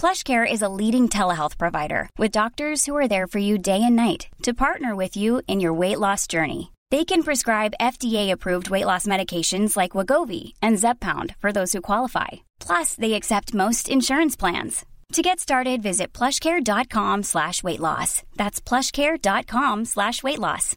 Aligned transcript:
PlushCare 0.00 0.50
is 0.50 0.62
a 0.62 0.68
leading 0.70 1.10
telehealth 1.10 1.58
provider 1.58 2.08
with 2.16 2.30
doctors 2.30 2.86
who 2.86 2.96
are 2.96 3.06
there 3.06 3.26
for 3.26 3.38
you 3.38 3.58
day 3.58 3.82
and 3.82 3.96
night 3.96 4.28
to 4.44 4.54
partner 4.54 4.96
with 4.96 5.14
you 5.14 5.42
in 5.46 5.60
your 5.60 5.74
weight 5.74 6.00
loss 6.00 6.26
journey. 6.26 6.72
They 6.90 7.04
can 7.04 7.22
prescribe 7.22 7.74
FDA-approved 7.78 8.70
weight 8.70 8.86
loss 8.86 9.04
medications 9.06 9.76
like 9.76 9.92
Wagovi 9.92 10.54
and 10.62 10.78
Zepbound 10.78 11.34
for 11.36 11.52
those 11.52 11.74
who 11.74 11.82
qualify. 11.82 12.28
Plus, 12.60 12.94
they 12.94 13.12
accept 13.12 13.52
most 13.52 13.90
insurance 13.90 14.36
plans. 14.36 14.86
To 15.12 15.20
get 15.20 15.38
started, 15.38 15.82
visit 15.82 16.14
plushcare.com 16.14 17.24
slash 17.24 17.62
weight 17.62 17.80
loss. 17.80 18.22
That's 18.36 18.58
plushcare.com 18.58 19.84
slash 19.84 20.22
weight 20.22 20.38
loss. 20.38 20.76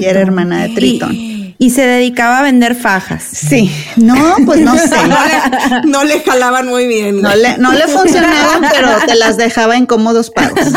Tritón. 0.00 0.02
Y 0.02 0.04
era 0.06 0.20
hermana 0.20 0.62
de 0.62 0.68
Tritón. 0.70 1.12
Y, 1.14 1.54
y 1.58 1.70
se 1.70 1.82
dedicaba 1.86 2.38
a 2.38 2.42
vender 2.42 2.74
fajas. 2.74 3.22
Sí. 3.22 3.70
No, 3.96 4.36
pues 4.46 4.60
no 4.60 4.76
sé. 4.76 4.96
No 5.84 6.04
le 6.04 6.20
jalaban 6.22 6.68
muy 6.68 6.86
bien. 6.86 7.20
No 7.22 7.34
le, 7.34 7.58
no 7.58 7.72
le 7.72 7.86
funcionaban, 7.88 8.62
pero 8.72 8.88
te 9.06 9.14
las 9.16 9.36
dejaba 9.36 9.76
en 9.76 9.86
cómodos 9.86 10.30
pagos. 10.30 10.60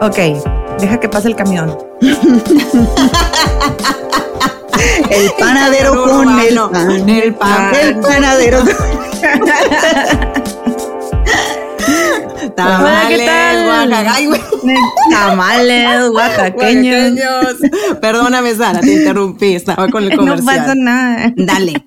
Ok, 0.00 0.16
deja 0.80 0.98
que 0.98 1.08
pase 1.08 1.28
el 1.28 1.36
camión. 1.36 1.78
El 5.10 5.30
panadero 5.38 6.02
con 6.04 6.40
el 6.40 6.58
Urbano. 6.58 6.70
pan. 6.72 7.08
El 7.08 7.34
pan. 7.34 7.72
El 7.80 8.00
panadero. 8.00 8.64
Hola, 12.56 13.04
¿qué 13.08 13.18
Tamales, 13.18 13.26
tal? 13.26 13.68
Oaxaca. 13.68 14.14
Tamales, 15.10 16.10
oaxaqueños. 16.14 17.12
Oaxaqueños. 17.12 18.00
Perdóname, 18.00 18.54
Sara, 18.54 18.80
te 18.80 18.92
interrumpí. 18.92 19.54
Estaba 19.54 19.88
con 19.88 20.04
el 20.04 20.10
No 20.10 20.16
comercial. 20.18 20.56
pasa 20.58 20.74
nada. 20.74 21.32
Dale. 21.36 21.86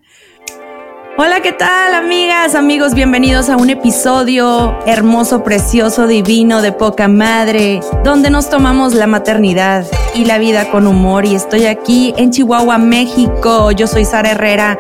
Hola, 1.17 1.39
¿qué 1.41 1.53
tal, 1.53 1.93
amigas, 1.93 2.55
amigos? 2.55 2.93
Bienvenidos 2.93 3.49
a 3.49 3.55
un 3.55 3.69
episodio 3.69 4.77
hermoso, 4.85 5.45
precioso, 5.45 6.07
divino, 6.07 6.61
de 6.61 6.73
poca 6.73 7.07
madre, 7.07 7.79
donde 8.03 8.29
nos 8.29 8.49
tomamos 8.49 8.93
la 8.93 9.07
maternidad 9.07 9.85
y 10.13 10.25
la 10.25 10.39
vida 10.39 10.69
con 10.71 10.87
humor. 10.87 11.23
Y 11.25 11.35
estoy 11.35 11.67
aquí 11.67 12.13
en 12.17 12.31
Chihuahua, 12.31 12.77
México. 12.79 13.71
Yo 13.71 13.87
soy 13.87 14.03
Sara 14.03 14.31
Herrera 14.31 14.77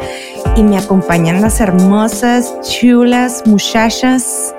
y 0.57 0.63
me 0.63 0.77
acompañan 0.77 1.41
las 1.41 1.61
hermosas, 1.61 2.53
chulas 2.61 3.43
muchachas 3.45 4.53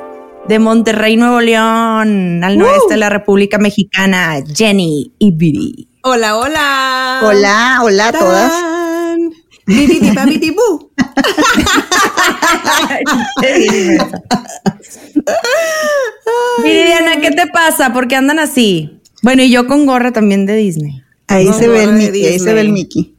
de 0.48 0.58
Monterrey, 0.58 1.16
Nuevo 1.16 1.40
León, 1.40 2.42
al 2.44 2.58
noreste 2.58 2.94
de 2.94 2.98
la 2.98 3.08
República 3.08 3.58
Mexicana, 3.58 4.42
Jenny 4.54 5.12
y 5.18 5.30
Viri. 5.32 5.88
Hola, 6.02 6.36
hola. 6.36 7.20
Hola, 7.24 7.80
hola 7.82 8.08
a 8.08 8.12
todas. 8.12 8.52
Viridiana, 16.62 17.20
¿qué 17.20 17.32
te 17.32 17.48
pasa? 17.48 17.92
¿Por 17.92 18.06
qué 18.06 18.14
andan 18.14 18.38
así? 18.38 19.00
Bueno, 19.22 19.42
y 19.42 19.50
yo 19.50 19.66
con 19.66 19.86
gorra 19.86 20.12
también 20.12 20.46
de 20.46 20.54
Disney. 20.54 21.02
Ahí 21.26 21.52
se 21.52 21.66
ve 21.66 21.82
el 21.82 21.94
Mickey, 21.94 22.26
ahí 22.26 22.38
se 22.38 22.54
ve 22.54 22.60
el. 22.60 22.70
Mickey. 22.70 23.16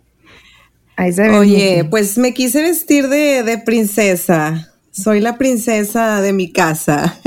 Ahí 0.95 1.11
se 1.11 1.23
ve. 1.23 1.37
Oye, 1.37 1.57
Mickey. 1.57 1.83
pues 1.89 2.17
me 2.17 2.33
quise 2.33 2.61
vestir 2.61 3.09
de, 3.09 3.43
de 3.43 3.57
princesa. 3.57 4.71
Soy 5.03 5.19
la 5.22 5.38
princesa 5.38 6.22
de 6.22 6.34
mi 6.34 6.52
casa. 6.52 7.18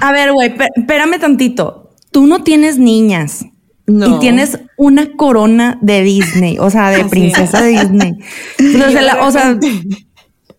A 0.00 0.12
ver, 0.12 0.32
güey, 0.32 0.54
espérame 0.76 1.18
tantito. 1.20 1.90
Tú 2.10 2.26
no 2.26 2.42
tienes 2.42 2.78
niñas. 2.78 3.44
No. 3.86 4.16
Y 4.16 4.20
tienes 4.20 4.58
una 4.76 5.12
corona 5.16 5.78
de 5.82 6.02
Disney, 6.02 6.58
o 6.58 6.70
sea, 6.70 6.90
de 6.90 7.04
princesa 7.10 7.60
de 7.60 7.70
Disney. 7.70 8.12
O 8.86 8.90
sea, 8.90 9.02
la- 9.02 9.26
o 9.26 9.30
sea, 9.32 9.58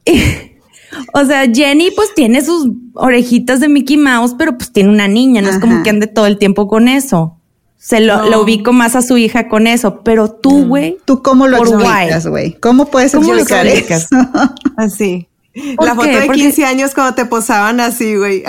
o 1.14 1.26
sea, 1.26 1.46
Jenny 1.52 1.90
pues 1.96 2.14
tiene 2.14 2.44
sus 2.44 2.68
orejitas 2.94 3.60
de 3.60 3.70
Mickey 3.70 3.98
Mouse, 3.98 4.36
pero 4.38 4.58
pues 4.58 4.72
tiene 4.72 4.90
una 4.90 5.08
niña, 5.08 5.42
no 5.42 5.50
es 5.50 5.60
como 5.60 5.82
que 5.84 5.90
ande 5.90 6.08
todo 6.08 6.26
el 6.28 6.38
tiempo 6.38 6.68
con 6.68 6.88
eso. 6.88 7.38
Se 7.78 8.00
lo, 8.00 8.18
No. 8.18 8.30
lo 8.30 8.42
ubico 8.44 8.74
más 8.74 8.96
a 8.96 9.02
su 9.02 9.18
hija 9.18 9.48
con 9.48 9.66
eso, 9.66 10.02
pero 10.04 10.30
tú, 10.30 10.66
güey. 10.68 10.98
¿Tú 11.06 11.24
cómo 11.24 11.48
lo 11.48 11.58
¿Por 11.58 11.68
explicas, 11.70 12.28
güey? 12.28 12.54
¿Cómo 12.60 12.86
puedes 12.86 13.12
¿Cómo 13.14 13.34
explicar 13.34 13.66
eso? 13.66 14.08
Así. 14.78 15.28
¿Por 15.76 15.86
La 15.88 15.96
foto 15.96 16.08
qué? 16.08 16.20
de 16.22 16.26
Porque- 16.28 16.42
15 16.42 16.66
años 16.66 16.94
cuando 16.94 17.14
te 17.16 17.26
posaban 17.26 17.80
así, 17.80 18.16
güey. 18.16 18.44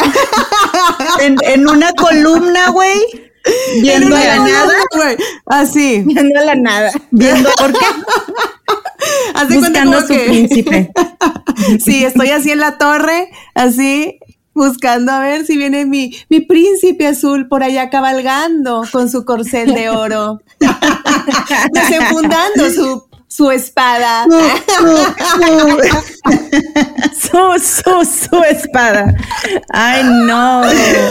en, 1.20 1.36
en 1.42 1.68
una 1.68 1.92
columna, 1.92 2.70
güey, 2.70 2.98
viendo 3.80 4.14
a 4.16 4.20
la 4.20 4.36
nada, 4.38 4.74
güey. 4.94 5.16
Así. 5.46 6.02
Viendo 6.06 6.38
a 6.38 6.44
la 6.44 6.54
nada. 6.54 6.92
viendo 7.10 7.50
¿Por 7.58 7.72
qué? 7.72 7.78
Cuenta 9.32 9.54
Buscando 9.58 9.98
a 9.98 10.00
su 10.02 10.08
que- 10.08 10.18
príncipe. 10.20 10.92
sí, 11.84 12.04
estoy 12.04 12.30
así 12.30 12.52
en 12.52 12.60
la 12.60 12.78
torre, 12.78 13.30
así, 13.54 14.18
buscando 14.54 15.10
a 15.12 15.18
ver 15.20 15.44
si 15.44 15.56
viene 15.56 15.84
mi, 15.86 16.14
mi 16.28 16.41
príncipe 16.41 17.06
azul 17.08 17.48
por 17.48 17.64
allá 17.64 17.91
cabalgando 17.91 18.84
con 18.92 19.10
su 19.10 19.24
corcel 19.24 19.74
de 19.74 19.91
oro. 19.91 20.41
Desenfundando 21.72 22.70
su, 22.70 23.04
su 23.34 23.51
espada. 23.51 24.27
Su, 27.18 27.39
su, 27.60 28.04
su 28.04 28.42
espada. 28.45 29.15
Ay, 29.71 30.03
no. 30.04 30.62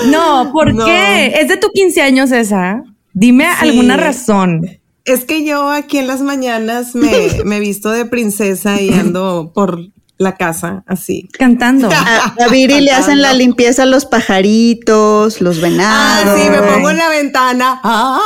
No, 0.08 0.52
¿por 0.52 0.74
No. 0.74 0.86
qué? 0.86 1.34
¿Es 1.40 1.48
de 1.48 1.58
tu 1.58 1.70
15 1.72 2.02
años 2.02 2.32
esa? 2.32 2.84
Dime 3.14 3.46
Sí. 3.60 3.70
alguna 3.70 3.98
razón. 3.98 4.62
Es 5.06 5.26
que 5.26 5.44
yo 5.44 5.70
aquí 5.70 5.98
en 5.98 6.08
las 6.08 6.22
mañanas 6.22 6.94
me, 6.96 7.12
me 7.46 7.60
visto 7.60 7.90
de 7.90 8.06
princesa 8.06 8.80
y 8.80 8.94
ando 8.94 9.52
por 9.54 9.80
la 10.18 10.36
casa 10.36 10.84
así. 10.86 11.28
Cantando. 11.38 11.90
a, 11.92 12.36
a 12.40 12.48
Viri 12.50 12.82
le 12.82 12.92
hacen 12.92 13.22
la 13.24 13.34
limpieza 13.34 13.84
a 13.84 13.88
los 13.88 14.06
pajaritos, 14.06 15.42
los 15.42 15.58
Ah, 15.58 15.62
venados. 15.62 16.40
sí, 16.40 16.50
me 16.50 16.60
pongo 16.62 16.92
en 16.92 16.98
la 16.98 17.10
ventana. 17.10 17.80
Ah, 17.84 18.20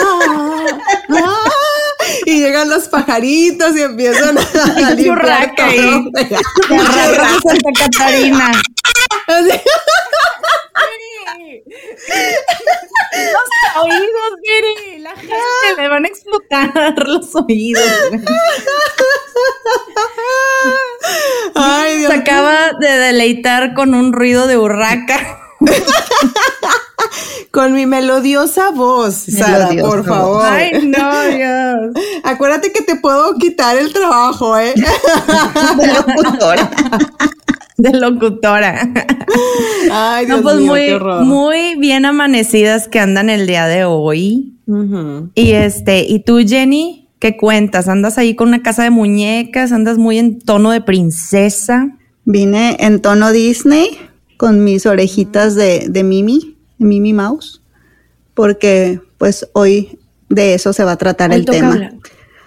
ah, 0.00 0.64
ah, 1.10 1.36
y 2.26 2.40
llegan 2.40 2.68
los 2.68 2.88
pajaritos 2.88 3.76
y 3.76 3.82
empiezan 3.82 4.38
a, 4.38 4.42
a 4.88 4.90
limpiar 4.92 5.54
todo. 5.56 6.10
La 6.70 7.38
Santa 7.42 7.70
Catarina. 7.78 8.52
Así. 9.26 9.60
Los 13.14 13.84
oídos, 13.84 14.30
Viri. 14.42 14.98
La 14.98 15.14
gente 15.16 15.34
le 15.78 15.88
van 15.88 16.04
a 16.04 16.08
explotar 16.08 16.94
los 17.06 17.34
oídos. 17.34 17.82
Ay, 21.54 21.98
Dios 21.98 22.12
Se 22.12 22.18
acaba 22.18 22.72
de 22.78 22.88
deleitar 22.88 23.74
con 23.74 23.94
un 23.94 24.12
ruido 24.12 24.46
de 24.46 24.58
urraca. 24.58 25.40
Con 27.50 27.72
mi 27.72 27.86
melodiosa 27.86 28.70
voz, 28.70 29.14
Sara, 29.14 29.68
Melodiosa 29.68 29.88
por 29.88 29.98
voz. 29.98 30.08
favor. 30.08 30.46
Ay, 30.46 30.72
no. 30.86 31.12
Acuérdate 32.34 32.72
que 32.72 32.82
te 32.82 32.96
puedo 32.96 33.34
quitar 33.36 33.76
el 33.76 33.92
trabajo, 33.92 34.58
¿eh? 34.58 34.74
De 35.78 35.86
locutora. 35.92 36.70
De 37.76 37.92
locutora. 37.92 38.92
Ay, 39.92 40.26
Dios 40.26 40.38
No, 40.38 40.42
pues 40.42 40.56
mío, 40.56 40.66
muy, 40.66 40.80
qué 40.86 40.94
horror. 40.94 41.24
muy 41.24 41.74
bien 41.76 42.04
amanecidas 42.04 42.88
que 42.88 43.00
andan 43.00 43.30
el 43.30 43.46
día 43.46 43.66
de 43.66 43.84
hoy. 43.84 44.54
Ujú. 44.66 45.30
Y 45.34 45.52
este, 45.52 46.04
¿y 46.08 46.20
tú, 46.20 46.38
Jenny? 46.46 47.08
¿Qué 47.18 47.36
cuentas? 47.36 47.88
¿Andas 47.88 48.18
ahí 48.18 48.34
con 48.34 48.48
una 48.48 48.62
casa 48.62 48.82
de 48.84 48.90
muñecas? 48.90 49.72
¿Andas 49.72 49.98
muy 49.98 50.18
en 50.18 50.38
tono 50.40 50.70
de 50.70 50.80
princesa? 50.80 51.96
Vine 52.24 52.76
en 52.80 53.00
tono 53.00 53.32
Disney 53.32 53.98
con 54.36 54.62
mis 54.64 54.86
orejitas 54.86 55.54
de, 55.54 55.86
de 55.88 56.02
Mimi, 56.04 56.56
de 56.78 56.86
Mimi 56.86 57.12
Mouse, 57.12 57.62
porque 58.34 59.00
pues 59.18 59.48
hoy 59.52 59.98
de 60.28 60.54
eso 60.54 60.72
se 60.72 60.84
va 60.84 60.92
a 60.92 60.96
tratar 60.96 61.30
Hoy 61.30 61.36
el 61.36 61.44
tema. 61.44 61.72
hablar. 61.72 61.94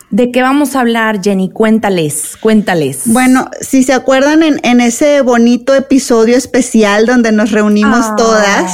¿De 0.09 0.31
qué 0.31 0.41
vamos 0.41 0.75
a 0.75 0.79
hablar, 0.81 1.21
Jenny? 1.21 1.49
Cuéntales, 1.49 2.37
cuéntales. 2.39 3.01
Bueno, 3.05 3.49
si 3.59 3.83
se 3.83 3.93
acuerdan 3.93 4.41
en, 4.41 4.59
en 4.63 4.79
ese 4.79 5.21
bonito 5.21 5.75
episodio 5.75 6.37
especial 6.37 7.05
donde 7.05 7.31
nos 7.33 7.51
reunimos 7.51 7.99
Ah. 8.05 8.15
todas, 8.17 8.71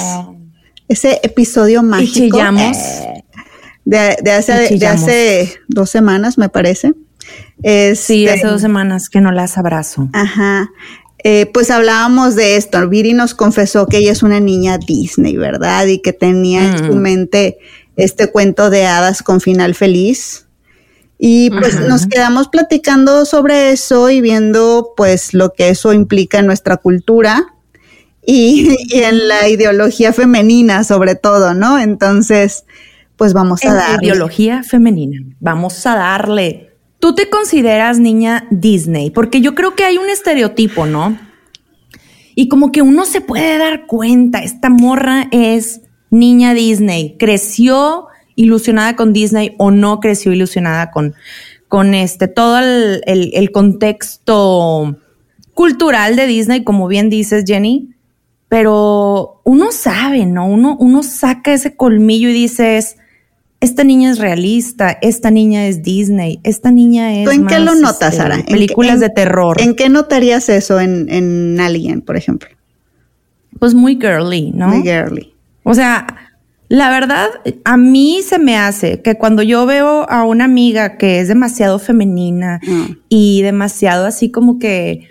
ese 0.87 1.19
episodio 1.23 1.79
y 1.79 1.83
mágico 1.85 2.37
chillamos. 2.37 2.77
eh, 2.77 3.23
de, 3.85 4.15
de 4.23 4.31
hace, 4.31 4.75
Y 4.75 4.77
de 4.77 4.87
hace 4.87 5.53
dos 5.67 5.89
semanas, 5.89 6.37
me 6.37 6.49
parece. 6.49 6.93
Sí, 7.63 7.63
Este, 7.63 8.29
hace 8.31 8.47
dos 8.47 8.61
semanas 8.61 9.09
que 9.09 9.19
no 9.19 9.31
las 9.31 9.57
abrazo. 9.57 10.09
Ajá. 10.13 10.69
Eh, 11.23 11.47
pues 11.53 11.71
hablábamos 11.71 12.35
de 12.35 12.57
esto. 12.57 12.87
Viri 12.89 13.13
nos 13.13 13.33
confesó 13.33 13.87
que 13.87 13.97
ella 13.97 14.11
es 14.11 14.21
una 14.23 14.39
niña 14.39 14.77
Disney, 14.77 15.35
¿verdad? 15.37 15.85
Y 15.87 15.99
que 15.99 16.13
tenía 16.13 16.63
en 16.65 16.77
su 16.77 16.93
Mm. 16.93 16.97
mente 17.01 17.57
este 17.95 18.27
cuento 18.31 18.69
de 18.69 18.85
hadas 18.85 19.23
con 19.23 19.39
final 19.41 19.73
feliz. 19.73 20.45
Y 21.25 21.51
pues 21.51 21.79
nos 21.79 22.05
quedamos 22.05 22.49
platicando 22.49 23.23
sobre 23.23 23.71
eso 23.71 24.09
y 24.09 24.19
viendo 24.19 24.91
pues 24.97 25.33
lo 25.33 25.53
que 25.53 25.69
eso 25.69 25.93
implica 25.93 26.39
en 26.39 26.47
nuestra 26.47 26.75
cultura 26.75 27.45
y, 28.25 28.75
y 28.89 29.03
en 29.03 29.29
la 29.29 29.47
ideología 29.47 30.11
femenina 30.11 30.83
sobre 30.83 31.15
todo, 31.15 31.53
¿no? 31.53 31.79
Entonces, 31.79 32.65
pues 33.15 33.31
vamos 33.31 33.63
a 33.63 33.69
En 33.69 33.73
dar. 33.75 34.03
ideología 34.03 34.63
femenina. 34.63 35.21
Vamos 35.39 35.85
a 35.85 35.95
darle. 35.95 36.71
¿Tú 36.99 37.15
te 37.15 37.29
consideras 37.29 37.99
niña 37.99 38.45
Disney? 38.51 39.09
Porque 39.09 39.39
yo 39.39 39.55
creo 39.55 39.75
que 39.75 39.85
hay 39.85 39.97
un 39.97 40.09
estereotipo, 40.09 40.85
¿no? 40.85 41.17
Y 42.35 42.49
como 42.49 42.73
que 42.73 42.81
uno 42.81 43.05
se 43.05 43.21
puede 43.21 43.57
dar 43.57 43.85
cuenta, 43.85 44.39
esta 44.43 44.69
morra 44.69 45.29
es 45.31 45.83
niña 46.09 46.53
Disney, 46.53 47.15
creció 47.17 48.07
ilusionada 48.35 48.95
con 48.95 49.13
Disney 49.13 49.55
o 49.57 49.71
no 49.71 49.99
creció 49.99 50.31
ilusionada 50.33 50.91
con, 50.91 51.13
con 51.67 51.93
este, 51.93 52.27
todo 52.27 52.59
el, 52.59 53.01
el- 53.05 53.31
el 53.33 53.51
contexto 53.51 54.97
cultural 55.53 56.15
de 56.15 56.27
Disney, 56.27 56.63
como 56.63 56.87
bien 56.87 57.09
dices, 57.09 57.43
Jenny. 57.47 57.89
Pero 58.49 59.41
uno 59.45 59.71
sabe, 59.71 60.25
¿no? 60.27 60.45
Uno, 60.47 60.77
uno 60.79 61.01
saca 61.03 61.53
ese 61.53 61.75
colmillo 61.75 62.29
y 62.29 62.33
dices, 62.33 62.97
esta 63.61 63.83
niña 63.83 64.11
es 64.11 64.19
realista, 64.19 64.91
esta 65.01 65.31
niña 65.31 65.65
es 65.67 65.81
Disney, 65.81 66.39
esta 66.43 66.69
niña 66.69 67.15
es. 67.19 67.25
¿Tú 67.25 67.31
en 67.31 67.47
qué 67.47 67.59
lo 67.59 67.73
notas, 67.73 68.09
este, 68.13 68.17
Sara? 68.17 68.35
¿En 68.35 68.43
qué- 68.43 68.53
Películas 68.53 68.95
en- 68.95 68.99
de 68.99 69.09
terror. 69.09 69.59
¿En 69.59 69.75
qué 69.75 69.89
notarías 69.89 70.49
eso 70.49 70.79
en, 70.79 71.07
en 71.09 71.59
alguien, 71.59 72.01
por 72.01 72.15
ejemplo? 72.17 72.49
pues 73.59 73.73
muy 73.75 73.95
girly, 73.95 74.51
¿no? 74.53 74.67
Muy 74.67 74.81
girly. 74.83 75.33
O 75.63 75.73
sea, 75.73 76.05
la 76.73 76.89
verdad, 76.89 77.29
a 77.65 77.77
mí 77.77 78.21
se 78.27 78.39
me 78.39 78.57
hace 78.57 79.03
que 79.03 79.13
cuando 79.13 79.43
yo 79.43 79.67
veo 79.67 80.09
a 80.09 80.23
una 80.23 80.45
amiga 80.45 80.97
que 80.97 81.19
es 81.19 81.27
demasiado 81.27 81.77
femenina 81.77 82.59
Mm. 82.65 82.83
y 83.09 83.43
demasiado 83.43 84.07
así 84.07 84.31
como 84.31 84.57
que 84.57 85.07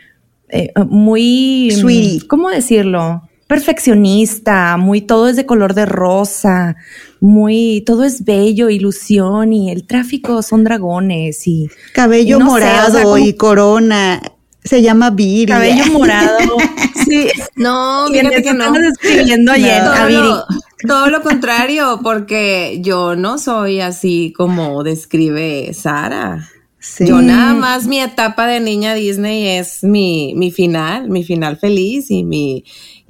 eh, 0.49 0.73
muy... 0.88 1.70
Sweetie. 1.70 2.26
¿Cómo 2.26 2.50
decirlo? 2.50 3.23
Perfeccionista, 3.47 4.76
muy 4.76 5.03
todo 5.03 5.29
es 5.29 5.37
de 5.37 5.47
color 5.47 5.75
de 5.75 5.87
rosa, 5.87 6.75
muy 7.20 7.85
todo 7.87 8.03
es 8.03 8.25
bello, 8.25 8.69
ilusión 8.69 9.53
y 9.53 9.70
el 9.70 9.87
tráfico 9.87 10.43
son 10.43 10.65
dragones 10.65 11.47
y 11.47 11.70
Cabello 11.93 12.38
y 12.38 12.41
no 12.41 12.47
sé, 12.47 12.50
o 12.50 12.50
morado 12.55 12.93
sea, 12.93 13.03
como 13.05 13.19
y 13.19 13.35
corona. 13.35 14.20
Se 14.65 14.82
llama 14.82 15.11
Viri. 15.11 15.47
cabello 15.47 15.87
morado. 15.93 16.38
sí. 17.05 17.29
No, 17.55 18.08
eso 18.08 18.31
que 18.31 18.53
no. 18.53 18.65
estamos 18.65 18.79
describiendo 18.81 19.53
ayer 19.53 19.81
a 19.81 20.06
Viri. 20.06 20.20
lo, 20.20 20.44
todo 20.87 21.08
lo 21.08 21.23
contrario, 21.23 22.00
porque 22.02 22.79
yo 22.82 23.17
no 23.17 23.38
soy 23.38 23.81
así 23.81 24.32
como 24.37 24.82
describe 24.82 25.73
Sara. 25.75 26.49
Sí. 26.79 27.06
Yo 27.06 27.23
nada 27.23 27.55
más 27.55 27.87
mi 27.87 28.00
etapa 28.00 28.46
de 28.49 28.58
niña 28.58 28.94
Disney 28.94 29.46
es 29.46 29.84
mi, 29.84 30.34
mi 30.37 30.50
final, 30.50 31.08
mi 31.08 31.23
final 31.23 31.56
feliz 31.56 32.11
y 32.11 32.25
mi 32.25 32.64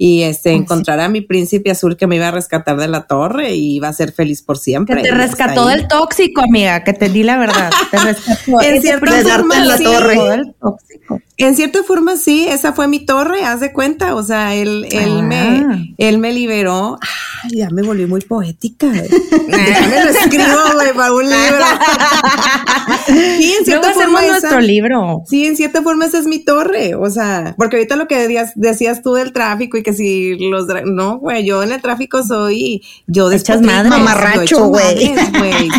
y 0.05 0.23
este 0.23 0.51
encontrar 0.51 0.99
a 0.99 1.07
mi 1.07 1.21
príncipe 1.21 1.71
azul 1.71 1.95
que 1.95 2.07
me 2.07 2.17
iba 2.17 2.27
a 2.27 2.31
rescatar 2.31 2.75
de 2.75 2.89
la 2.89 3.07
torre 3.07 3.53
y 3.55 3.75
iba 3.77 3.87
a 3.87 3.93
ser 3.93 4.11
feliz 4.11 4.41
por 4.41 4.57
siempre. 4.57 4.97
Que 5.01 5.03
te 5.03 5.11
rescató 5.15 5.67
del 5.67 5.87
tóxico, 5.87 6.41
amiga, 6.41 6.83
que 6.83 6.91
te 6.91 7.07
di 7.07 7.23
la 7.23 7.37
verdad. 7.37 7.71
Te 7.89 7.97
rescató. 7.99 8.61
En 8.61 8.81
cierta 8.81 9.11
forma, 9.21 9.55
te 9.55 9.77
sí. 9.77 9.85
rescató 9.85 10.25
del 10.25 10.53
tóxico. 10.59 11.21
En 11.37 11.55
cierta 11.55 11.83
forma, 11.83 12.17
sí, 12.17 12.45
esa 12.49 12.73
fue 12.73 12.87
mi 12.89 13.05
torre, 13.05 13.45
haz 13.45 13.61
de 13.61 13.71
cuenta. 13.71 14.13
O 14.15 14.23
sea, 14.23 14.53
él, 14.55 14.87
él, 14.91 15.19
Ah. 15.19 15.21
me, 15.21 15.95
él 15.97 16.17
me 16.17 16.33
liberó. 16.33 16.97
Ay, 17.43 17.57
ya 17.59 17.69
me 17.69 17.81
volví 17.81 18.05
muy 18.05 18.21
poética. 18.21 18.87
Déjame 19.47 20.03
lo 20.03 20.09
escribo, 20.11 20.73
güey, 20.73 20.93
para 20.93 21.13
un 21.13 21.23
libro. 21.23 21.65
sí, 23.07 23.13
en 23.13 23.65
Luego 23.65 23.65
cierta 23.65 23.89
hacemos 23.89 24.05
forma. 24.05 24.21
esa- 24.25 24.31
nuestro 24.31 24.59
libro. 24.61 25.23
Sí, 25.27 25.45
en 25.45 25.55
cierta 25.57 25.81
forma 25.81 26.05
esa 26.05 26.19
es 26.19 26.25
mi 26.25 26.43
torre, 26.43 26.95
o 26.95 27.09
sea, 27.09 27.55
porque 27.57 27.77
ahorita 27.77 27.95
lo 27.95 28.07
que 28.07 28.17
decías, 28.19 28.51
decías 28.55 29.01
tú 29.01 29.13
del 29.13 29.33
tráfico 29.33 29.77
y 29.77 29.83
que 29.83 29.92
si 29.93 30.35
los, 30.49 30.65
no, 30.85 31.17
güey, 31.17 31.45
yo 31.45 31.63
en 31.63 31.71
el 31.71 31.81
tráfico 31.81 32.23
soy, 32.23 32.81
yo 33.07 33.29
madres. 33.61 33.91
yo 33.91 33.97
Mamarracho, 33.99 34.67
güey. 34.69 35.13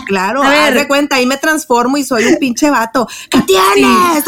claro, 0.06 0.42
A 0.42 0.48
haz 0.48 0.70
ver. 0.70 0.74
de 0.82 0.88
cuenta, 0.88 1.16
ahí 1.16 1.26
me 1.26 1.36
transformo 1.36 1.96
y 1.96 2.04
soy 2.04 2.24
un 2.24 2.36
pinche 2.36 2.70
vato, 2.70 3.06
¿qué 3.30 3.40
tienes? 3.42 4.24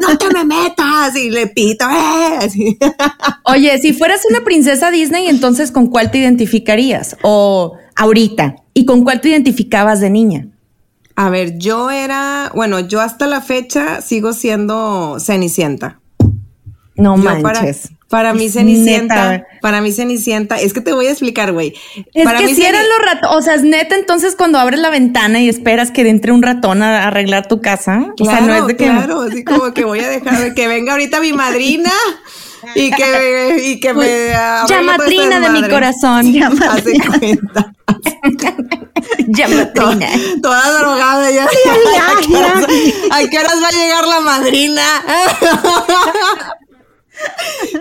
No 0.00 0.16
te 0.18 0.30
me 0.32 0.44
metas, 0.44 1.14
y 1.16 1.30
le 1.30 1.46
pito, 1.48 1.84
eh. 1.90 2.76
Oye, 3.44 3.78
si 3.80 3.92
fueras 3.92 4.22
una 4.28 4.42
princesa 4.44 4.90
Disney, 4.90 5.28
entonces 5.28 5.70
¿con 5.70 5.86
cuál 5.88 6.10
te 6.10 6.18
identificarías? 6.18 7.16
O 7.22 7.76
ahorita. 7.96 8.56
¿Y 8.74 8.86
con 8.86 9.04
cuál 9.04 9.20
te 9.20 9.28
identificabas 9.28 10.00
de 10.00 10.10
niña? 10.10 10.46
A 11.14 11.28
ver, 11.28 11.58
yo 11.58 11.90
era, 11.90 12.50
bueno, 12.54 12.80
yo 12.80 13.00
hasta 13.02 13.26
la 13.26 13.42
fecha 13.42 14.00
sigo 14.00 14.32
siendo 14.32 15.18
Cenicienta. 15.20 16.00
No 16.96 17.16
Yo 17.16 17.22
manches. 17.22 17.42
para 17.42 17.60
mí 18.34 18.44
Es 18.46 18.52
Cenicienta, 18.52 19.30
neta. 19.30 19.46
para 19.60 19.80
mí 19.80 19.90
Cenicienta, 19.92 20.56
es 20.60 20.72
que 20.72 20.80
te 20.80 20.92
voy 20.92 21.06
a 21.06 21.10
explicar, 21.10 21.52
güey. 21.52 21.72
Es 22.12 22.24
para 22.24 22.38
que 22.40 22.46
mí 22.46 22.54
si 22.54 22.62
eran 22.64 22.84
los 22.88 22.98
ratones, 23.06 23.36
o 23.36 23.42
sea, 23.42 23.54
es 23.54 23.62
neta, 23.62 23.94
entonces 23.96 24.36
cuando 24.36 24.58
abres 24.58 24.80
la 24.80 24.90
ventana 24.90 25.40
y 25.40 25.48
esperas 25.48 25.90
que 25.90 26.08
entre 26.08 26.32
un 26.32 26.42
ratón 26.42 26.82
a 26.82 27.06
arreglar 27.06 27.48
tu 27.48 27.60
casa, 27.60 28.06
o 28.20 28.24
sea, 28.24 28.40
no 28.40 28.54
es 28.54 28.66
de 28.66 28.76
que 28.76 28.84
claro, 28.84 29.22
así 29.22 29.42
como 29.44 29.72
que 29.72 29.84
voy 29.84 30.00
a 30.00 30.08
dejar 30.08 30.38
de 30.38 30.54
que 30.54 30.68
venga 30.68 30.92
ahorita 30.92 31.20
mi 31.20 31.32
madrina 31.32 31.90
y 32.74 32.90
que, 32.90 33.62
y 33.64 33.80
que 33.80 33.92
me 33.94 34.34
abra 34.34 34.66
Ya 34.68 34.82
la 34.82 34.96
puerta 34.96 35.14
matrina 35.14 35.40
de 35.40 35.50
mi 35.50 35.68
corazón. 35.68 36.32
De 36.32 37.00
cuenta. 37.18 37.72
Ya 39.28 39.48
matrina. 39.48 40.06
Toda 40.42 40.78
drogada 40.78 41.30
ya. 41.30 41.44
¿A 41.44 42.20
qué 42.20 42.36
horas- 42.36 42.66
¿A 43.10 43.28
qué 43.28 43.38
horas 43.38 43.54
va 43.62 43.68
a 43.68 43.72
llegar 43.72 44.06
la 44.06 44.20
madrina? 44.20 44.82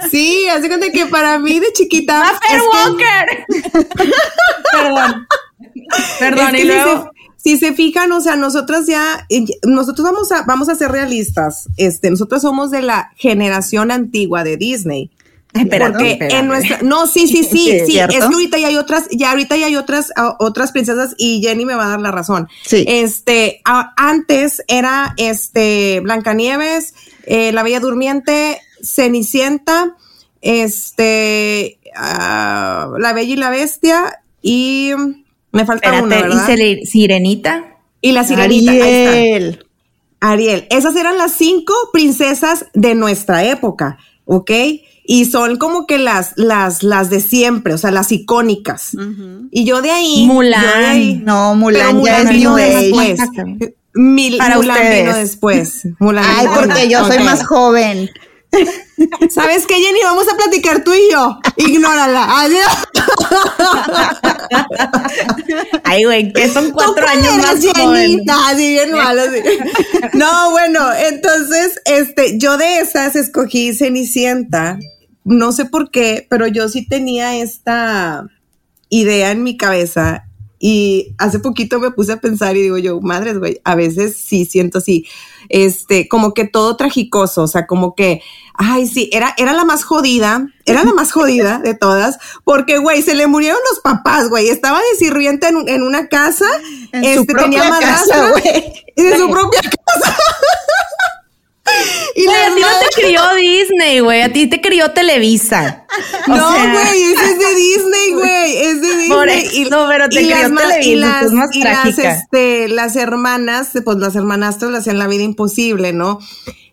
Sí, 0.10 0.48
hace 0.50 0.68
cuenta 0.68 0.92
que 0.92 1.06
para 1.08 1.40
mí 1.40 1.60
de 1.60 1.72
chiquita. 1.74 2.24
¡Fer 2.48 2.58
es 2.58 2.62
que- 2.62 2.68
Walker! 2.68 4.16
Perdón. 4.72 5.28
Perdón, 6.20 6.56
Es 6.56 6.60
y 6.60 6.62
si 6.62 6.68
luego. 6.68 7.04
se- 7.04 7.22
Si 7.44 7.58
se 7.58 7.74
fijan, 7.74 8.12
o 8.12 8.22
sea, 8.22 8.36
nosotras 8.36 8.86
ya, 8.86 9.26
nosotros 9.64 10.04
vamos 10.04 10.32
a, 10.32 10.44
vamos 10.44 10.70
a 10.70 10.76
ser 10.76 10.92
realistas. 10.92 11.68
Este, 11.76 12.12
nosotros 12.12 12.44
somos 12.44 12.70
de 12.70 12.84
la 12.84 13.12
generación 13.18 13.90
antigua 13.90 14.44
de 14.44 14.58
Disney. 14.58 15.10
Porque 15.52 15.64
espérate. 15.64 16.36
en 16.38 16.48
nuestra, 16.48 16.80
no, 16.84 17.08
sí, 17.08 17.28
sí, 17.28 17.44
sí, 17.52 17.82
Sí, 17.86 18.00
es 18.00 18.08
que 18.10 18.18
ahorita 18.22 18.58
ya 18.60 18.68
hay 18.68 18.78
otras, 18.78 19.06
ya 19.12 19.32
ahorita 19.32 19.58
ya 19.58 19.66
hay 19.66 19.76
otras, 19.76 20.12
otras 20.40 20.72
princesas 20.72 21.16
y 21.18 21.42
Jenny 21.42 21.66
me 21.66 21.74
va 21.74 21.86
a 21.86 21.90
dar 21.90 22.00
la 22.00 22.12
razón. 22.12 22.48
Sí. 22.64 22.86
Este, 22.88 23.60
a- 23.66 23.92
antes 23.98 24.62
era 24.68 25.14
este 25.18 26.00
Blancanieves, 26.02 26.94
eh, 27.26 27.52
La 27.54 27.64
Bella 27.64 27.80
Durmiente, 27.80 28.62
Cenicienta, 28.84 29.96
este, 30.42 31.80
ah, 31.96 32.90
La 33.00 33.14
Bella 33.14 33.34
y 33.34 33.38
la 33.38 33.50
Bestia 33.50 34.22
y 34.42 34.92
me 35.52 35.66
falta 35.66 35.88
Espérate, 35.88 36.04
una, 36.04 36.16
¿verdad? 36.22 36.58
¿y 36.58 36.86
Sirenita? 36.86 37.66
Y 38.02 38.14
la 38.14 38.24
sirenita. 38.24 38.72
ahí 38.72 38.78
está. 38.80 39.12
Ariel. 39.12 39.66
Ariel. 40.20 40.68
Esas 40.72 40.96
eran 40.96 41.18
las 41.18 41.34
cinco 41.34 41.74
princesas 41.94 42.66
de 42.74 42.96
nuestra 42.96 43.44
época, 43.46 43.98
¿ok? 44.26 44.52
Y 45.04 45.26
son 45.26 45.58
como 45.58 45.86
que 45.88 45.98
las, 45.98 46.34
las, 46.36 46.84
las 46.84 47.10
de 47.10 47.20
siempre, 47.20 47.74
o 47.74 47.78
sea, 47.78 47.92
las 47.92 48.12
icónicas. 48.12 48.92
Y 49.52 49.66
yo 49.66 49.82
de 49.82 49.92
ahí. 49.92 50.26
Mulan. 50.26 50.62
yo 50.64 50.80
de 50.80 50.86
ahí- 50.86 51.22
No, 51.24 51.54
Mulan 51.56 51.82
ya 51.82 51.90
es 51.90 51.96
Mulan 51.96 52.26
New 52.26 52.36
vino 52.38 52.56
Age. 52.56 52.78
después. 52.78 53.20
Mil, 53.94 54.38
Para 54.38 54.56
Mulan 54.56 54.78
ustedes. 54.78 55.04
vino 55.06 55.18
después. 55.18 55.88
Mulan 56.00 56.24
Ay, 56.26 56.48
vino 56.48 56.60
porque 56.60 56.90
yo 56.90 57.06
soy 57.06 57.20
más 57.20 57.46
joven. 57.46 58.10
¿Sabes 59.30 59.66
qué, 59.66 59.76
Jenny? 59.76 60.00
Vamos 60.04 60.28
a 60.32 60.36
platicar 60.36 60.84
tú 60.84 60.94
y 60.94 61.12
yo. 61.12 61.40
Ignórala. 61.58 62.42
Adiós. 62.42 62.68
Ay, 65.84 66.04
güey, 66.04 66.34
que 66.34 66.50
son 66.50 66.72
cuatro 66.72 66.96
¿Tú 66.96 67.02
cuál 67.02 67.18
años 67.18 67.34
eres, 67.34 67.46
más 67.46 67.62
Jenny? 67.76 68.26
Ah, 68.30 68.54
sí, 68.56 68.70
bien 68.70 68.92
malo, 68.92 69.22
sí. 69.32 69.40
No, 70.14 70.52
bueno, 70.52 70.94
entonces, 70.94 71.80
este, 71.86 72.38
yo 72.38 72.58
de 72.58 72.80
esas 72.80 73.16
escogí 73.16 73.74
Cenicienta. 73.74 74.80
No 75.24 75.52
sé 75.52 75.66
por 75.66 75.92
qué, 75.92 76.26
pero 76.30 76.48
yo 76.48 76.68
sí 76.68 76.88
tenía 76.88 77.38
esta 77.38 78.26
idea 78.90 79.32
en 79.32 79.44
mi 79.44 79.58
cabeza. 79.58 80.26
Y 80.64 81.16
hace 81.18 81.40
poquito 81.40 81.80
me 81.80 81.90
puse 81.90 82.12
a 82.12 82.22
pensar 82.22 82.56
y 82.56 82.62
digo 82.62 82.78
yo, 82.78 83.02
madres, 83.02 83.40
güey, 83.40 83.60
a 83.64 83.74
veces 83.74 84.16
sí 84.16 84.46
siento 84.46 84.78
así, 84.78 85.08
este, 85.50 86.08
como 86.08 86.36
que 86.36 86.46
todo 86.46 86.78
tragicoso, 86.78 87.42
o 87.42 87.48
sea, 87.48 87.66
como 87.66 87.96
que, 87.96 88.22
ay, 88.56 88.88
sí, 88.88 89.10
era, 89.12 89.34
era 89.38 89.54
la 89.54 89.66
más 89.66 89.84
jodida, 89.84 90.48
era 90.66 90.84
la 90.84 90.94
más 90.94 91.12
jodida 91.12 91.60
de 91.60 91.74
todas, 91.74 92.18
porque, 92.44 92.78
güey, 92.78 93.02
se 93.02 93.16
le 93.16 93.28
murieron 93.28 93.60
los 93.70 93.80
papás, 93.80 94.30
güey, 94.30 94.50
estaba 94.50 94.80
de 94.80 94.98
sirvienta 94.98 95.50
en, 95.50 95.68
en 95.68 95.84
una 95.84 96.08
casa, 96.08 96.46
En 96.92 97.04
su 97.16 97.22
este, 97.22 97.34
tenía 97.34 97.68
propia 97.68 97.80
casa, 97.80 98.18
madrastra, 98.18 98.30
güey. 98.30 98.84
en 98.96 99.18
su 99.18 99.30
propia 99.30 99.62
casa. 99.62 100.16
y 102.16 102.28
a 102.28 102.56
ti 102.56 102.62
no 102.62 102.68
te 102.80 103.02
crió 103.02 103.36
Disney, 103.36 104.00
güey. 104.00 104.22
A 104.22 104.34
ti 104.34 104.48
te 104.48 104.60
crió 104.62 104.92
Televisa. 104.92 105.86
O 106.28 106.36
No, 106.36 106.52
güey, 106.52 107.04
ese 107.14 107.26
es 107.26 107.40
de 107.40 107.56
Disney, 107.56 108.12
güey, 108.14 108.58
es 108.58 108.82
de 108.82 108.88
Disney. 108.88 109.10
Por 109.10 109.30
eso, 109.30 109.86
pero 109.90 110.10
te 110.10 110.18
crió 110.18 110.50
ma- 110.50 110.62
Televisa, 110.62 110.90
y 110.90 110.96
las, 110.96 111.24
es 111.26 111.32
más 111.32 111.50
y 111.56 111.64
las, 111.64 111.98
este, 111.98 112.68
las 112.70 112.96
hermanas, 112.96 113.70
pues 113.84 113.98
las 113.98 114.16
hermanastras 114.16 114.72
le 114.72 114.78
hacían 114.78 115.00
la 115.00 115.08
vida 115.08 115.24
imposible, 115.24 115.92
¿no? 115.94 116.20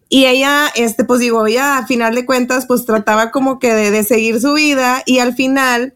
Y 0.09 0.27
ella, 0.27 0.69
este, 0.75 1.05
pues 1.05 1.21
digo, 1.21 1.47
ella 1.47 1.79
a 1.79 1.87
final 1.87 2.15
de 2.15 2.25
cuentas, 2.27 2.65
pues 2.67 2.85
trataba 2.87 3.31
como 3.31 3.59
que 3.59 3.75
de, 3.75 3.91
de 3.91 4.05
seguir 4.05 4.41
su 4.41 4.55
vida 4.55 5.03
y 5.07 5.19
al 5.19 5.35
final 5.35 5.95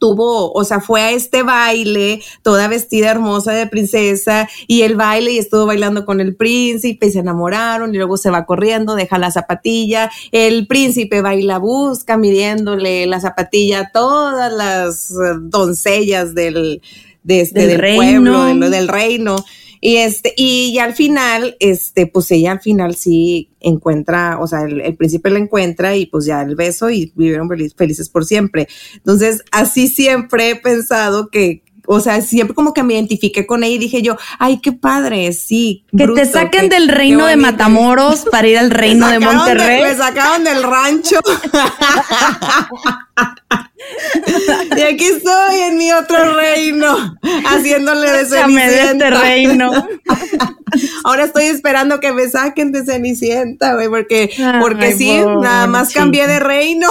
tuvo, 0.00 0.52
o 0.52 0.62
sea, 0.64 0.80
fue 0.80 1.00
a 1.00 1.10
este 1.10 1.42
baile, 1.42 2.22
toda 2.42 2.68
vestida 2.68 3.10
hermosa 3.10 3.52
de 3.52 3.66
princesa, 3.66 4.48
y 4.68 4.82
el 4.82 4.94
baile 4.94 5.32
y 5.32 5.38
estuvo 5.38 5.66
bailando 5.66 6.04
con 6.06 6.20
el 6.20 6.36
príncipe 6.36 7.06
y 7.06 7.10
se 7.10 7.18
enamoraron 7.18 7.92
y 7.92 7.98
luego 7.98 8.16
se 8.16 8.30
va 8.30 8.46
corriendo, 8.46 8.94
deja 8.94 9.18
la 9.18 9.32
zapatilla, 9.32 10.08
el 10.30 10.68
príncipe 10.68 11.20
baila 11.20 11.58
busca 11.58 12.16
midiéndole 12.16 13.06
la 13.06 13.20
zapatilla 13.20 13.80
a 13.80 13.90
todas 13.92 14.52
las 14.52 15.10
eh, 15.10 15.34
doncellas 15.40 16.32
del, 16.32 16.80
de 17.24 17.40
este, 17.40 17.60
Del 17.60 17.68
del, 17.70 17.78
reino. 17.80 18.32
pueblo, 18.32 18.44
de 18.44 18.54
lo- 18.54 18.70
del 18.70 18.86
reino. 18.88 19.36
Y 19.80 19.96
este, 19.96 20.32
y 20.36 20.72
ya 20.74 20.84
al 20.84 20.94
final, 20.94 21.56
este, 21.60 22.06
pues 22.06 22.30
ella 22.30 22.52
al 22.52 22.60
final 22.60 22.96
sí 22.96 23.50
encuentra, 23.60 24.38
o 24.40 24.46
sea, 24.46 24.62
el, 24.62 24.80
el 24.80 24.96
príncipe 24.96 25.30
la 25.30 25.38
encuentra 25.38 25.96
y 25.96 26.06
pues 26.06 26.24
ya 26.24 26.42
el 26.42 26.56
beso 26.56 26.90
y 26.90 27.12
vivieron 27.14 27.48
felices 27.76 28.08
por 28.08 28.24
siempre. 28.24 28.68
Entonces, 28.94 29.42
así 29.50 29.88
siempre 29.88 30.50
he 30.50 30.56
pensado 30.56 31.28
que, 31.30 31.62
o 31.88 32.00
sea, 32.00 32.20
siempre 32.20 32.54
como 32.54 32.74
que 32.74 32.82
me 32.82 32.94
identifiqué 32.94 33.46
con 33.46 33.64
ella 33.64 33.74
y 33.74 33.78
dije 33.78 34.02
yo, 34.02 34.16
ay, 34.38 34.60
qué 34.60 34.72
padre, 34.72 35.32
sí. 35.32 35.84
que 35.96 36.04
bruto, 36.04 36.20
te 36.20 36.26
saquen 36.26 36.68
del 36.68 36.88
reino 36.88 37.26
de 37.26 37.36
bonito". 37.36 37.52
Matamoros 37.52 38.26
para 38.30 38.46
ir 38.46 38.58
al 38.58 38.70
reino 38.82 39.08
de 39.08 39.18
Monterrey. 39.18 39.82
me 39.82 39.96
sacaron 39.96 40.44
del 40.44 40.62
rancho. 40.62 41.18
y 44.76 44.80
aquí 44.82 45.04
estoy 45.04 45.60
en 45.60 45.78
mi 45.78 45.90
otro 45.92 46.34
reino, 46.34 47.16
haciéndole 47.46 48.10
de 48.10 48.18
de 48.18 48.24
cenicienta. 48.26 49.08
este 49.08 49.10
reino. 49.10 49.70
Ahora 51.04 51.24
estoy 51.24 51.44
esperando 51.44 52.00
que 52.00 52.12
me 52.12 52.28
saquen 52.28 52.72
de 52.72 52.84
Cenicienta, 52.84 53.74
güey, 53.74 53.88
porque, 53.88 54.30
Ay, 54.38 54.60
porque 54.60 54.94
sí, 54.94 55.20
nada 55.40 55.66
más 55.66 55.92
cambié 55.92 56.26
de 56.26 56.40
reino. 56.40 56.88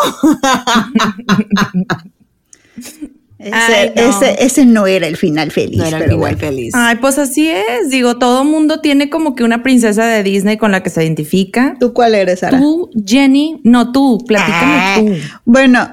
Ese, 3.39 3.53
Ay, 3.53 3.91
no. 3.95 4.01
ese, 4.01 4.43
ese 4.43 4.65
no 4.65 4.87
era 4.87 5.05
el 5.05 5.15
final 5.15 5.51
feliz. 5.51 5.77
No 5.77 5.85
era 5.85 5.97
el 5.97 6.03
pero 6.05 6.15
final 6.17 6.19
bueno. 6.19 6.37
feliz. 6.39 6.73
Ay, 6.75 6.95
pues 6.95 7.19
así 7.19 7.47
es. 7.49 7.89
Digo, 7.91 8.17
todo 8.17 8.43
mundo 8.43 8.79
tiene 8.81 9.09
como 9.11 9.35
que 9.35 9.43
una 9.43 9.61
princesa 9.61 10.05
de 10.07 10.23
Disney 10.23 10.57
con 10.57 10.71
la 10.71 10.81
que 10.81 10.89
se 10.89 11.03
identifica. 11.03 11.75
¿Tú 11.79 11.93
cuál 11.93 12.15
eres, 12.15 12.39
Sara? 12.39 12.57
Tú, 12.59 12.89
Jenny, 13.05 13.61
no 13.63 13.91
tú, 13.91 14.17
platícame 14.27 14.73
Ah, 14.79 14.95
tú. 14.99 15.13
Bueno, 15.45 15.87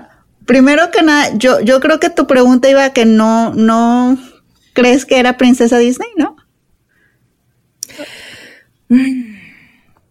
primero 0.46 0.90
que 0.90 1.02
nada, 1.02 1.34
yo, 1.36 1.60
yo 1.60 1.80
creo 1.80 2.00
que 2.00 2.08
tu 2.08 2.26
pregunta 2.26 2.70
iba 2.70 2.82
a 2.84 2.92
que 2.94 3.04
no, 3.04 3.52
no 3.52 4.16
crees 4.72 5.04
que 5.04 5.18
era 5.18 5.36
princesa 5.36 5.76
Disney, 5.78 6.08
¿no? 6.16 6.36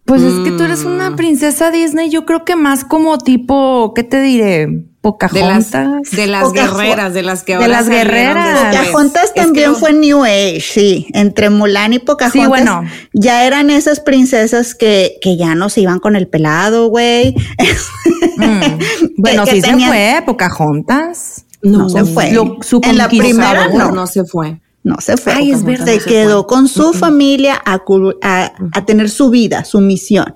Pues 0.05 0.21
es 0.21 0.39
que 0.43 0.51
tú 0.51 0.63
eres 0.63 0.83
una 0.83 1.15
princesa 1.15 1.71
Disney, 1.71 2.09
yo 2.09 2.25
creo 2.25 2.43
que 2.45 2.55
más 2.55 2.83
como 2.83 3.17
tipo, 3.17 3.93
¿qué 3.95 4.03
te 4.03 4.21
diré? 4.21 4.85
De 5.03 5.41
las, 5.41 5.65
Pocahontas. 5.65 6.11
de 6.11 6.27
las 6.27 6.43
Pocahontas. 6.43 6.77
guerreras, 6.77 7.13
de 7.13 7.23
las 7.23 7.43
que 7.43 7.51
De 7.51 7.55
ahora 7.57 7.67
las 7.67 7.85
salieron 7.85 8.07
guerreras. 8.07 8.45
después. 8.71 8.87
Pocahontas 8.87 9.23
Es 9.25 9.31
que 9.31 9.41
también 9.41 9.71
no- 9.73 9.77
fue 9.77 9.93
New 9.93 10.23
Age, 10.23 10.61
sí. 10.61 11.07
Entre 11.13 11.49
Mulan 11.49 11.91
y 11.93 11.99
Pocahontas. 11.99 12.41
Sí, 12.41 12.47
bueno. 12.47 12.83
Ya 13.11 13.45
eran 13.45 13.69
esas 13.69 13.99
princesas 13.99 14.75
que, 14.75 15.17
que 15.21 15.35
ya 15.35 15.55
no 15.55 15.67
se 15.69 15.81
iban 15.81 15.99
con 15.99 16.15
el 16.15 16.27
pelado, 16.29 16.87
güey. 16.87 17.35
Mm. 18.37 18.61
Bueno, 19.17 19.45
que 19.45 19.51
sí 19.51 19.61
tenían- 19.61 19.91
se 19.91 19.95
fue, 20.17 20.23
Pocahontas. 20.25 21.45
No, 21.61 21.89
se 21.89 22.03
fue. 22.05 22.31
Lo- 22.31 22.57
su 22.61 22.81
en 22.83 22.97
la 22.97 23.07
primera 23.07 23.67
no, 23.69 23.91
no. 23.91 24.07
se 24.07 24.23
fue. 24.25 24.59
No 24.83 24.97
se 24.99 25.15
fue. 25.17 25.33
Ay, 25.33 25.51
es 25.51 25.59
Pocahontas. 25.59 25.85
verdad. 25.85 25.93
Se 25.93 25.99
No 25.99 26.05
quedó 26.11 26.47
con 26.47 26.67
su 26.67 26.93
familia 26.93 27.61
a- 27.65 27.81
a 28.73 28.85
tener 28.85 29.09
su 29.09 29.29
vida, 29.29 29.63
su 29.65 29.79
misión. 29.79 30.35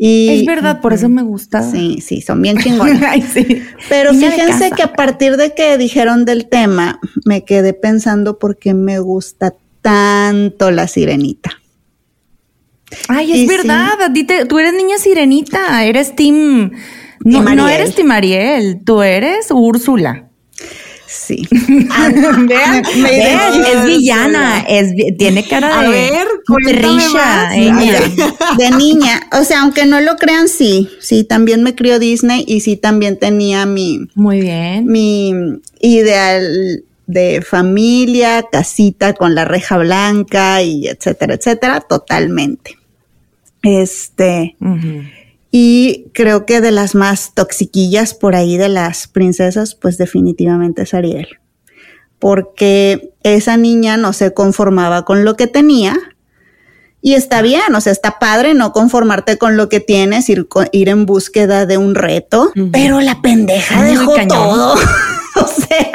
Y, 0.00 0.28
Es 0.40 0.46
verdad, 0.46 0.80
por 0.80 0.92
eso 0.92 1.08
me 1.08 1.22
gusta. 1.22 1.68
Sí, 1.68 2.00
sí, 2.00 2.20
son 2.22 2.40
bien 2.40 2.56
chingones. 2.62 3.02
Ay, 3.02 3.22
sí. 3.22 3.62
Pero 3.88 4.12
Niña 4.12 4.30
fíjense 4.30 4.70
que 4.70 4.82
a 4.82 4.92
partir 4.92 5.36
de 5.36 5.54
que 5.54 5.76
dijeron 5.76 6.24
del 6.24 6.48
tema, 6.48 7.00
me 7.24 7.44
quedé 7.44 7.72
pensando 7.74 8.38
por 8.38 8.58
qué 8.58 8.74
me 8.74 9.00
gusta 9.00 9.54
tanto 9.82 10.70
la 10.70 10.86
sirenita. 10.86 11.50
Ay, 13.08 13.32
es 13.32 13.38
Y 13.38 13.40
sí. 13.42 13.46
verdad, 13.48 14.00
a 14.00 14.12
ti 14.12 14.24
te- 14.24 14.46
tú 14.46 14.58
eres 14.58 14.72
niña 14.72 14.98
sirenita, 14.98 15.84
eres 15.84 16.14
Team... 16.16 16.72
No, 17.24 17.42
no 17.42 17.68
eres 17.68 17.96
Team 17.96 18.12
Ariel, 18.12 18.80
tú 18.84 19.02
eres 19.02 19.48
Úrsula. 19.50 20.27
Sí. 21.08 21.48
Vean, 21.50 22.46
vean, 22.46 23.64
es 23.64 23.84
villana, 23.86 24.60
es, 24.68 24.92
tiene 25.16 25.42
cara 25.48 25.80
A 25.80 25.82
de 25.84 25.88
ver, 25.88 26.26
más. 27.14 27.54
ella. 27.56 28.00
De 28.58 28.70
niña, 28.72 29.26
o 29.32 29.42
sea, 29.42 29.62
aunque 29.62 29.86
no 29.86 30.00
lo 30.02 30.16
crean, 30.16 30.48
sí, 30.48 30.90
sí, 31.00 31.24
también 31.24 31.62
me 31.62 31.74
crió 31.74 31.98
Disney 31.98 32.44
y 32.46 32.60
sí 32.60 32.76
también 32.76 33.18
tenía 33.18 33.64
mi, 33.64 34.00
Muy 34.14 34.42
bien. 34.42 34.86
mi 34.86 35.32
ideal 35.80 36.84
de 37.06 37.40
familia, 37.40 38.44
casita 38.52 39.14
con 39.14 39.34
la 39.34 39.46
reja 39.46 39.78
blanca 39.78 40.62
y 40.62 40.88
etcétera, 40.88 41.34
etcétera, 41.34 41.80
totalmente. 41.80 42.76
Este. 43.62 44.56
Y 45.50 46.06
creo 46.12 46.44
que 46.44 46.60
de 46.60 46.70
las 46.70 46.94
más 46.94 47.32
toxiquillas 47.34 48.14
por 48.14 48.36
ahí 48.36 48.56
de 48.56 48.68
las 48.68 49.08
princesas, 49.08 49.74
pues 49.74 49.96
definitivamente 49.96 50.82
es 50.82 50.92
Ariel. 50.92 51.28
Porque 52.18 53.12
esa 53.22 53.56
niña 53.56 53.96
no 53.96 54.12
se 54.12 54.34
conformaba 54.34 55.04
con 55.04 55.24
lo 55.24 55.36
que 55.36 55.46
tenía. 55.46 55.96
Y 57.00 57.14
está 57.14 57.42
bien, 57.42 57.74
o 57.74 57.80
sea, 57.80 57.92
está 57.92 58.18
padre 58.18 58.54
no 58.54 58.72
conformarte 58.72 59.38
con 59.38 59.56
lo 59.56 59.68
que 59.68 59.78
tienes, 59.78 60.28
ir, 60.28 60.48
ir 60.72 60.88
en 60.88 61.06
búsqueda 61.06 61.64
de 61.64 61.78
un 61.78 61.94
reto, 61.94 62.50
pero 62.72 63.00
la 63.00 63.22
pendeja 63.22 63.84
dejó 63.84 64.16
todo. 64.26 64.74
o 65.36 65.46
sea, 65.46 65.92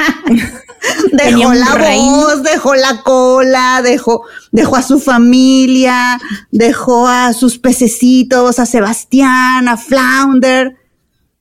Tenía 1.16 1.48
dejó 1.48 1.54
la 1.54 1.94
voz, 1.96 2.42
dejó 2.42 2.74
la 2.74 3.02
cola, 3.02 3.80
dejó, 3.82 4.22
dejó 4.52 4.76
a 4.76 4.82
su 4.82 4.98
familia, 5.00 6.20
dejó 6.50 7.08
a 7.08 7.32
sus 7.32 7.58
pececitos, 7.58 8.58
a 8.58 8.66
Sebastián, 8.66 9.68
a 9.68 9.76
Flounder. 9.76 10.76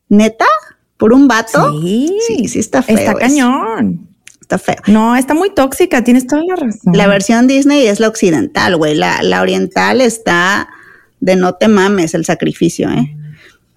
¿Neta? 0.09 0.45
¿Por 0.97 1.13
un 1.13 1.27
vato? 1.27 1.81
Sí, 1.81 2.17
Sí, 2.27 2.47
sí 2.47 2.59
está 2.59 2.81
feo 2.83 2.97
Está 2.97 3.11
eso. 3.11 3.19
cañón. 3.19 4.07
Está 4.39 4.57
feo. 4.57 4.75
No, 4.87 5.15
está 5.15 5.33
muy 5.33 5.49
tóxica, 5.53 6.03
tienes 6.03 6.27
toda 6.27 6.43
la 6.47 6.55
razón. 6.55 6.93
La 6.95 7.07
versión 7.07 7.47
Disney 7.47 7.87
es 7.87 7.99
la 7.99 8.09
occidental, 8.09 8.75
güey. 8.77 8.93
La, 8.95 9.23
la 9.23 9.41
oriental 9.41 10.01
está 10.01 10.69
de 11.19 11.35
no 11.35 11.55
te 11.55 11.67
mames 11.67 12.13
el 12.13 12.25
sacrificio, 12.25 12.89
¿eh? 12.91 13.15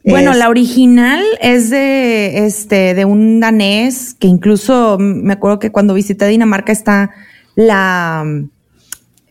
Bueno, 0.06 0.30
Es- 0.32 0.36
la 0.38 0.48
original 0.48 1.22
es 1.40 1.68
de 1.70 2.46
este 2.46 2.94
de 2.94 3.04
un 3.04 3.40
danés 3.40 4.14
que 4.14 4.28
incluso 4.28 4.98
me 5.00 5.32
acuerdo 5.32 5.58
que 5.58 5.70
cuando 5.72 5.94
visité 5.94 6.26
Dinamarca 6.28 6.70
está 6.72 7.10
la 7.56 8.24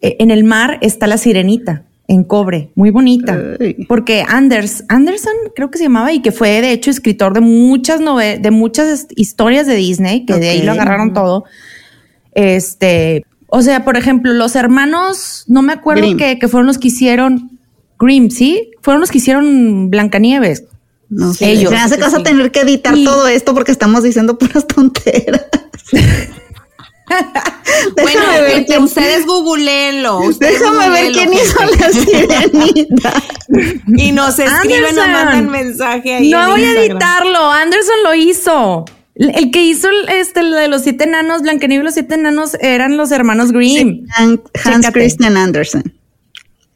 eh, 0.01 0.17
en 0.19 0.31
el 0.31 0.43
mar 0.43 0.77
está 0.81 1.07
la 1.07 1.17
sirenita 1.17 1.83
en 2.07 2.23
cobre, 2.23 2.69
muy 2.75 2.91
bonita, 2.91 3.39
Ay. 3.59 3.85
porque 3.87 4.23
Anders 4.27 4.83
Anderson 4.89 5.33
creo 5.55 5.71
que 5.71 5.77
se 5.79 5.85
llamaba 5.85 6.11
y 6.13 6.21
que 6.21 6.31
fue 6.31 6.61
de 6.61 6.71
hecho 6.71 6.91
escritor 6.91 7.33
de 7.33 7.39
muchas 7.41 7.99
nove- 8.01 8.39
de 8.39 8.51
muchas 8.51 9.07
historias 9.15 9.65
de 9.65 9.75
Disney, 9.75 10.23
que 10.25 10.35
de 10.35 10.49
ahí 10.49 10.61
lo 10.61 10.73
agarraron 10.73 11.13
todo. 11.13 11.45
Este, 12.33 13.25
o 13.47 13.61
sea, 13.61 13.85
por 13.85 13.97
ejemplo, 13.97 14.33
los 14.33 14.55
hermanos, 14.55 15.45
no 15.47 15.61
me 15.61 15.73
acuerdo 15.73 16.15
que 16.17 16.47
fueron 16.47 16.67
los 16.67 16.77
que 16.77 16.89
hicieron 16.89 17.54
Grimm, 17.99 18.29
¿sí? 18.29 18.71
Fueron 18.81 19.01
los 19.01 19.11
que 19.11 19.17
hicieron 19.19 19.89
Blancanieves. 19.89 20.63
No 21.09 21.33
sé, 21.33 21.51
Ellos. 21.51 21.69
se 21.69 21.75
me 21.75 21.81
hace 21.81 21.95
que 21.97 22.01
vas 22.01 22.13
a 22.13 22.17
Sí. 22.17 22.23
tener 22.23 22.51
que 22.51 22.61
editar 22.61 22.97
Y- 22.97 23.05
todo 23.05 23.27
esto 23.27 23.53
porque 23.53 23.71
estamos 23.71 24.03
diciendo 24.03 24.37
puras 24.37 24.65
tonteras. 24.67 25.45
Bueno, 28.01 28.19
déjame 28.19 28.41
ver 28.41 28.55
que 28.61 28.65
quién, 28.65 28.83
ustedes 28.83 29.25
googleenlo. 29.27 30.19
ustedes 30.21 30.59
déjame 30.59 30.89
ver 30.89 31.11
quién 31.11 31.31
hizo 31.33 31.57
la 31.63 31.89
sirenita. 31.91 33.23
Y 33.95 34.11
nos 34.11 34.39
escriben 34.39 34.97
o 34.97 35.01
mandan 35.07 35.49
mensaje 35.51 36.15
ahí. 36.15 36.31
No 36.31 36.49
voy 36.49 36.63
a 36.63 36.71
editarlo. 36.81 37.51
Anderson 37.51 37.95
lo 38.03 38.15
hizo. 38.15 38.85
El 39.13 39.51
que 39.51 39.61
hizo 39.61 39.87
este 40.09 40.39
el 40.39 40.51
de 40.51 40.67
los 40.67 40.81
siete 40.81 41.03
enanos, 41.03 41.43
Blancanieves 41.43 41.83
y 41.83 41.85
los 41.85 41.93
siete 41.93 42.15
enanos, 42.15 42.57
eran 42.59 42.97
los 42.97 43.11
hermanos 43.11 43.51
Grimm. 43.51 44.05
Han- 44.17 44.41
Hans 44.63 44.77
Chécate. 44.77 44.91
Christian 44.93 45.37
Andersen. 45.37 45.93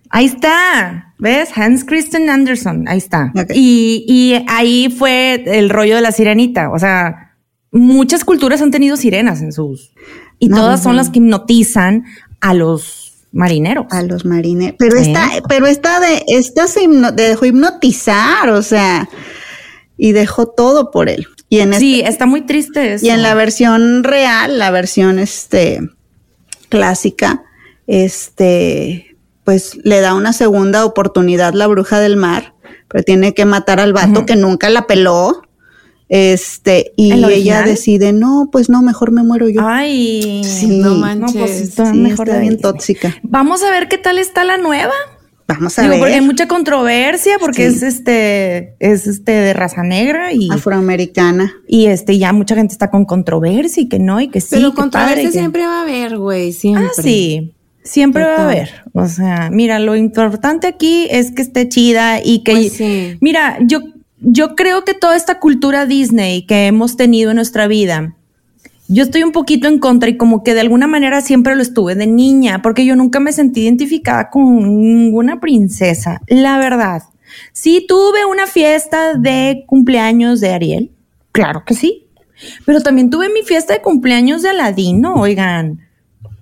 Ahí 0.09 0.25
está. 0.25 1.13
¿Ves? 1.19 1.49
Hans 1.55 1.83
Christian 1.85 2.29
Anderson. 2.29 2.87
Ahí 2.87 2.97
está. 2.97 3.31
Y, 3.53 4.05
y 4.07 4.43
ahí 4.47 4.89
fue 4.89 5.43
el 5.45 5.69
rollo 5.69 5.95
de 5.95 6.01
la 6.01 6.11
sirenita. 6.11 6.71
O 6.71 6.79
sea, 6.79 7.35
muchas 7.71 8.23
culturas 8.23 8.61
han 8.61 8.71
tenido 8.71 8.95
sirenas 8.97 9.41
en 9.41 9.51
sus. 9.51 9.91
Y 10.39 10.47
No, 10.49 10.57
todas 10.57 10.79
no, 10.79 10.83
son 10.83 10.91
no. 10.93 10.97
las 10.97 11.09
que 11.09 11.19
hipnotizan 11.19 12.05
a 12.41 12.53
los 12.53 13.25
marineros. 13.31 13.85
A 13.91 14.01
los 14.01 14.25
marines. 14.25 14.73
Pero 14.79 14.97
¿Eh? 14.97 15.01
esta, 15.01 15.29
pero 15.47 15.67
esta 15.67 15.99
de, 15.99 16.23
esta 16.29 16.67
se 16.67 16.81
hipno- 16.85 17.11
dejó 17.11 17.45
hipnotizar, 17.45 18.49
o 18.49 18.63
sea, 18.63 19.07
y 19.97 20.13
dejó 20.13 20.47
todo 20.47 20.89
por 20.89 21.09
él. 21.09 21.27
Y 21.49 21.59
en, 21.59 21.73
Sí, 21.73 22.01
está 22.05 22.25
muy 22.25 22.41
triste 22.41 22.93
eso. 22.93 23.05
y 23.05 23.09
en 23.09 23.21
la 23.21 23.33
versión 23.33 24.03
real, 24.03 24.57
la 24.57 24.71
versión 24.71 25.19
este 25.19 25.81
clásica, 26.69 27.43
este, 27.87 29.08
pues 29.49 29.79
le 29.83 29.99
da 29.99 30.13
una 30.13 30.31
segunda 30.31 30.85
oportunidad 30.85 31.55
la 31.55 31.65
bruja 31.65 31.99
del 31.99 32.17
mar, 32.17 32.53
pero 32.87 33.03
tiene 33.03 33.33
que 33.33 33.45
matar 33.45 33.79
al 33.79 33.93
vato 33.93 34.23
que 34.27 34.35
nunca 34.35 34.69
la 34.69 34.85
peló. 34.85 35.41
Este, 36.07 36.91
y 36.95 37.13
¿El 37.13 37.25
ella 37.25 37.63
decide, 37.63 38.13
no, 38.13 38.49
pues 38.51 38.69
no, 38.69 38.83
mejor 38.83 39.11
me 39.11 39.23
muero 39.23 39.49
yo. 39.49 39.61
Ay, 39.65 40.43
Sí, 40.43 40.67
no 40.67 40.91
No, 40.91 40.95
manches. 40.99 41.35
pues 41.35 41.51
está 41.61 41.91
Sí, 41.91 41.97
mejor 41.97 42.27
está 42.29 42.39
bien 42.41 42.53
Disney. 42.57 42.71
tóxica. 42.71 43.15
Vamos 43.23 43.63
a 43.63 43.71
ver 43.71 43.87
qué 43.87 43.97
tal 43.97 44.19
está 44.19 44.43
la 44.43 44.59
nueva. 44.59 44.93
Vamos 45.47 45.79
a 45.79 45.81
Digo, 45.81 45.95
porque 45.97 46.13
hay 46.13 46.19
ver. 46.19 46.27
mucha 46.27 46.47
controversia 46.47 47.37
porque 47.39 47.71
Sí. 47.71 47.77
es 47.77 47.81
este, 47.81 48.75
es 48.79 49.07
este 49.07 49.31
de 49.31 49.53
raza 49.53 49.81
negra 49.81 50.31
y, 50.31 50.47
Afroamericana. 50.51 51.53
y 51.67 51.87
este 51.87 52.19
ya 52.19 52.33
mucha 52.33 52.53
gente 52.53 52.71
está 52.73 52.91
con 52.91 53.05
controversia 53.05 53.81
y 53.81 53.89
que 53.89 53.97
no 53.97 54.21
y 54.21 54.27
que 54.29 54.41
sí. 54.41 54.49
Pero 54.51 54.69
que 54.69 54.75
controversia 54.75 55.15
padre, 55.15 55.25
que- 55.31 55.39
siempre 55.39 55.65
va 55.65 55.79
a 55.79 55.81
haber, 55.81 56.19
güey. 56.19 56.53
Siempre. 56.53 56.85
Ah, 56.85 57.01
sí. 57.01 57.55
Siempre 57.83 58.23
va 58.23 58.35
a 58.35 58.43
haber. 58.45 58.69
O 58.93 59.07
sea, 59.07 59.49
mira, 59.51 59.79
lo 59.79 59.95
importante 59.95 60.67
aquí 60.67 61.07
es 61.09 61.31
que 61.31 61.41
esté 61.41 61.69
chida 61.69 62.19
y 62.23 62.43
que, 62.43 62.51
Pues 62.51 62.73
sí. 62.73 63.17
mira, 63.21 63.57
yo, 63.61 63.79
yo 64.19 64.55
creo 64.55 64.83
que 64.83 64.93
toda 64.93 65.15
esta 65.15 65.39
cultura 65.39 65.85
Disney 65.85 66.45
que 66.45 66.67
hemos 66.67 66.97
tenido 66.97 67.31
en 67.31 67.37
nuestra 67.37 67.67
vida, 67.67 68.15
yo 68.87 69.03
estoy 69.03 69.23
un 69.23 69.31
poquito 69.31 69.67
en 69.67 69.79
contra 69.79 70.09
y 70.09 70.17
como 70.17 70.43
que 70.43 70.55
de 70.55 70.61
alguna 70.61 70.87
manera 70.87 71.21
siempre 71.21 71.55
lo 71.55 71.61
estuve 71.61 71.95
de 71.95 72.07
niña, 72.07 72.61
porque 72.61 72.85
yo 72.85 72.95
nunca 72.95 73.19
me 73.19 73.31
sentí 73.31 73.61
identificada 73.61 74.29
con 74.29 74.81
ninguna 74.81 75.39
princesa, 75.39 76.21
la 76.27 76.57
verdad. 76.57 77.03
Sí 77.53 77.85
tuve 77.87 78.25
una 78.25 78.47
fiesta 78.47 79.13
de 79.13 79.63
cumpleaños 79.67 80.41
de 80.41 80.49
Ariel, 80.49 80.91
claro 81.31 81.63
que 81.65 81.75
sí, 81.75 82.07
pero 82.65 82.81
también 82.81 83.11
tuve 83.11 83.29
mi 83.29 83.43
fiesta 83.43 83.73
de 83.73 83.81
cumpleaños 83.81 84.41
de 84.41 84.49
Aladino, 84.49 85.13
oigan. 85.15 85.81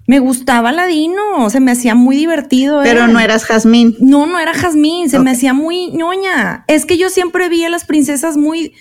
Me 0.07 0.19
gustaba 0.19 0.69
Aladino, 0.69 1.49
se 1.49 1.59
me 1.59 1.71
hacía 1.71 1.93
muy 1.93 2.15
divertido. 2.15 2.79
Pero 2.81 3.07
no 3.07 3.19
eras 3.19 3.43
Jazmín. 3.43 3.97
No, 3.99 4.25
no 4.25 4.39
era 4.39 4.53
Jazmín, 4.53 5.09
se 5.09 5.19
me 5.19 5.31
hacía 5.31 5.53
muy 5.53 5.91
ñoña. 5.91 6.63
Es 6.67 6.85
que 6.85 6.97
yo 6.97 7.09
siempre 7.09 7.49
vi 7.49 7.65
a 7.65 7.69
las 7.69 7.83
princesas 7.83 8.37
muy, 8.37 8.73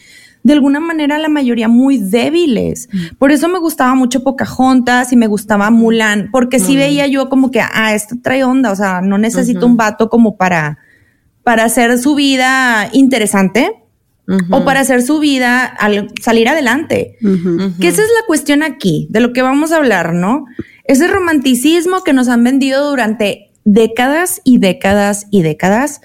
de 0.45 0.53
alguna 0.53 0.79
manera, 0.79 1.19
la 1.19 1.29
mayoría 1.29 1.67
muy 1.67 1.99
débiles. 1.99 2.89
Por 3.19 3.33
eso 3.33 3.49
me 3.49 3.59
gustaba 3.59 3.97
mucho 3.97 4.23
Pocahontas 4.23 5.13
y 5.13 5.17
me 5.17 5.27
gustaba 5.27 5.69
Mulan, 5.71 6.29
porque 6.31 6.61
sí 6.61 6.77
veía 6.77 7.09
yo 7.09 7.29
como 7.29 7.51
que, 7.51 7.61
ah, 7.61 7.93
esto 7.93 8.15
trae 8.23 8.45
onda, 8.45 8.71
o 8.71 8.77
sea, 8.77 9.01
no 9.01 9.19
necesito 9.19 9.67
un 9.67 9.77
vato 9.77 10.09
como 10.09 10.37
para, 10.37 10.79
para 11.43 11.65
hacer 11.65 11.99
su 11.99 12.15
vida 12.15 12.89
interesante 12.93 13.83
o 14.51 14.65
para 14.65 14.81
hacer 14.81 15.03
su 15.03 15.19
vida 15.19 15.65
al 15.65 16.13
salir 16.23 16.49
adelante. 16.49 17.17
Que 17.81 17.89
esa 17.89 18.03
es 18.03 18.09
la 18.21 18.27
cuestión 18.29 18.63
aquí, 18.63 19.09
de 19.11 19.19
lo 19.19 19.33
que 19.33 19.43
vamos 19.43 19.73
a 19.73 19.79
hablar, 19.79 20.15
¿no? 20.15 20.45
Ese 20.89 21.09
romanticismo 21.09 22.03
que 22.05 22.13
nos 22.13 22.29
han 22.29 22.45
vendido 22.45 22.89
durante 22.89 23.51
décadas 23.65 24.41
y 24.45 24.59
décadas 24.59 25.27
y 25.31 25.43
décadas, 25.43 26.01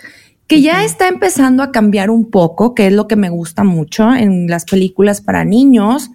que 0.47 0.61
ya 0.61 0.83
está 0.83 1.07
empezando 1.07 1.63
a 1.63 1.71
cambiar 1.71 2.09
un 2.09 2.29
poco, 2.29 2.75
que 2.75 2.87
es 2.87 2.93
lo 2.93 3.07
que 3.07 3.15
me 3.15 3.29
gusta 3.29 3.63
mucho 3.63 4.13
en 4.13 4.47
las 4.47 4.65
películas 4.65 5.21
para 5.21 5.45
niños. 5.45 6.11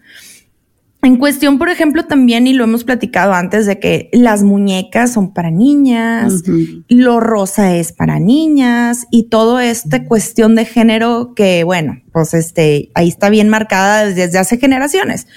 En 1.03 1.17
cuestión, 1.17 1.57
por 1.57 1.69
ejemplo, 1.69 2.05
también, 2.05 2.49
y 2.49 2.53
lo 2.53 2.65
hemos 2.65 2.83
platicado 2.83 3.33
antes, 3.33 3.65
de 3.65 3.79
que 3.79 4.11
las 4.13 4.43
muñecas 4.43 5.13
son 5.13 5.33
para 5.33 5.51
niñas, 5.53 6.43
lo 6.89 7.21
rosa 7.21 7.77
es 7.77 7.93
para 7.93 8.19
niñas 8.19 9.07
y 9.13 9.29
toda 9.29 9.65
esta 9.65 10.05
cuestión 10.05 10.57
de 10.57 10.65
género 10.65 11.33
que, 11.35 11.63
bueno, 11.63 12.03
pues 12.13 12.35
este, 12.35 12.91
ahí 12.95 13.09
está 13.09 13.31
bien 13.31 13.49
marcada 13.49 14.05
desde 14.07 14.39
hace 14.39 14.59
generaciones. 14.59 15.29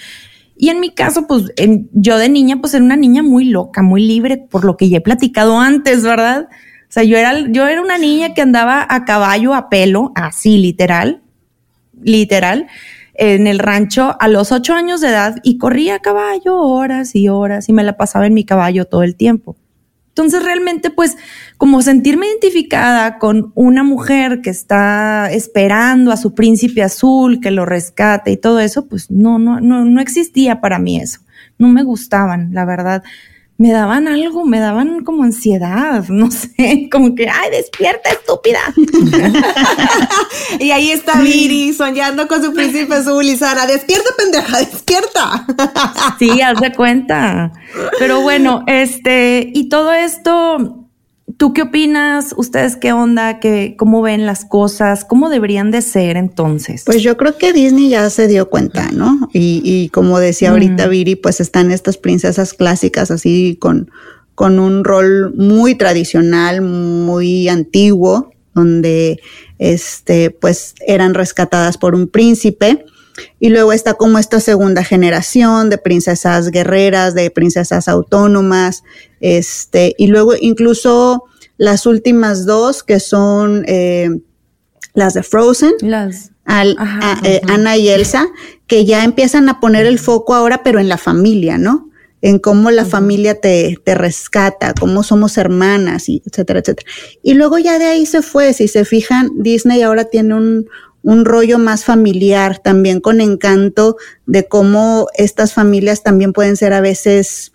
Y 0.61 0.67
en 0.67 0.81
mi 0.81 0.89
caso, 0.93 1.25
pues 1.25 1.53
en- 1.55 1.89
yo 1.93 2.17
de 2.17 2.27
niña, 2.27 2.57
pues 2.59 2.73
era 2.73 2.83
una 2.83 2.97
niña 2.97 3.23
muy 3.23 3.45
loca, 3.45 3.81
muy 3.81 4.05
libre, 4.05 4.35
por 4.37 4.65
lo 4.65 4.75
que 4.75 4.89
ya 4.89 4.97
he 4.97 5.01
platicado 5.01 5.57
antes, 5.57 6.03
¿verdad? 6.03 6.49
O 6.51 6.91
sea, 6.91 7.03
yo 7.03 7.17
era, 7.17 7.33
yo 7.49 7.65
era 7.65 7.81
una 7.81 7.97
niña 7.97 8.33
que 8.33 8.41
andaba 8.41 8.85
a 8.89 9.05
caballo, 9.05 9.55
a 9.55 9.69
pelo, 9.69 10.11
así 10.15 10.57
literal, 10.57 11.21
literal, 12.01 12.67
en 13.13 13.47
el 13.47 13.59
rancho 13.59 14.17
a 14.19 14.27
los 14.27 14.51
ocho 14.51 14.73
años 14.73 14.99
de 14.99 15.07
edad 15.07 15.37
y 15.43 15.57
corría 15.57 15.95
a 15.95 15.99
caballo 15.99 16.57
horas 16.57 17.15
y 17.15 17.29
horas 17.29 17.69
y 17.69 17.73
me 17.73 17.83
la 17.85 17.95
pasaba 17.95 18.27
en 18.27 18.33
mi 18.33 18.43
caballo 18.43 18.83
todo 18.83 19.03
el 19.03 19.15
tiempo. 19.15 19.55
Entonces 20.19 20.43
realmente 20.43 20.89
pues 20.89 21.17
como 21.55 21.81
sentirme 21.81 22.27
identificada 22.27 23.19
con 23.19 23.53
una 23.55 23.83
mujer 23.83 24.41
que 24.41 24.49
está 24.49 25.31
esperando 25.31 26.11
a 26.11 26.17
su 26.17 26.35
príncipe 26.35 26.83
azul 26.83 27.39
que 27.39 27.51
lo 27.51 27.65
rescate 27.65 28.31
y 28.31 28.35
todo 28.35 28.59
eso, 28.59 28.85
pues 28.85 29.09
no, 29.09 29.39
no, 29.39 29.61
no, 29.61 29.85
no 29.85 30.01
existía 30.01 30.59
para 30.59 30.77
mí 30.77 30.99
eso. 30.99 31.21
No 31.57 31.69
me 31.69 31.83
gustaban, 31.83 32.49
la 32.53 32.65
verdad. 32.65 33.01
Me 33.59 33.73
daban 33.73 34.07
algo, 34.07 34.45
me 34.45 34.57
daban 34.57 35.03
como 35.03 35.23
ansiedad, 35.23 36.05
no 36.07 36.31
sé, 36.31 36.87
como 36.89 37.13
que, 37.13 37.27
ay, 37.27 37.51
despierta, 37.51 38.09
estúpida. 38.09 38.59
Y 40.59 40.71
ahí 40.71 40.91
está 40.91 41.19
Viri 41.21 41.73
soñando 41.73 42.27
con 42.27 42.41
su 42.43 42.53
príncipe 42.53 42.95
azul 42.95 43.23
y 43.23 43.35
Sara, 43.37 43.67
despierta 43.67 44.09
pendeja, 44.17 44.59
despierta. 44.59 45.45
Sí, 46.17 46.41
haz 46.41 46.59
de 46.59 46.73
cuenta. 46.73 47.51
Pero 47.99 48.21
bueno, 48.21 48.63
este, 48.65 49.51
y 49.53 49.69
todo 49.69 49.93
esto, 49.93 50.78
¿tú 51.39 51.53
qué 51.53 51.63
opinas? 51.63 52.35
¿Ustedes 52.37 52.75
qué 52.75 52.91
onda? 52.91 53.39
¿Qué, 53.39 53.75
¿Cómo 53.77 54.01
ven 54.01 54.25
las 54.25 54.43
cosas? 54.43 55.05
¿Cómo 55.05 55.29
deberían 55.29 55.71
de 55.71 55.81
ser 55.81 56.17
entonces? 56.17 56.83
Pues 56.85 57.01
yo 57.01 57.15
creo 57.15 57.37
que 57.37 57.53
Disney 57.53 57.89
ya 57.89 58.09
se 58.09 58.27
dio 58.27 58.49
cuenta, 58.49 58.91
¿no? 58.91 59.29
Y, 59.33 59.61
y 59.63 59.87
como 59.89 60.19
decía 60.19 60.51
ahorita 60.51 60.87
Viri, 60.87 61.15
pues 61.15 61.39
están 61.39 61.71
estas 61.71 61.97
princesas 61.97 62.53
clásicas 62.53 63.09
así 63.09 63.57
con, 63.57 63.89
con 64.35 64.59
un 64.59 64.83
rol 64.83 65.33
muy 65.33 65.75
tradicional, 65.75 66.61
muy 66.61 67.47
antiguo, 67.47 68.31
donde 68.53 69.21
este, 69.59 70.31
pues 70.31 70.75
eran 70.85 71.13
rescatadas 71.13 71.77
por 71.77 71.95
un 71.95 72.09
príncipe. 72.09 72.85
Y 73.39 73.49
luego 73.49 73.73
está 73.73 73.93
como 73.95 74.19
esta 74.19 74.39
segunda 74.39 74.83
generación 74.83 75.69
de 75.69 75.77
princesas 75.77 76.51
guerreras, 76.51 77.13
de 77.15 77.31
princesas 77.31 77.87
autónomas, 77.87 78.83
este, 79.19 79.95
y 79.97 80.07
luego 80.07 80.33
incluso 80.39 81.23
las 81.57 81.85
últimas 81.85 82.45
dos 82.45 82.83
que 82.83 82.99
son 82.99 83.63
eh, 83.67 84.09
las 84.93 85.13
de 85.13 85.23
Frozen, 85.23 85.73
las 85.81 86.31
al- 86.45 86.75
Ajá, 86.79 87.19
a- 87.21 87.27
eh, 87.27 87.41
ajá. 87.43 87.53
Ana 87.55 87.77
y 87.77 87.89
Elsa, 87.89 88.27
que 88.65 88.85
ya 88.85 89.03
empiezan 89.03 89.49
a 89.49 89.59
poner 89.59 89.85
el 89.85 89.99
foco 89.99 90.33
ahora, 90.35 90.63
pero 90.63 90.79
en 90.79 90.89
la 90.89 90.97
familia, 90.97 91.57
¿no? 91.57 91.89
En 92.21 92.37
cómo 92.39 92.69
la 92.71 92.83
familia 92.83 93.39
te, 93.39 93.77
te 93.85 93.95
rescata, 93.95 94.73
cómo 94.77 95.03
somos 95.03 95.37
hermanas, 95.37 96.09
y 96.09 96.21
etcétera, 96.25 96.59
etcétera. 96.59 96.89
Y 97.23 97.33
luego 97.35 97.59
ya 97.59 97.79
de 97.79 97.85
ahí 97.85 98.05
se 98.05 98.21
fue, 98.21 98.51
si 98.53 98.67
se 98.67 98.83
fijan, 98.83 99.29
Disney 99.35 99.81
ahora 99.83 100.05
tiene 100.05 100.33
un, 100.35 100.67
un 101.03 101.25
rollo 101.25 101.57
más 101.59 101.85
familiar, 101.85 102.59
también 102.59 102.99
con 102.99 103.21
encanto 103.21 103.97
de 104.25 104.47
cómo 104.47 105.07
estas 105.15 105.53
familias 105.53 106.03
también 106.03 106.33
pueden 106.33 106.57
ser 106.57 106.73
a 106.73 106.81
veces 106.81 107.51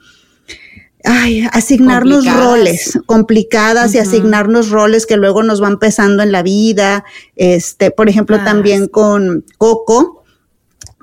ay, 1.04 1.46
asignarnos 1.52 2.24
roles 2.26 2.98
complicadas 3.06 3.94
y 3.94 3.98
asignarnos 3.98 4.70
roles 4.70 5.04
que 5.06 5.18
luego 5.18 5.42
nos 5.42 5.60
van 5.60 5.78
pesando 5.78 6.22
en 6.22 6.32
la 6.32 6.42
vida. 6.42 7.04
Este, 7.36 7.90
por 7.90 8.08
ejemplo, 8.08 8.38
Ah, 8.40 8.44
también 8.44 8.84
sí. 8.84 8.88
con 8.90 9.44
Coco, 9.58 10.23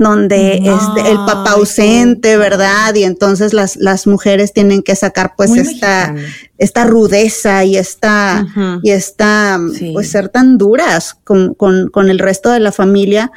donde 0.02 0.56
este, 0.56 1.12
el 1.12 1.18
papá 1.28 1.52
ausente, 1.52 2.36
¿verdad? 2.38 2.96
Y 2.96 3.04
entonces 3.04 3.54
las, 3.54 3.76
las 3.76 4.08
mujeres 4.08 4.52
tienen 4.52 4.82
que 4.82 4.96
sacar 4.96 5.36
pues 5.38 5.52
Muy 5.52 5.60
esta, 5.60 6.16
esta 6.58 6.86
rudeza 6.86 7.64
y 7.64 7.78
esta, 7.78 8.46
y 8.82 8.90
esta, 8.92 9.60
Sí. 9.78 9.92
pues 9.94 10.10
ser 10.10 10.30
tan 10.30 10.58
duras 10.58 11.16
con, 11.24 11.54
con, 11.54 11.90
con 11.90 12.10
el 12.10 12.18
resto 12.20 12.50
de 12.50 12.60
la 12.60 12.72
familia. 12.72 13.32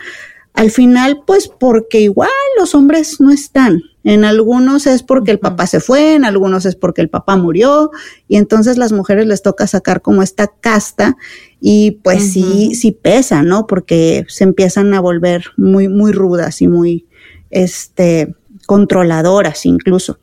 Al 0.55 0.71
final, 0.71 1.23
pues 1.27 1.49
porque 1.49 2.01
igual 2.01 2.31
los 2.59 2.75
hombres 2.75 3.21
no 3.21 3.31
están. 3.31 3.83
En 4.05 4.25
algunos 4.25 4.87
es 4.87 5.03
porque 5.03 5.31
el 5.31 5.39
papá 5.39 5.67
se 5.67 5.81
fue, 5.81 6.15
en 6.15 6.27
algunos 6.27 6.67
es 6.67 6.77
porque 6.77 7.01
el 7.01 7.09
papá 7.09 7.37
murió, 7.37 7.91
y 8.29 8.37
entonces 8.37 8.77
las 8.77 8.93
mujeres 8.93 9.27
les 9.27 9.43
toca 9.43 9.67
sacar 9.67 10.03
como 10.03 10.23
esta 10.23 10.47
casta 10.47 11.17
y 11.59 11.93
pues 12.03 12.31
sí, 12.33 12.75
sí 12.75 12.93
pesa, 12.93 13.43
¿no? 13.43 13.67
Porque 13.67 14.27
se 14.29 14.45
empiezan 14.45 14.93
a 14.93 15.01
volver 15.01 15.47
muy, 15.57 15.89
muy 15.89 16.13
rudas 16.13 16.61
y 16.61 16.69
muy, 16.69 17.07
este, 17.51 18.35
controladoras 18.67 19.65
incluso. 19.65 20.19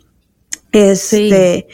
Este, 0.72 1.68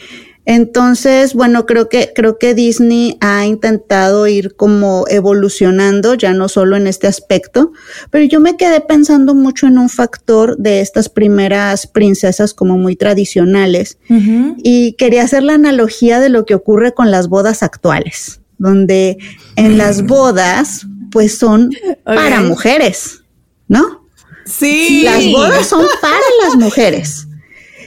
entonces, 0.50 1.34
bueno, 1.34 1.66
creo 1.66 1.90
que, 1.90 2.12
creo 2.14 2.38
que 2.38 2.54
Disney 2.54 3.18
ha 3.20 3.44
intentado 3.44 4.26
ir 4.26 4.56
como 4.56 5.04
evolucionando, 5.10 6.14
ya 6.14 6.32
no 6.32 6.48
solo 6.48 6.78
en 6.78 6.86
este 6.86 7.06
aspecto, 7.06 7.72
pero 8.10 8.24
yo 8.24 8.40
me 8.40 8.56
quedé 8.56 8.80
pensando 8.80 9.34
mucho 9.34 9.66
en 9.66 9.76
un 9.76 9.90
factor 9.90 10.56
de 10.56 10.80
estas 10.80 11.10
primeras 11.10 11.86
princesas 11.86 12.54
como 12.54 12.78
muy 12.78 12.96
tradicionales 12.96 13.98
y 14.08 14.94
quería 14.94 15.24
hacer 15.24 15.42
la 15.42 15.52
analogía 15.52 16.18
de 16.18 16.30
lo 16.30 16.46
que 16.46 16.54
ocurre 16.54 16.94
con 16.94 17.10
las 17.10 17.28
bodas 17.28 17.62
actuales, 17.62 18.40
donde 18.56 19.18
en 19.56 19.76
las 19.76 20.06
bodas 20.06 20.86
pues 21.10 21.36
son 21.36 21.72
para 22.04 22.40
mujeres, 22.40 23.20
¿no? 23.66 24.08
Sí. 24.46 25.02
Las 25.04 25.26
bodas 25.30 25.66
son 25.66 25.84
para 26.00 26.16
las 26.42 26.56
mujeres. 26.56 27.27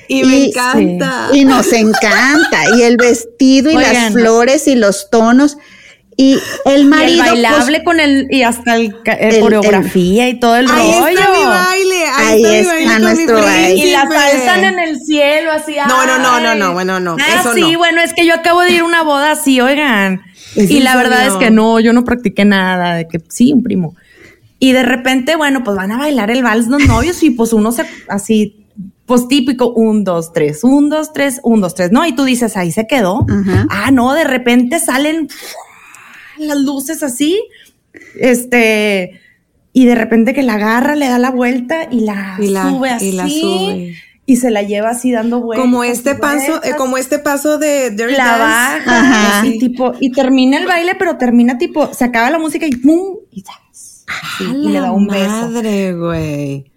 Y 0.07 0.23
me 0.23 0.37
y- 0.39 0.45
encanta. 0.49 1.29
Y 1.33 1.45
nos 1.45 1.71
encanta. 1.73 2.75
Y 2.77 2.81
el 2.83 2.97
vestido 2.97 3.69
y 3.71 3.75
las 3.75 4.11
flores 4.13 4.67
y 4.67 4.75
los 4.75 5.09
tonos. 5.09 5.57
Y 6.17 6.37
el 6.65 6.81
Y 6.81 6.85
marido. 6.85 7.23
el 7.33 7.45
pues, 7.65 7.81
con 7.83 7.99
el, 7.99 8.27
y 8.29 8.43
hasta 8.43 8.75
el, 8.75 8.87
eh, 9.05 9.17
El- 9.21 9.39
coreografía 9.39 10.27
y 10.29 10.39
todo 10.39 10.57
el 10.57 10.69
Ahí 10.69 10.91
rollo. 10.99 11.07
está 11.07 11.31
mi 11.31 11.43
baile. 11.45 12.03
Ahí, 12.15 12.45
Ahí 12.45 12.55
está, 12.57 12.73
mi 12.75 12.81
está 12.81 12.91
baile 12.91 12.93
con 12.93 12.95
mi 12.99 13.01
nuestro 13.01 13.41
baile. 13.41 13.75
Y 13.75 13.91
la 13.91 14.07
príncipe. 14.07 14.31
falsan 14.37 14.63
en 14.65 14.79
el 14.79 14.99
cielo, 14.99 15.51
así. 15.51 15.75
No, 15.87 16.05
no, 16.05 16.19
no, 16.19 16.39
no, 16.41 16.53
no, 16.55 16.73
bueno, 16.73 16.99
no, 16.99 17.15
Ah, 17.19 17.39
eso 17.39 17.53
sí, 17.53 17.71
no. 17.71 17.77
bueno, 17.79 18.01
es 18.01 18.13
que 18.13 18.25
yo 18.25 18.33
acabo 18.35 18.61
de 18.61 18.71
ir 18.71 18.81
a 18.81 18.83
una 18.85 19.03
boda 19.03 19.31
así, 19.31 19.61
oigan. 19.61 20.21
¿Es 20.55 20.69
Y 20.69 20.81
la 20.81 20.97
verdad 20.97 21.25
es 21.27 21.33
que 21.35 21.49
no, 21.49 21.79
yo 21.79 21.93
no 21.93 22.03
practiqué 22.03 22.43
nada, 22.43 22.95
de 22.95 23.07
que 23.07 23.19
sí, 23.29 23.53
un 23.53 23.63
primo. 23.63 23.95
Y 24.59 24.73
de 24.73 24.83
repente, 24.83 25.37
bueno, 25.37 25.63
pues 25.63 25.75
van 25.77 25.91
a 25.93 25.97
bailar 25.97 26.29
el 26.29 26.43
vals 26.43 26.67
los 26.67 26.85
novios 26.85 27.23
y 27.23 27.31
pues 27.31 27.51
uno 27.53 27.71
se, 27.71 27.83
así, 28.09 28.57
pues 29.05 29.27
típico, 29.27 29.71
un, 29.73 30.03
dos, 30.03 30.31
tres, 30.33 30.63
un, 30.63 30.89
dos, 30.89 31.11
tres, 31.13 31.39
un, 31.43 31.59
dos, 31.61 31.75
tres, 31.75 31.91
¿no? 31.91 32.05
Y 32.05 32.13
tú 32.15 32.23
dices, 32.23 32.55
ahí 32.57 32.71
se 32.71 32.87
quedó. 32.87 33.25
Ah, 33.69 33.91
no, 33.91 34.13
de 34.13 34.23
repente 34.23 34.79
salen 34.79 35.27
las 36.37 36.57
luces 36.57 37.03
así, 37.03 37.41
este, 38.19 39.19
y 39.73 39.85
de 39.85 39.95
repente 39.95 40.33
que 40.33 40.43
la 40.43 40.53
agarra, 40.55 40.95
le 40.95 41.07
da 41.07 41.19
la 41.19 41.31
vuelta 41.31 41.87
y 41.91 42.01
la, 42.01 42.37
Y 42.39 42.47
la- 42.47 42.69
sube 42.69 42.89
así. 42.89 43.07
y 43.07 43.11
la 43.13 43.27
sube. 43.27 43.95
Y 44.27 44.37
se 44.37 44.49
la 44.51 44.61
lleva 44.61 44.91
así 44.91 45.11
dando 45.11 45.41
vueltas. 45.41 45.65
Como 45.65 45.83
este 45.83 46.11
y 46.11 46.15
paso, 46.15 46.63
eh, 46.63 46.73
como 46.77 46.95
este 46.97 47.19
paso 47.19 47.57
de 47.57 47.89
Dirty 47.89 48.13
la 48.15 48.37
baja, 48.37 48.77
Ajá. 48.85 49.39
así 49.39 49.57
tipo, 49.59 49.93
y 49.99 50.11
termina 50.11 50.57
el 50.57 50.67
baile, 50.67 50.95
pero 50.95 51.17
termina 51.17 51.57
tipo, 51.57 51.93
se 51.93 52.05
acaba 52.05 52.29
la 52.29 52.39
música 52.39 52.65
y 52.65 52.75
¡pum! 52.77 53.17
Y. 53.31 53.43
Así, 54.07 54.43
y 54.45 54.69
le 54.69 54.79
da 54.79 54.91
un 54.91 55.07
beso. 55.07 55.29
Madre, 55.49 55.93
güey. 55.93 56.71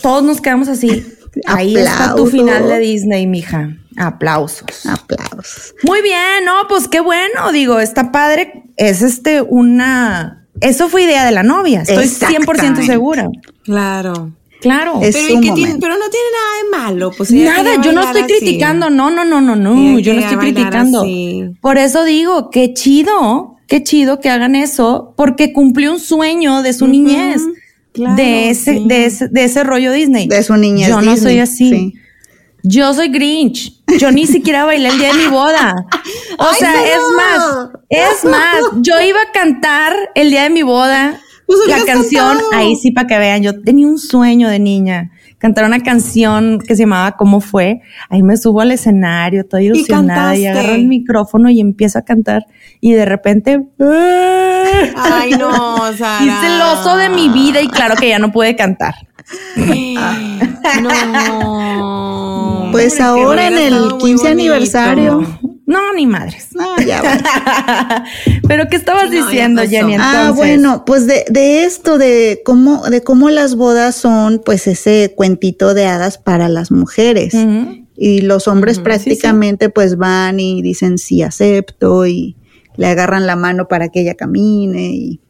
Todos 0.00 0.22
nos 0.22 0.40
quedamos 0.40 0.68
así. 0.68 1.04
Ahí 1.46 1.76
está 1.76 2.14
tu 2.14 2.26
final 2.26 2.68
de 2.68 2.78
Disney, 2.78 3.26
mija. 3.26 3.76
Aplausos. 3.96 4.86
Aplausos. 4.86 5.74
Muy 5.82 6.02
bien, 6.02 6.44
no, 6.44 6.66
pues 6.68 6.88
qué 6.88 7.00
bueno, 7.00 7.52
digo, 7.52 7.80
está 7.80 8.10
padre. 8.12 8.64
Es 8.76 9.02
este 9.02 9.40
una. 9.42 10.46
Eso 10.60 10.88
fue 10.88 11.02
idea 11.04 11.24
de 11.24 11.32
la 11.32 11.42
novia, 11.42 11.82
estoy 11.82 12.04
100% 12.06 12.40
Exactamente. 12.40 12.86
segura. 12.86 13.28
Claro. 13.64 14.32
Pero 14.62 15.00
Es 15.02 15.14
pero, 15.14 15.26
su 15.28 15.32
¿y 15.32 15.40
qué 15.40 15.40
tiene- 15.40 15.60
momento. 15.60 15.78
pero 15.80 15.94
no 15.98 16.08
tiene 16.08 16.26
nada 16.32 16.56
de 16.56 16.84
malo. 16.94 17.10
Pues 17.16 17.30
Nada, 17.32 17.82
yo 17.82 17.92
no 17.92 18.00
estoy 18.02 18.22
así. 18.22 18.32
criticando, 18.38 18.88
no, 18.88 19.10
no, 19.10 19.22
no, 19.24 19.40
no, 19.42 19.54
no, 19.56 19.98
yo 19.98 20.14
no 20.14 20.20
estoy 20.20 20.38
criticando. 20.38 21.02
así. 21.02 21.44
Por 21.60 21.76
eso 21.76 22.02
digo, 22.04 22.48
qué 22.50 22.72
chido, 22.72 23.56
qué 23.68 23.82
chido 23.82 24.20
que 24.20 24.30
hagan 24.30 24.54
eso, 24.54 25.12
porque 25.18 25.52
cumplió 25.52 25.92
un 25.92 26.00
sueño 26.00 26.62
de 26.62 26.72
su 26.72 26.86
niñez, 26.86 27.42
claro, 27.94 28.16
de, 28.16 28.50
ese, 28.50 28.74
sí. 28.74 28.84
de, 28.86 29.06
ese, 29.06 29.28
de 29.28 29.44
ese 29.44 29.64
rollo 29.64 29.90
Disney. 29.92 30.28
De 30.28 30.42
su 30.42 30.54
niñez 30.56 30.88
Yo 30.88 31.00
no 31.00 31.16
soy 31.16 31.38
así. 31.38 31.70
sí. 31.70 31.94
Yo 32.66 32.92
soy 32.94 33.08
Grinch. 33.08 33.82
Yo 33.98 34.10
ni 34.10 34.26
siquiera 34.26 34.64
bailé 34.64 34.88
el 34.88 34.98
día 34.98 35.08
de 35.12 35.18
mi 35.18 35.26
boda. 35.28 35.74
O 36.38 36.44
Ay, 36.50 36.56
sea, 36.58 36.72
no. 36.72 36.84
es 36.84 37.00
más, 37.16 37.68
es 37.90 38.24
más, 38.24 38.56
yo 38.80 39.00
iba 39.00 39.20
a 39.20 39.30
cantar 39.32 39.94
el 40.16 40.30
día 40.30 40.42
de 40.42 40.50
mi 40.50 40.62
boda 40.62 41.20
Pues 41.46 41.60
la 41.68 41.84
canción, 41.84 42.26
cantado. 42.38 42.50
ahí 42.54 42.74
sí 42.74 42.90
para 42.90 43.06
que 43.06 43.18
vean, 43.18 43.40
yo 43.42 43.62
tenía 43.62 43.86
un 43.86 43.98
sueño 44.00 44.48
de 44.48 44.58
niña, 44.58 45.12
cantar 45.44 45.66
una 45.66 45.80
canción 45.80 46.58
que 46.58 46.74
se 46.74 46.84
llamaba 46.84 47.18
¿Cómo 47.18 47.42
fue? 47.42 47.82
Ahí 48.08 48.22
me 48.22 48.34
subo 48.38 48.62
al 48.62 48.70
escenario, 48.70 49.44
toda 49.44 49.60
ilusionada 49.62 50.34
y, 50.34 50.44
cantaste. 50.44 50.48
agarro 50.48 50.74
el 50.76 50.88
micrófono 50.88 51.50
y 51.50 51.60
empiezo 51.60 51.98
a 51.98 52.02
cantar 52.02 52.46
y 52.80 52.92
de 52.94 53.04
repente 53.04 53.62
Ay, 54.96 55.32
no, 55.38 55.92
Sara. 55.98 56.24
hice 56.24 56.46
el 56.46 56.62
oso 56.62 56.96
de 56.96 57.10
mi 57.10 57.28
vida 57.28 57.60
y 57.60 57.68
claro 57.68 57.94
que 57.94 58.08
ya 58.08 58.18
no 58.18 58.32
pude 58.32 58.56
cantar. 58.56 58.94
No. 60.82 62.68
Pues 62.72 62.98
Hombre, 63.00 63.04
ahora 63.04 63.46
en 63.48 63.58
el 63.58 63.74
estado 63.74 63.90
muy 63.90 63.98
15 63.98 64.16
bonito. 64.16 64.28
aniversario. 64.28 65.53
No, 65.66 65.94
ni 65.94 66.06
madres. 66.06 66.48
No, 66.52 66.76
ya 66.84 67.00
va. 67.02 68.04
Pero 68.48 68.68
¿qué 68.68 68.76
estabas 68.76 69.10
no, 69.10 69.24
diciendo. 69.26 69.62
Jenny? 69.62 69.94
Ah, 69.98 70.26
entonces? 70.28 70.36
bueno, 70.36 70.84
pues 70.84 71.06
de, 71.06 71.24
de 71.30 71.64
esto, 71.64 71.96
de 71.96 72.42
cómo, 72.44 72.84
de 72.84 73.02
cómo 73.02 73.30
las 73.30 73.54
bodas 73.56 73.94
son, 73.96 74.42
pues 74.44 74.66
ese 74.66 75.14
cuentito 75.16 75.72
de 75.72 75.86
hadas 75.86 76.18
para 76.18 76.48
las 76.48 76.70
mujeres. 76.70 77.34
Y 77.96 78.20
los 78.22 78.46
hombres 78.48 78.78
prácticamente 78.78 79.70
pues 79.70 79.96
van 79.96 80.38
y 80.40 80.60
dicen 80.62 80.98
sí 80.98 81.22
acepto 81.22 82.06
y 82.06 82.36
le 82.76 82.86
agarran 82.88 83.26
la 83.26 83.36
mano 83.36 83.68
para 83.68 83.88
que 83.88 84.00
ella 84.00 84.14
camine 84.16 84.90
y 84.90 85.20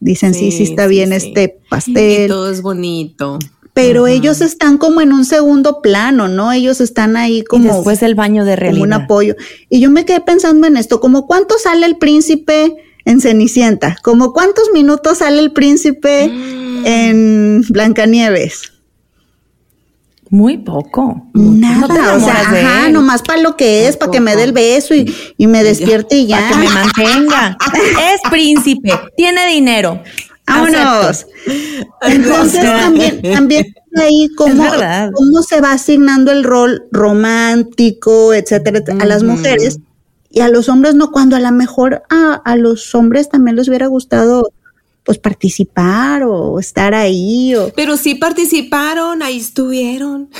dicen 0.00 0.32
sí, 0.32 0.52
sí, 0.52 0.58
Sí, 0.58 0.62
está 0.70 0.84
sí, 0.84 0.90
bien 0.90 1.08
sí. 1.10 1.16
este 1.16 1.42
Y 1.66 1.68
pastel. 1.68 2.28
todo 2.28 2.50
es 2.50 2.62
bonito. 2.62 3.38
Pero 3.76 4.06
ellos 4.06 4.40
están 4.40 4.78
como 4.78 5.02
en 5.02 5.12
un 5.12 5.26
segundo 5.26 5.82
plano, 5.82 6.28
¿no? 6.28 6.50
Ellos 6.50 6.80
están 6.80 7.14
ahí 7.14 7.40
Y 7.40 7.44
como, 7.44 7.74
después 7.74 8.02
el 8.02 8.14
baño 8.14 8.46
de 8.46 8.52
como 8.52 8.60
realidad. 8.62 8.82
un 8.86 8.92
apoyo. 8.94 9.34
Y 9.68 9.80
yo 9.80 9.90
me 9.90 10.06
quedé 10.06 10.20
pensando 10.22 10.66
en 10.66 10.78
esto, 10.78 10.98
como 10.98 11.26
cuánto 11.26 11.58
sale 11.58 11.84
el 11.84 11.98
príncipe 11.98 12.74
en 13.04 13.20
Cenicienta, 13.20 13.98
como 14.02 14.32
cuántos 14.32 14.70
minutos 14.72 15.18
sale 15.18 15.40
el 15.40 15.52
príncipe 15.52 16.26
Mm. 16.28 16.86
en 16.86 17.64
Blancanieves. 17.68 18.72
Muy 20.30 20.56
poco. 20.58 21.28
Nada, 21.34 21.86
No 21.86 22.16
o 22.16 22.20
sea, 22.20 22.40
ajá, 22.40 22.88
nomás 22.88 23.22
para 23.22 23.40
lo 23.42 23.56
que 23.56 23.86
es, 23.86 23.96
para 23.96 24.10
que 24.10 24.20
me 24.20 24.34
dé 24.34 24.42
el 24.42 24.52
beso 24.52 24.92
y, 24.94 25.14
y 25.36 25.46
me 25.46 25.62
despierte 25.62 26.16
y 26.16 26.26
ya. 26.26 26.38
Para 26.38 26.50
que 26.50 26.56
me 26.66 26.74
mantenga. 26.74 27.58
es 28.14 28.20
príncipe, 28.30 28.90
tiene 29.16 29.46
dinero. 29.46 30.02
Vámonos. 30.46 31.26
Entonces 32.02 32.62
también, 32.62 33.22
también 33.22 33.74
ahí 33.96 34.28
cómo, 34.36 34.64
cómo 35.12 35.42
se 35.42 35.60
va 35.60 35.72
asignando 35.72 36.30
el 36.30 36.44
rol 36.44 36.84
romántico, 36.92 38.32
etcétera, 38.32 38.78
etcétera, 38.78 39.04
a 39.04 39.06
las 39.06 39.22
mujeres 39.22 39.78
y 40.30 40.40
a 40.40 40.48
los 40.48 40.68
hombres 40.68 40.94
no, 40.94 41.10
cuando 41.10 41.36
a 41.36 41.40
lo 41.40 41.50
mejor 41.52 42.02
a, 42.10 42.34
a 42.34 42.56
los 42.56 42.94
hombres 42.94 43.28
también 43.28 43.56
les 43.56 43.68
hubiera 43.68 43.86
gustado 43.86 44.50
pues 45.02 45.18
participar 45.18 46.24
o 46.24 46.58
estar 46.58 46.92
ahí 46.92 47.54
o 47.54 47.72
Pero 47.74 47.96
sí 47.96 48.16
participaron, 48.16 49.22
ahí 49.22 49.38
estuvieron. 49.38 50.28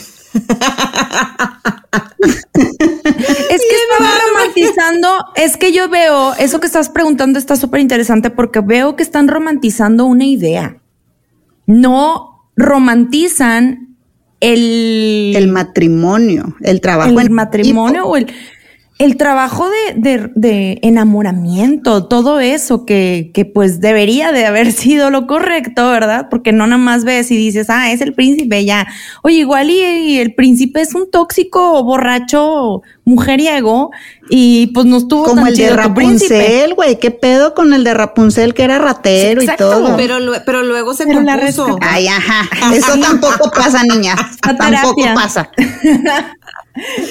Es 2.18 3.62
que 3.62 3.76
estaba 3.90 4.10
romantizando, 4.28 5.15
es 5.34 5.56
que 5.56 5.72
yo 5.72 5.88
veo, 5.88 6.34
eso 6.34 6.60
que 6.60 6.66
estás 6.66 6.88
preguntando 6.88 7.38
está 7.38 7.56
súper 7.56 7.80
interesante 7.80 8.30
porque 8.30 8.60
veo 8.60 8.96
que 8.96 9.02
están 9.02 9.28
romantizando 9.28 10.04
una 10.06 10.24
idea. 10.24 10.78
No 11.66 12.50
romantizan 12.56 13.96
el, 14.40 15.32
el 15.34 15.48
matrimonio, 15.48 16.56
el 16.62 16.80
trabajo 16.80 17.20
el 17.20 17.26
en 17.26 17.32
matrimonio 17.32 18.00
equipo. 18.00 18.08
o 18.08 18.16
el... 18.16 18.26
el 18.98 19.18
trabajo 19.18 19.68
de, 19.68 19.94
de, 19.96 20.30
de, 20.34 20.78
enamoramiento, 20.82 22.06
todo 22.06 22.40
eso 22.40 22.86
que, 22.86 23.30
que 23.34 23.44
pues 23.44 23.80
debería 23.80 24.32
de 24.32 24.46
haber 24.46 24.72
sido 24.72 25.10
lo 25.10 25.26
correcto, 25.26 25.90
¿verdad? 25.90 26.28
Porque 26.30 26.52
no 26.52 26.66
nada 26.66 26.78
más 26.78 27.04
ves 27.04 27.30
y 27.30 27.36
dices, 27.36 27.68
ah, 27.68 27.92
es 27.92 28.00
el 28.00 28.14
príncipe, 28.14 28.64
ya. 28.64 28.86
Oye, 29.22 29.36
igual 29.36 29.68
y, 29.70 30.18
el 30.18 30.34
príncipe 30.34 30.80
es 30.80 30.94
un 30.94 31.10
tóxico, 31.10 31.82
borracho, 31.84 32.82
mujeriego 33.04 33.90
y 34.30 34.68
pues 34.68 34.86
no 34.86 34.96
estuvo 34.96 35.24
como 35.24 35.46
el 35.46 35.56
de 35.56 35.70
Rapunzel, 35.70 36.74
güey, 36.74 36.98
qué 36.98 37.10
pedo 37.10 37.54
con 37.54 37.74
el 37.74 37.84
de 37.84 37.94
Rapunzel 37.94 38.54
que 38.54 38.64
era 38.64 38.78
ratero 38.78 39.42
y 39.42 39.46
todo. 39.58 39.96
Pero, 39.96 40.16
pero 40.44 40.62
luego 40.62 40.94
se 40.94 41.06
pero 41.06 41.22
compuso. 41.22 41.78
Ay, 41.82 42.08
ajá. 42.08 42.48
Eso 42.74 42.98
tampoco 42.98 43.50
pasa, 43.50 43.82
niña. 43.84 44.16
tampoco 44.40 45.04
pasa. 45.14 45.50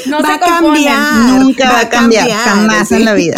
No 0.07 0.21
va 0.21 0.35
a 0.35 0.39
cambiar. 0.39 0.99
Nunca 1.39 1.71
va, 1.71 1.79
a 1.81 1.89
cambiar, 1.89 2.29
jamás 2.29 2.91
en 2.91 3.05
la 3.05 3.13
vida. 3.13 3.37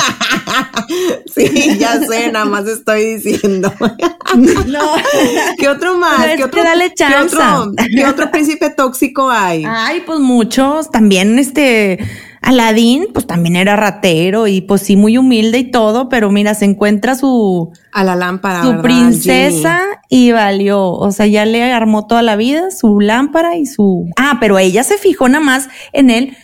sí, 1.35 1.77
ya 1.79 1.99
sé, 2.01 2.31
nada 2.31 2.45
más 2.45 2.67
estoy 2.67 3.15
diciendo. 3.15 3.73
no. 4.67 4.91
¿Qué 5.57 5.69
otro 5.69 5.97
más? 5.97 6.25
¿Qué 6.35 6.43
otro, 6.43 6.63
dale 6.63 6.93
¿qué 6.93 7.05
otro, 7.15 7.71
¿Qué 7.95 8.05
otro 8.05 8.31
príncipe 8.31 8.69
tóxico 8.69 9.29
hay? 9.29 9.63
Ay, 9.67 10.03
pues 10.05 10.19
muchos. 10.19 10.91
También 10.91 11.39
este 11.39 11.99
Aladín, 12.41 13.07
pues 13.13 13.27
también 13.27 13.55
era 13.55 13.75
ratero 13.75 14.47
y 14.47 14.61
pues 14.61 14.81
sí, 14.81 14.95
muy 14.95 15.17
humilde 15.17 15.57
y 15.59 15.71
todo, 15.71 16.09
pero 16.09 16.31
mira, 16.31 16.53
se 16.53 16.65
encuentra 16.65 17.15
su... 17.15 17.71
A 17.91 18.03
la 18.03 18.15
lámpara. 18.15 18.61
Su 18.63 18.81
princesa 18.81 19.81
y 20.09 20.31
valió. 20.31 20.91
O 20.91 21.11
sea, 21.11 21.25
ya 21.25 21.45
le 21.45 21.63
armó 21.71 22.07
toda 22.07 22.21
la 22.21 22.35
vida 22.35 22.71
su 22.71 22.99
lámpara 22.99 23.57
y 23.57 23.65
su... 23.65 24.09
Ah, 24.17 24.37
pero 24.39 24.59
ella 24.59 24.83
se 24.83 24.97
fijó 24.97 25.27
nada 25.27 25.43
más 25.43 25.69
en 25.93 26.09
él 26.09 26.37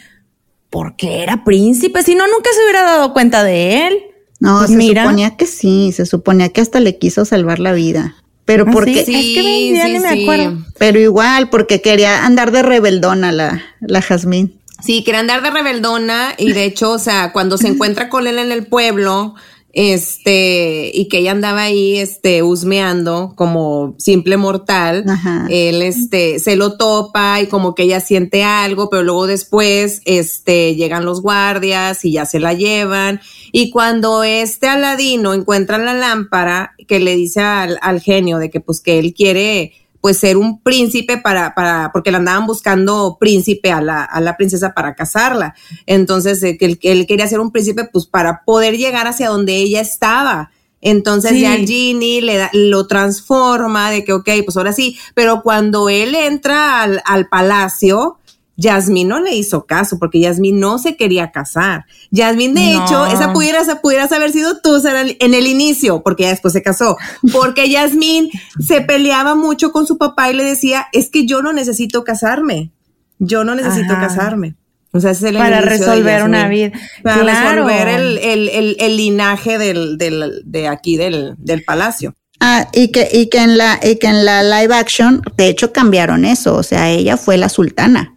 porque 0.73 1.21
era 1.21 1.43
príncipe, 1.43 2.01
si 2.01 2.15
no, 2.15 2.25
nunca 2.27 2.49
se 2.51 2.63
hubiera 2.63 2.84
dado 2.84 3.13
cuenta 3.13 3.43
de 3.43 3.88
él. 3.88 3.99
No, 4.39 4.58
pues 4.58 4.71
se 4.71 4.88
suponía 4.88 5.38
que 5.38 5.45
sí, 5.45 5.91
se 5.91 6.08
suponía 6.08 6.49
que 6.49 6.62
hasta 6.62 6.79
le 6.79 6.97
quiso 6.97 7.25
salvar 7.25 7.60
la 7.60 7.73
vida. 7.73 8.15
Pero 8.45 8.65
¿Ah, 8.67 8.71
porque... 8.73 9.06
Sí? 9.06 9.38
es 9.75 9.86
que 9.86 9.99
me 9.99 10.23
acuerdo. 10.23 10.65
Pero 10.79 10.99
igual, 10.99 11.49
porque 11.49 11.82
quería 11.82 12.25
andar 12.25 12.51
de 12.51 12.63
rebeldona 12.63 13.32
la, 13.32 13.62
la 13.82 14.01
Jazmín. 14.01 14.60
Sí, 14.84 15.04
quiere 15.04 15.19
andar 15.19 15.41
de 15.41 15.50
rebeldona 15.50 16.36
y 16.38 16.52
de 16.52 16.65
hecho, 16.65 16.91
o 16.91 17.00
sea, 17.00 17.32
cuando 17.32 17.58
se 17.58 17.69
encuentra 17.69 18.10
con 18.10 18.28
él 18.28 18.38
en 18.38 18.52
el 18.52 18.67
pueblo, 18.67 19.36
este, 19.72 20.91
y 20.93 21.08
que 21.08 21.19
ella 21.19 21.32
andaba 21.32 21.63
ahí, 21.63 21.98
este, 21.98 22.43
husmeando 22.43 23.34
como 23.36 23.96
simple 23.98 24.38
mortal, 24.38 25.06
él, 25.50 25.82
este, 25.82 26.38
se 26.39 26.56
lo 26.56 26.78
topa 26.78 27.41
y 27.41 27.48
como 27.48 27.74
que 27.74 27.84
ella 27.84 28.00
siente 28.00 28.43
algo, 28.43 28.89
pero 28.89 29.04
luego 29.04 29.26
después, 29.26 30.02
este, 30.06 30.76
llegan 30.76 31.06
los 31.06 31.22
guardias 31.22 32.06
y 32.06 32.12
ya 32.12 32.26
se 32.26 32.39
la 32.39 32.54
llevan. 32.54 33.22
Y 33.52 33.72
cuando 33.72 34.24
este 34.24 34.67
Aladino 34.67 35.34
encuentra 35.34 35.80
la 35.80 35.93
lámpara, 35.93 36.76
que 36.88 37.00
le 37.00 37.15
dice 37.15 37.41
al, 37.41 37.80
al 37.82 38.00
genio 38.00 38.38
de 38.38 38.52
que 38.52 38.60
pues 38.60 38.80
que 38.80 39.00
él 39.00 39.13
quiere, 39.15 39.74
pues 40.04 40.18
ser 40.18 40.36
un 40.36 40.60
príncipe 40.60 41.18
para, 41.18 41.56
para, 41.56 41.94
porque 41.94 42.12
le 42.12 42.18
andaban 42.18 42.46
buscando 42.46 43.16
príncipe 43.18 43.72
a 43.72 43.80
la, 43.80 44.04
a 44.04 44.20
la 44.20 44.36
princesa 44.36 44.74
para 44.74 44.96
casarla. 44.96 45.56
Entonces, 45.86 46.44
eh, 46.44 46.58
que 46.58 46.66
él, 46.66 46.80
él, 46.84 47.08
quería 47.08 47.26
ser 47.26 47.39
un 47.39 47.54
príncipe, 47.54 47.86
pues 47.86 48.06
para 48.06 48.44
poder 48.44 48.78
llegar 48.78 49.08
hacia 49.08 49.30
donde 49.30 49.56
ella 49.56 49.80
estaba. 49.80 50.52
Entonces 50.82 51.39
ya 51.39 51.56
Ginny 51.56 52.20
le 52.20 52.36
da, 52.36 52.50
lo 52.52 52.86
transforma 52.86 53.92
de 53.92 54.04
que, 54.04 54.12
ok, 54.12 54.30
pues 54.44 54.58
ahora 54.58 54.74
sí, 54.74 54.98
pero 55.13 55.42
cuando 55.42 55.88
él 55.88 56.16
entra 56.16 56.82
al, 56.82 57.02
al 57.06 57.30
palacio, 57.30 58.18
Yasmín 58.56 59.08
no 59.08 59.20
le 59.20 59.36
hizo 59.36 59.66
caso 59.66 59.98
porque 59.98 60.20
Yasmín 60.20 60.60
no 60.60 60.78
se 60.78 60.96
quería 60.96 61.32
casar. 61.32 61.86
Yasmín, 62.12 62.54
de 62.54 62.74
hecho, 62.74 63.06
esa 63.08 63.34
pudieras, 63.34 63.68
pudieras 63.82 64.12
haber 64.12 64.32
sido 64.32 64.60
tú 64.62 64.82
en 64.86 65.34
el 65.34 65.48
inicio, 65.48 66.04
porque 66.04 66.24
ya 66.24 66.30
después 66.30 66.54
se 66.54 66.62
casó. 66.62 66.98
Porque 67.32 67.70
Yasmín 67.70 68.30
se 68.66 68.82
peleaba 68.82 69.36
mucho 69.36 69.72
con 69.72 69.88
su 69.88 69.98
papá 69.98 70.30
y 70.30 70.36
le 70.36 70.44
decía, 70.44 70.88
es 70.94 71.10
que 71.10 71.26
yo 71.26 71.42
no 71.42 71.52
necesito 71.52 72.04
casarme. 72.04 72.72
Yo 73.20 73.44
no 73.44 73.56
necesito 73.56 73.94
casarme. 73.96 74.56
O 74.92 75.00
sea, 75.00 75.12
es 75.12 75.24
el 75.24 75.36
Para 75.36 75.62
resolver 75.62 76.24
una 76.24 76.48
vida. 76.48 76.72
Para 77.02 77.24
resolver 77.24 77.88
el, 77.88 78.18
el, 78.20 78.76
el, 78.80 78.98
linaje 78.98 79.58
del, 79.58 79.98
del, 79.98 80.44
de 80.46 80.68
aquí 80.68 80.98
del, 80.98 81.34
del 81.38 81.63
palacio. 81.63 82.16
Ah, 82.39 82.68
y 82.74 82.89
que, 82.89 83.10
y 83.12 83.30
que 83.30 83.39
en 83.39 83.58
la, 83.58 83.80
y 83.82 83.96
que 83.96 84.08
en 84.08 84.26
la 84.26 84.44
live 84.44 84.76
action, 84.76 85.24
de 85.38 85.48
hecho, 85.48 85.74
cambiaron 85.74 86.26
eso. 86.26 86.56
O 86.56 86.62
sea, 86.62 86.92
ella 86.92 87.18
fue 87.18 87.38
la 87.38 87.50
sultana. 87.50 88.13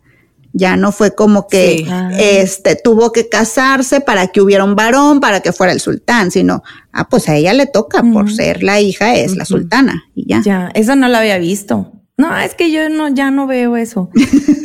Ya 0.58 0.78
no 0.78 0.90
fue 0.90 1.14
como 1.14 1.48
que 1.48 1.86
ah. 1.90 2.10
este 2.18 2.76
tuvo 2.76 3.12
que 3.12 3.28
casarse 3.28 4.00
para 4.00 4.28
que 4.28 4.40
hubiera 4.40 4.64
un 4.64 4.74
varón, 4.74 5.20
para 5.20 5.40
que 5.40 5.52
fuera 5.52 5.70
el 5.70 5.80
sultán, 5.80 6.30
sino, 6.30 6.62
ah, 6.92 7.06
pues 7.10 7.28
a 7.28 7.36
ella 7.36 7.52
le 7.52 7.66
toca, 7.66 8.02
por 8.02 8.32
ser 8.32 8.62
la 8.62 8.80
hija, 8.80 9.14
es 9.16 9.36
la 9.36 9.44
sultana 9.44 10.04
y 10.14 10.26
ya. 10.26 10.40
Ya, 10.42 10.70
eso 10.72 10.96
no 10.96 11.08
lo 11.08 11.18
había 11.18 11.36
visto. 11.36 11.92
No, 12.16 12.34
es 12.38 12.54
que 12.54 12.72
yo 12.72 12.88
no, 12.88 13.08
ya 13.08 13.30
no 13.30 13.46
veo 13.46 13.76
eso. 13.76 14.08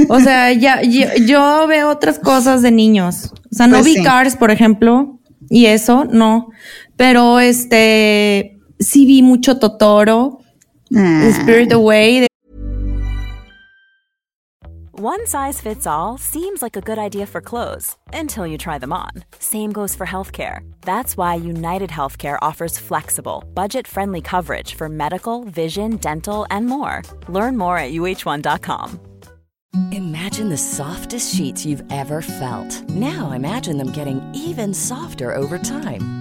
o 0.07 0.19
sea, 0.21 0.53
ya, 0.53 0.81
yo, 0.81 1.67
veo 1.67 1.89
otras 1.89 2.19
cosas 2.19 2.61
de 2.61 2.71
niños. 2.71 3.33
O 3.51 3.55
sea, 3.55 3.67
no 3.67 3.79
pues 3.79 3.85
vi 3.87 4.01
Cars, 4.01 4.37
por 4.37 4.51
ejemplo, 4.51 5.19
y 5.49 5.65
eso, 5.65 6.05
no. 6.05 6.51
Pero 6.95 7.41
este, 7.41 8.57
sí 8.79 9.05
vi 9.05 9.23
mucho 9.23 9.59
Totoro, 9.59 10.39
ah. 10.95 11.27
Spirit 11.27 11.73
Away, 11.73 12.27
One 15.03 15.25
size 15.25 15.59
fits 15.59 15.87
all 15.87 16.19
seems 16.19 16.61
like 16.61 16.77
a 16.77 16.79
good 16.79 16.99
idea 16.99 17.25
for 17.25 17.41
clothes 17.41 17.95
until 18.13 18.45
you 18.45 18.55
try 18.59 18.77
them 18.77 18.93
on. 18.93 19.09
Same 19.39 19.71
goes 19.71 19.95
for 19.95 20.05
healthcare. 20.05 20.59
That's 20.81 21.17
why 21.17 21.33
United 21.33 21.89
Healthcare 21.89 22.37
offers 22.39 22.77
flexible, 22.77 23.43
budget 23.55 23.87
friendly 23.87 24.21
coverage 24.21 24.75
for 24.75 24.89
medical, 24.89 25.43
vision, 25.45 25.97
dental, 25.97 26.45
and 26.51 26.67
more. 26.67 27.01
Learn 27.29 27.57
more 27.57 27.79
at 27.79 27.93
uh1.com. 27.93 28.99
Imagine 29.91 30.49
the 30.49 30.57
softest 30.57 31.33
sheets 31.33 31.65
you've 31.65 31.83
ever 31.91 32.21
felt. 32.21 32.69
Now 32.91 33.31
imagine 33.31 33.77
them 33.77 33.89
getting 33.89 34.21
even 34.35 34.71
softer 34.71 35.33
over 35.33 35.57
time. 35.57 36.20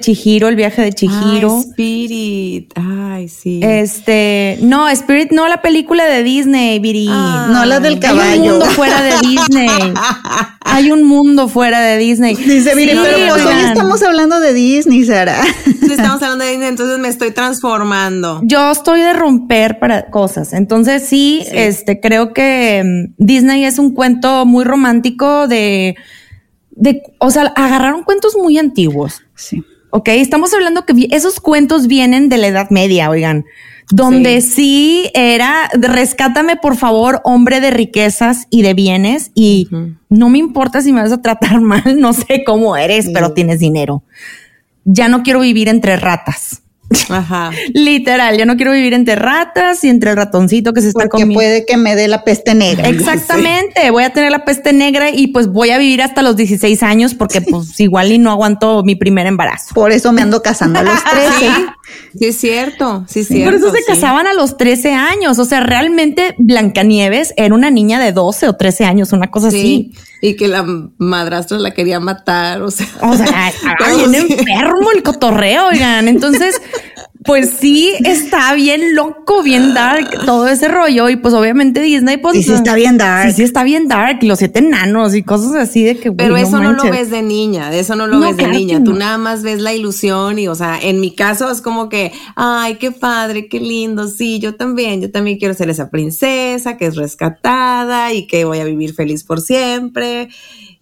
Chihiro, 0.00 0.48
el 0.48 0.56
viaje 0.56 0.82
de 0.82 0.92
Chihiro. 0.92 1.60
Spirit, 1.60 2.72
ay, 2.74 3.28
sí. 3.28 3.60
Este, 3.62 4.58
no, 4.62 4.88
Spirit, 4.88 5.30
no 5.32 5.48
la 5.48 5.62
película 5.62 6.04
de 6.04 6.22
Disney, 6.22 6.78
Viri. 6.78 7.06
no 7.06 7.64
la 7.64 7.80
del 7.80 7.98
caballo. 7.98 8.22
Hay 8.22 8.38
un 8.40 8.48
mundo 8.50 8.66
fuera 8.66 9.02
de 9.02 9.12
Disney. 9.20 9.68
Hay 10.64 10.90
un 10.90 11.02
mundo 11.04 11.48
fuera 11.48 11.80
de 11.80 11.98
Disney. 11.98 12.34
Dice, 12.34 12.74
Viri, 12.74 12.92
pero 13.02 13.34
pues 13.34 13.44
hoy 13.44 13.62
estamos 13.64 14.02
hablando 14.02 14.40
de 14.40 14.52
Disney, 14.52 15.04
Sara. 15.04 15.42
Sí, 15.42 15.86
estamos 15.92 16.22
hablando 16.22 16.44
de 16.44 16.50
Disney, 16.50 16.68
entonces 16.68 16.98
me 16.98 17.08
estoy 17.08 17.32
transformando. 17.32 18.40
Yo 18.44 18.70
estoy 18.70 19.00
de 19.00 19.12
romper 19.12 19.78
para 19.78 20.10
cosas. 20.10 20.52
Entonces 20.52 21.02
sí, 21.02 21.44
este, 21.52 22.00
creo 22.00 22.32
que 22.32 22.82
mm, 22.84 23.14
Disney 23.18 23.64
es 23.64 23.78
un 23.78 23.92
cuento 23.92 24.46
muy 24.46 24.64
romántico 24.64 25.48
de, 25.48 25.96
de, 26.70 27.02
o 27.18 27.30
sea, 27.30 27.52
agarraron 27.56 28.04
cuentos 28.04 28.36
muy 28.36 28.58
antiguos. 28.58 29.22
Sí 29.34 29.62
Ok, 29.94 30.08
estamos 30.08 30.54
hablando 30.54 30.86
que 30.86 31.06
esos 31.10 31.38
cuentos 31.38 31.86
vienen 31.86 32.30
de 32.30 32.38
la 32.38 32.46
Edad 32.46 32.70
Media, 32.70 33.10
oigan, 33.10 33.44
donde 33.90 34.40
sí, 34.40 35.10
era, 35.12 35.68
rescátame 35.74 36.56
por 36.56 36.76
favor, 36.76 37.20
hombre 37.24 37.60
de 37.60 37.70
riquezas 37.70 38.46
y 38.48 38.62
de 38.62 38.72
bienes, 38.72 39.32
y 39.34 39.68
no 40.08 40.30
me 40.30 40.38
importa 40.38 40.80
si 40.80 40.94
me 40.94 41.02
vas 41.02 41.12
a 41.12 41.20
tratar 41.20 41.60
mal, 41.60 42.00
no 42.00 42.14
sé 42.14 42.42
cómo 42.46 42.74
eres, 42.74 43.10
pero 43.12 43.34
tienes 43.34 43.58
dinero. 43.58 44.02
Ya 44.84 45.08
no 45.08 45.22
quiero 45.22 45.40
vivir 45.40 45.68
entre 45.68 45.96
ratas. 45.96 46.61
Ajá. 47.08 47.50
Literal, 47.74 48.36
yo 48.38 48.46
no 48.46 48.56
quiero 48.56 48.72
vivir 48.72 48.94
entre 48.94 49.14
ratas 49.14 49.82
y 49.84 49.88
entre 49.88 50.10
el 50.10 50.16
ratoncito 50.16 50.72
que 50.72 50.80
se 50.80 50.88
está 50.88 51.08
comiendo. 51.08 51.34
puede 51.34 51.64
que 51.66 51.76
me 51.76 51.94
dé 51.96 52.08
la 52.08 52.24
peste 52.24 52.54
negra. 52.54 52.88
Exactamente, 52.88 53.90
voy 53.90 54.04
a 54.04 54.10
tener 54.12 54.30
la 54.30 54.44
peste 54.44 54.72
negra 54.72 55.10
y 55.10 55.28
pues 55.28 55.48
voy 55.48 55.70
a 55.70 55.78
vivir 55.78 56.02
hasta 56.02 56.22
los 56.22 56.36
16 56.36 56.82
años 56.82 57.14
porque 57.14 57.40
pues 57.40 57.78
igual 57.80 58.12
y 58.12 58.18
no 58.18 58.30
aguanto 58.30 58.82
mi 58.82 58.94
primer 58.94 59.26
embarazo. 59.26 59.74
Por 59.74 59.92
eso 59.92 60.12
me 60.12 60.22
ando 60.22 60.42
casando 60.42 60.78
a 60.80 60.82
los 60.82 61.04
13. 61.38 61.50
Sí, 62.18 62.26
es 62.26 62.36
cierto, 62.36 63.04
sí, 63.08 63.20
es 63.20 63.28
cierto. 63.28 63.50
Por 63.50 63.54
eso 63.54 63.70
se 63.70 63.78
sí. 63.78 63.84
casaban 63.86 64.26
a 64.26 64.34
los 64.34 64.56
13 64.56 64.92
años. 64.92 65.38
O 65.38 65.44
sea, 65.44 65.60
realmente 65.60 66.34
Blancanieves 66.38 67.34
era 67.36 67.54
una 67.54 67.70
niña 67.70 68.00
de 68.00 68.12
12 68.12 68.48
o 68.48 68.56
13 68.56 68.84
años, 68.84 69.12
una 69.12 69.30
cosa 69.30 69.50
Sí, 69.50 69.92
y 70.20 70.36
que 70.36 70.48
la 70.48 70.64
madrastra 70.98 71.58
la 71.58 71.72
quería 71.72 72.00
matar, 72.00 72.62
o 72.62 72.70
sea. 72.70 72.86
así. 73.00 73.22
O 73.24 73.26
sea, 73.26 73.52
bien 73.96 74.14
enfermo 74.38 74.90
el 74.94 75.02
cotorreo, 75.02 75.68
oigan. 75.68 76.08
Entonces, 76.08 76.60
pues 77.24 77.50
sí, 77.60 77.92
está 78.04 78.54
bien 78.54 78.94
loco, 78.94 79.42
bien 79.42 79.74
dark 79.74 80.24
todo 80.24 80.48
ese 80.48 80.68
rollo. 80.68 81.08
Y 81.08 81.16
pues 81.16 81.34
obviamente 81.34 81.80
Disney, 81.80 82.16
pues. 82.16 82.36
Y 82.36 82.42
sí 82.42 82.52
está 82.52 82.74
bien 82.74 82.98
dark. 82.98 83.30
Sí, 83.30 83.36
sí 83.36 83.42
está 83.42 83.64
bien 83.64 83.88
dark. 83.88 84.18
Y 84.22 84.26
los 84.26 84.38
siete 84.38 84.60
enanos 84.60 85.14
y 85.14 85.22
cosas 85.22 85.54
así 85.54 85.82
de 85.82 85.98
que. 85.98 86.12
Pero 86.12 86.36
eso 86.36 86.58
no 86.60 86.72
lo 86.72 86.84
ves 86.84 87.10
de 87.10 87.22
niña, 87.22 87.70
de 87.70 87.80
eso 87.80 87.96
no 87.96 88.06
lo 88.06 88.18
No, 88.18 88.26
ves 88.26 88.36
de 88.36 88.44
claro 88.44 88.58
niña. 88.58 88.82
Tú 88.82 88.92
no. 88.92 88.98
nada 88.98 89.18
más 89.18 89.42
ves 89.42 89.60
la 89.60 89.72
ilusión 89.72 90.38
y, 90.38 90.48
o 90.48 90.54
sea, 90.54 90.78
en 90.80 91.00
mi 91.00 91.14
caso 91.14 91.50
es 91.50 91.60
como 91.60 91.88
que, 91.88 92.12
ay, 92.34 92.76
qué 92.76 92.90
padre, 92.90 93.48
qué 93.48 93.60
lindo. 93.60 94.08
Sí, 94.08 94.38
yo 94.38 94.54
también, 94.54 95.00
yo 95.00 95.10
también 95.10 95.38
quiero 95.38 95.54
ser 95.54 95.70
esa 95.70 95.90
princesa 95.90 96.76
que 96.76 96.86
es 96.86 96.96
rescatada 96.96 98.12
y 98.12 98.26
que 98.26 98.44
voy 98.44 98.58
a 98.58 98.64
vivir 98.64 98.94
feliz 98.94 99.24
por 99.24 99.40
siempre. 99.40 100.28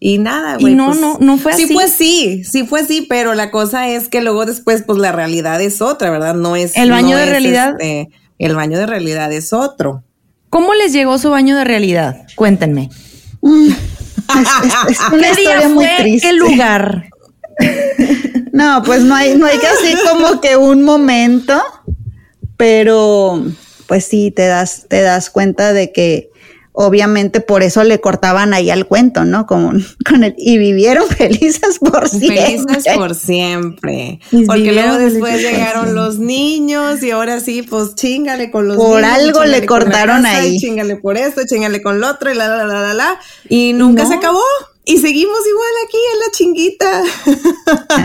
Y 0.02 0.16
nada, 0.18 0.56
Y 0.58 0.62
güey. 0.62 0.74
no, 0.74 0.86
pues, 0.86 0.98
no, 0.98 1.18
no 1.20 1.36
fue 1.36 1.52
Sí 1.52 1.64
así. 1.64 1.74
fue 1.74 1.88
sí, 1.88 2.42
sí 2.44 2.66
fue 2.66 2.84
sí, 2.86 3.06
pero 3.08 3.34
la 3.34 3.50
cosa 3.50 3.86
es 3.88 4.08
que 4.08 4.22
luego 4.22 4.46
después, 4.46 4.82
pues 4.86 4.98
la 4.98 5.12
realidad 5.12 5.60
es 5.60 5.82
otra, 5.82 6.10
¿verdad? 6.10 6.34
No 6.34 6.56
es. 6.56 6.74
El 6.76 6.90
baño 6.90 7.10
no 7.10 7.16
de 7.16 7.24
es, 7.24 7.28
realidad. 7.30 7.72
este, 7.78 8.08
el 8.38 8.54
baño 8.56 8.78
de 8.78 8.86
realidad 8.86 9.30
es 9.32 9.52
otro. 9.52 10.02
¿Cómo 10.48 10.72
les 10.74 10.92
llegó 10.94 11.18
su 11.18 11.28
baño 11.30 11.54
de 11.56 11.64
realidad? 11.64 12.22
Cuéntenme. 12.34 12.88
Es, 13.42 14.48
es- 14.64 14.90
es 14.90 14.98
una 15.12 15.28
¿Qué 15.34 15.40
día 15.42 15.68
muy 15.68 15.84
fue? 15.84 15.96
triste. 15.98 16.28
¿Qué 16.28 16.32
lugar? 16.34 17.04
No, 18.52 18.82
pues 18.84 19.02
no 19.02 19.14
hay, 19.14 19.36
no 19.36 19.44
hay 19.46 19.58
que 19.58 19.66
así 19.66 19.94
como 20.10 20.40
que 20.40 20.56
un 20.56 20.82
momento, 20.82 21.60
pero 22.56 23.44
pues 23.86 24.04
sí, 24.06 24.30
te 24.30 24.46
das, 24.46 24.86
te 24.88 25.02
das 25.02 25.30
cuenta 25.30 25.72
de 25.72 25.92
que 25.92 26.29
obviamente 26.72 27.40
por 27.40 27.62
eso 27.62 27.84
le 27.84 28.00
cortaban 28.00 28.54
ahí 28.54 28.70
al 28.70 28.86
cuento, 28.86 29.24
¿no? 29.24 29.46
Como 29.46 29.72
con 30.08 30.24
el, 30.24 30.34
y 30.38 30.58
vivieron 30.58 31.06
felices 31.08 31.78
por 31.78 32.08
siempre. 32.08 32.58
Felices 32.58 32.94
por 32.94 33.14
siempre. 33.14 34.20
Y 34.30 34.44
Porque 34.46 34.72
luego 34.72 34.98
después 34.98 35.32
por 35.32 35.40
llegaron 35.40 35.94
los 35.94 36.18
niños 36.18 37.02
y 37.02 37.10
ahora 37.10 37.40
sí, 37.40 37.62
pues 37.62 37.94
chingale 37.94 38.50
con 38.50 38.68
los 38.68 38.76
Por 38.76 39.00
niños. 39.02 39.12
algo 39.14 39.44
le 39.44 39.66
con 39.66 39.80
cortaron 39.80 40.26
ahí. 40.26 40.58
Chingale 40.58 40.96
por 40.96 41.16
esto, 41.16 41.42
chingale 41.46 41.82
con 41.82 42.00
lo 42.00 42.08
otro 42.10 42.30
y 42.30 42.34
la, 42.34 42.48
la, 42.48 42.64
la, 42.64 42.80
la, 42.80 42.94
la. 42.94 43.20
Y 43.48 43.72
nunca 43.72 44.04
no. 44.04 44.08
se 44.08 44.14
acabó. 44.16 44.40
Y 44.90 44.98
seguimos 44.98 45.38
igual 45.46 45.70
aquí 45.86 45.98
en 46.12 46.18
la 46.18 46.30
chinguita. 46.32 47.02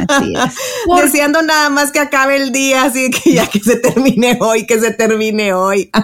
Así 0.08 0.34
es. 0.36 1.02
Deseando 1.04 1.42
nada 1.42 1.72
más 1.72 1.92
que 1.92 1.98
acabe 1.98 2.36
el 2.36 2.52
día, 2.52 2.84
así 2.84 3.10
que 3.10 3.34
ya 3.34 3.48
que 3.48 3.60
se 3.60 3.78
termine 3.78 4.38
hoy, 4.40 4.68
que 4.68 4.80
se 4.80 4.92
termine 4.92 5.54
hoy. 5.54 5.90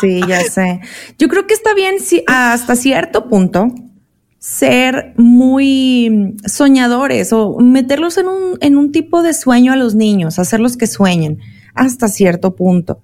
Sí, 0.00 0.20
ya 0.28 0.42
sé. 0.42 0.80
Yo 1.18 1.28
creo 1.28 1.46
que 1.46 1.54
está 1.54 1.72
bien 1.72 2.00
si, 2.00 2.22
hasta 2.26 2.76
cierto 2.76 3.30
punto 3.30 3.72
ser 4.38 5.14
muy 5.16 6.36
soñadores 6.44 7.32
o 7.32 7.58
meterlos 7.58 8.18
en 8.18 8.28
un, 8.28 8.58
en 8.60 8.76
un 8.76 8.92
tipo 8.92 9.22
de 9.22 9.32
sueño 9.32 9.72
a 9.72 9.76
los 9.76 9.94
niños, 9.94 10.38
hacerlos 10.38 10.76
que 10.76 10.86
sueñen 10.86 11.38
hasta 11.74 12.08
cierto 12.08 12.54
punto. 12.54 13.00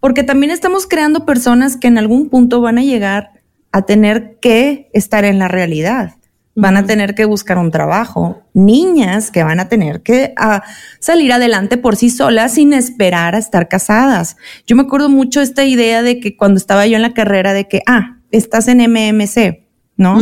Porque 0.00 0.22
también 0.22 0.50
estamos 0.50 0.86
creando 0.86 1.26
personas 1.26 1.76
que 1.76 1.88
en 1.88 1.98
algún 1.98 2.30
punto 2.30 2.62
van 2.62 2.78
a 2.78 2.82
llegar 2.82 3.42
a 3.70 3.82
tener 3.82 4.38
que 4.40 4.88
estar 4.94 5.26
en 5.26 5.38
la 5.38 5.48
realidad. 5.48 6.14
Van 6.54 6.76
a 6.76 6.84
tener 6.84 7.14
que 7.14 7.24
buscar 7.24 7.56
un 7.56 7.70
trabajo, 7.70 8.42
niñas 8.52 9.30
que 9.30 9.42
van 9.42 9.58
a 9.58 9.68
tener 9.68 10.02
que 10.02 10.34
ah, 10.36 10.62
salir 11.00 11.32
adelante 11.32 11.78
por 11.78 11.96
sí 11.96 12.10
solas 12.10 12.54
sin 12.54 12.74
esperar 12.74 13.34
a 13.34 13.38
estar 13.38 13.68
casadas. 13.68 14.36
Yo 14.66 14.76
me 14.76 14.82
acuerdo 14.82 15.08
mucho 15.08 15.40
esta 15.40 15.64
idea 15.64 16.02
de 16.02 16.20
que 16.20 16.36
cuando 16.36 16.58
estaba 16.58 16.86
yo 16.86 16.96
en 16.96 17.02
la 17.02 17.14
carrera 17.14 17.54
de 17.54 17.68
que, 17.68 17.82
ah, 17.86 18.18
estás 18.30 18.68
en 18.68 18.78
MMC, 18.80 19.62
¿no? 19.96 20.18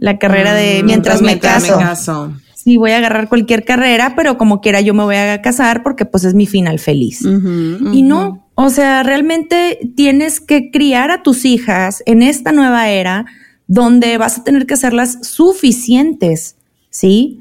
La 0.00 0.18
carrera 0.18 0.54
de 0.54 0.82
mientras 0.84 1.20
me 1.20 1.28
Mientras 1.28 1.64
caso. 1.64 1.78
me 1.78 1.84
caso. 1.84 2.32
Sí, 2.54 2.76
voy 2.76 2.92
a 2.92 2.98
agarrar 2.98 3.28
cualquier 3.28 3.64
carrera, 3.64 4.14
pero 4.14 4.38
como 4.38 4.60
quiera 4.60 4.80
yo 4.80 4.94
me 4.94 5.02
voy 5.02 5.16
a 5.16 5.42
casar 5.42 5.82
porque 5.82 6.04
pues 6.04 6.22
es 6.22 6.34
mi 6.34 6.46
final 6.46 6.78
feliz. 6.78 7.22
Ujú. 7.24 7.92
Y 7.92 8.02
no, 8.02 8.46
o 8.54 8.70
sea, 8.70 9.02
realmente 9.02 9.80
tienes 9.96 10.40
que 10.40 10.70
criar 10.70 11.10
a 11.10 11.22
tus 11.22 11.44
hijas 11.44 12.04
en 12.06 12.22
esta 12.22 12.52
nueva 12.52 12.88
era 12.88 13.26
donde 13.66 14.18
vas 14.18 14.38
a 14.38 14.44
tener 14.44 14.66
que 14.66 14.74
hacerlas 14.74 15.18
suficientes, 15.22 16.56
¿sí? 16.90 17.40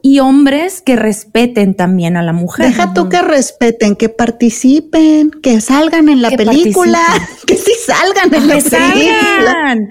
Y 0.00 0.20
hombres 0.20 0.80
que 0.80 0.94
respeten 0.96 1.74
también 1.74 2.16
a 2.16 2.22
la 2.22 2.32
mujer. 2.32 2.66
Deja 2.66 2.94
tú 2.94 3.08
que 3.08 3.20
respeten, 3.20 3.96
que 3.96 4.08
participen, 4.08 5.30
que 5.30 5.60
salgan 5.60 6.08
en 6.08 6.22
la 6.22 6.30
Que 6.30 6.36
película, 6.36 7.00
que 7.46 7.56
sí 7.56 7.72
salgan 7.84 8.32
en 8.32 8.48
la 8.48 8.56
que 8.56 8.70
película. 8.70 9.16
salgan. 9.44 9.88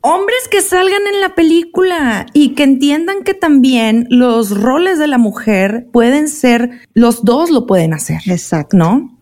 Hombres 0.00 0.48
que 0.50 0.60
salgan 0.60 1.02
en 1.14 1.20
la 1.20 1.34
película 1.34 2.26
y 2.34 2.50
que 2.54 2.62
entiendan 2.62 3.24
que 3.24 3.32
también 3.32 4.06
los 4.10 4.50
roles 4.50 4.98
de 4.98 5.06
la 5.06 5.16
mujer 5.16 5.86
pueden 5.92 6.28
ser, 6.28 6.82
los 6.92 7.24
dos 7.24 7.50
lo 7.50 7.66
pueden 7.66 7.94
hacer, 7.94 8.20
Exacto, 8.26 8.76
¿no? 8.76 9.13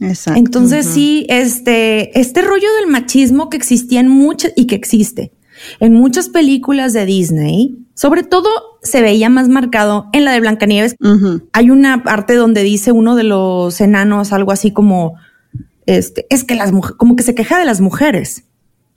Exacto. 0.00 0.38
Entonces 0.38 0.86
sí, 0.86 1.26
este, 1.28 2.18
este 2.18 2.42
rollo 2.42 2.68
del 2.80 2.90
machismo 2.90 3.48
que 3.50 3.56
existía 3.56 4.00
en 4.00 4.08
muchas 4.08 4.52
y 4.56 4.66
que 4.66 4.74
existe 4.74 5.32
en 5.80 5.94
muchas 5.94 6.28
películas 6.28 6.92
de 6.92 7.06
Disney, 7.06 7.76
sobre 7.94 8.22
todo 8.22 8.48
se 8.82 9.00
veía 9.02 9.28
más 9.28 9.48
marcado 9.48 10.08
en 10.12 10.24
la 10.24 10.32
de 10.32 10.40
Blancanieves. 10.40 10.96
Hay 11.52 11.70
una 11.70 12.02
parte 12.02 12.34
donde 12.34 12.62
dice 12.62 12.92
uno 12.92 13.16
de 13.16 13.24
los 13.24 13.80
enanos 13.80 14.32
algo 14.32 14.52
así 14.52 14.72
como, 14.72 15.14
este, 15.86 16.26
es 16.30 16.44
que 16.44 16.54
las 16.54 16.72
mujeres, 16.72 16.96
como 16.96 17.16
que 17.16 17.22
se 17.22 17.34
queja 17.34 17.58
de 17.58 17.64
las 17.64 17.80
mujeres, 17.80 18.44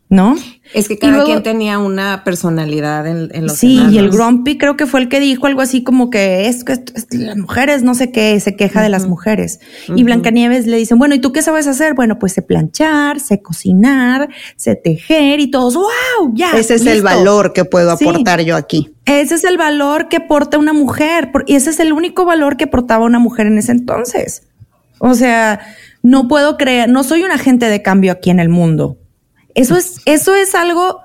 ¿no? 0.10 0.36
Es 0.74 0.88
que 0.88 0.98
cada 0.98 1.12
luego- 1.14 1.26
quien 1.28 1.44
tenía 1.44 1.80
una 1.80 2.24
personalidad 2.24 3.06
en, 3.08 3.30
en 3.34 3.44
los 3.48 3.58
Sí, 3.58 3.82
y 3.92 3.98
el. 3.98 4.10
Grumpy 4.10 4.58
creo 4.58 4.78
que 4.78 4.86
fue 4.86 5.02
el 5.02 5.10
que 5.10 5.20
dijo 5.20 5.48
algo 5.48 5.60
así 5.62 5.84
como 5.84 6.10
que 6.10 6.48
es 6.48 6.64
que 6.64 6.76
las 7.12 7.36
mujeres 7.38 7.84
no 7.84 7.94
sé 7.94 8.12
qué, 8.12 8.40
se 8.40 8.56
queja 8.56 8.82
de 8.82 8.88
las 8.90 9.06
mujeres. 9.06 9.60
Y 9.94 10.04
Blancanieves 10.04 10.66
le 10.66 10.78
dicen, 10.78 10.98
bueno, 10.98 11.14
¿y 11.16 11.20
tú 11.20 11.34
qué 11.34 11.42
sabes 11.42 11.68
hacer? 11.68 11.94
Bueno, 11.94 12.20
pues 12.20 12.32
sé 12.34 12.42
planchar, 12.42 13.20
sé 13.20 13.42
cocinar, 13.42 14.30
sé 14.56 14.76
tejer 14.76 15.40
y 15.42 15.52
todos, 15.52 15.76
wow, 15.76 16.32
ya. 16.34 16.52
Ese 16.52 16.76
es 16.76 16.82
el 16.86 16.94
listo". 16.94 17.04
valor 17.04 17.52
que 17.54 17.66
puedo 17.66 17.98
Sí. 17.98 18.08
aportar 18.08 18.42
yo 18.42 18.56
aquí. 18.56 18.94
Ese 19.06 19.36
es 19.36 19.44
el 19.44 19.58
valor 19.58 20.08
que 20.08 20.18
aporta 20.18 20.58
una 20.58 20.72
mujer 20.74 21.32
por- 21.34 21.44
y 21.48 21.56
ese 21.56 21.70
es 21.72 21.80
el 21.82 21.92
único 21.92 22.24
valor 22.26 22.56
que 22.56 22.66
aportaba 22.66 23.04
una 23.06 23.20
mujer 23.20 23.48
en 23.48 23.58
ese 23.58 23.74
entonces. 23.74 24.44
O 25.00 25.14
sea, 25.16 25.60
no 26.02 26.28
puedo 26.30 26.56
creer, 26.58 26.88
no 26.90 27.04
soy 27.04 27.24
un 27.24 27.32
agente 27.32 27.68
de 27.68 27.82
cambio 27.82 28.12
aquí 28.14 28.30
en 28.30 28.40
el 28.40 28.50
mundo. 28.50 28.98
Eso 29.58 29.76
es, 29.76 30.02
eso 30.06 30.36
es 30.36 30.54
algo 30.54 31.02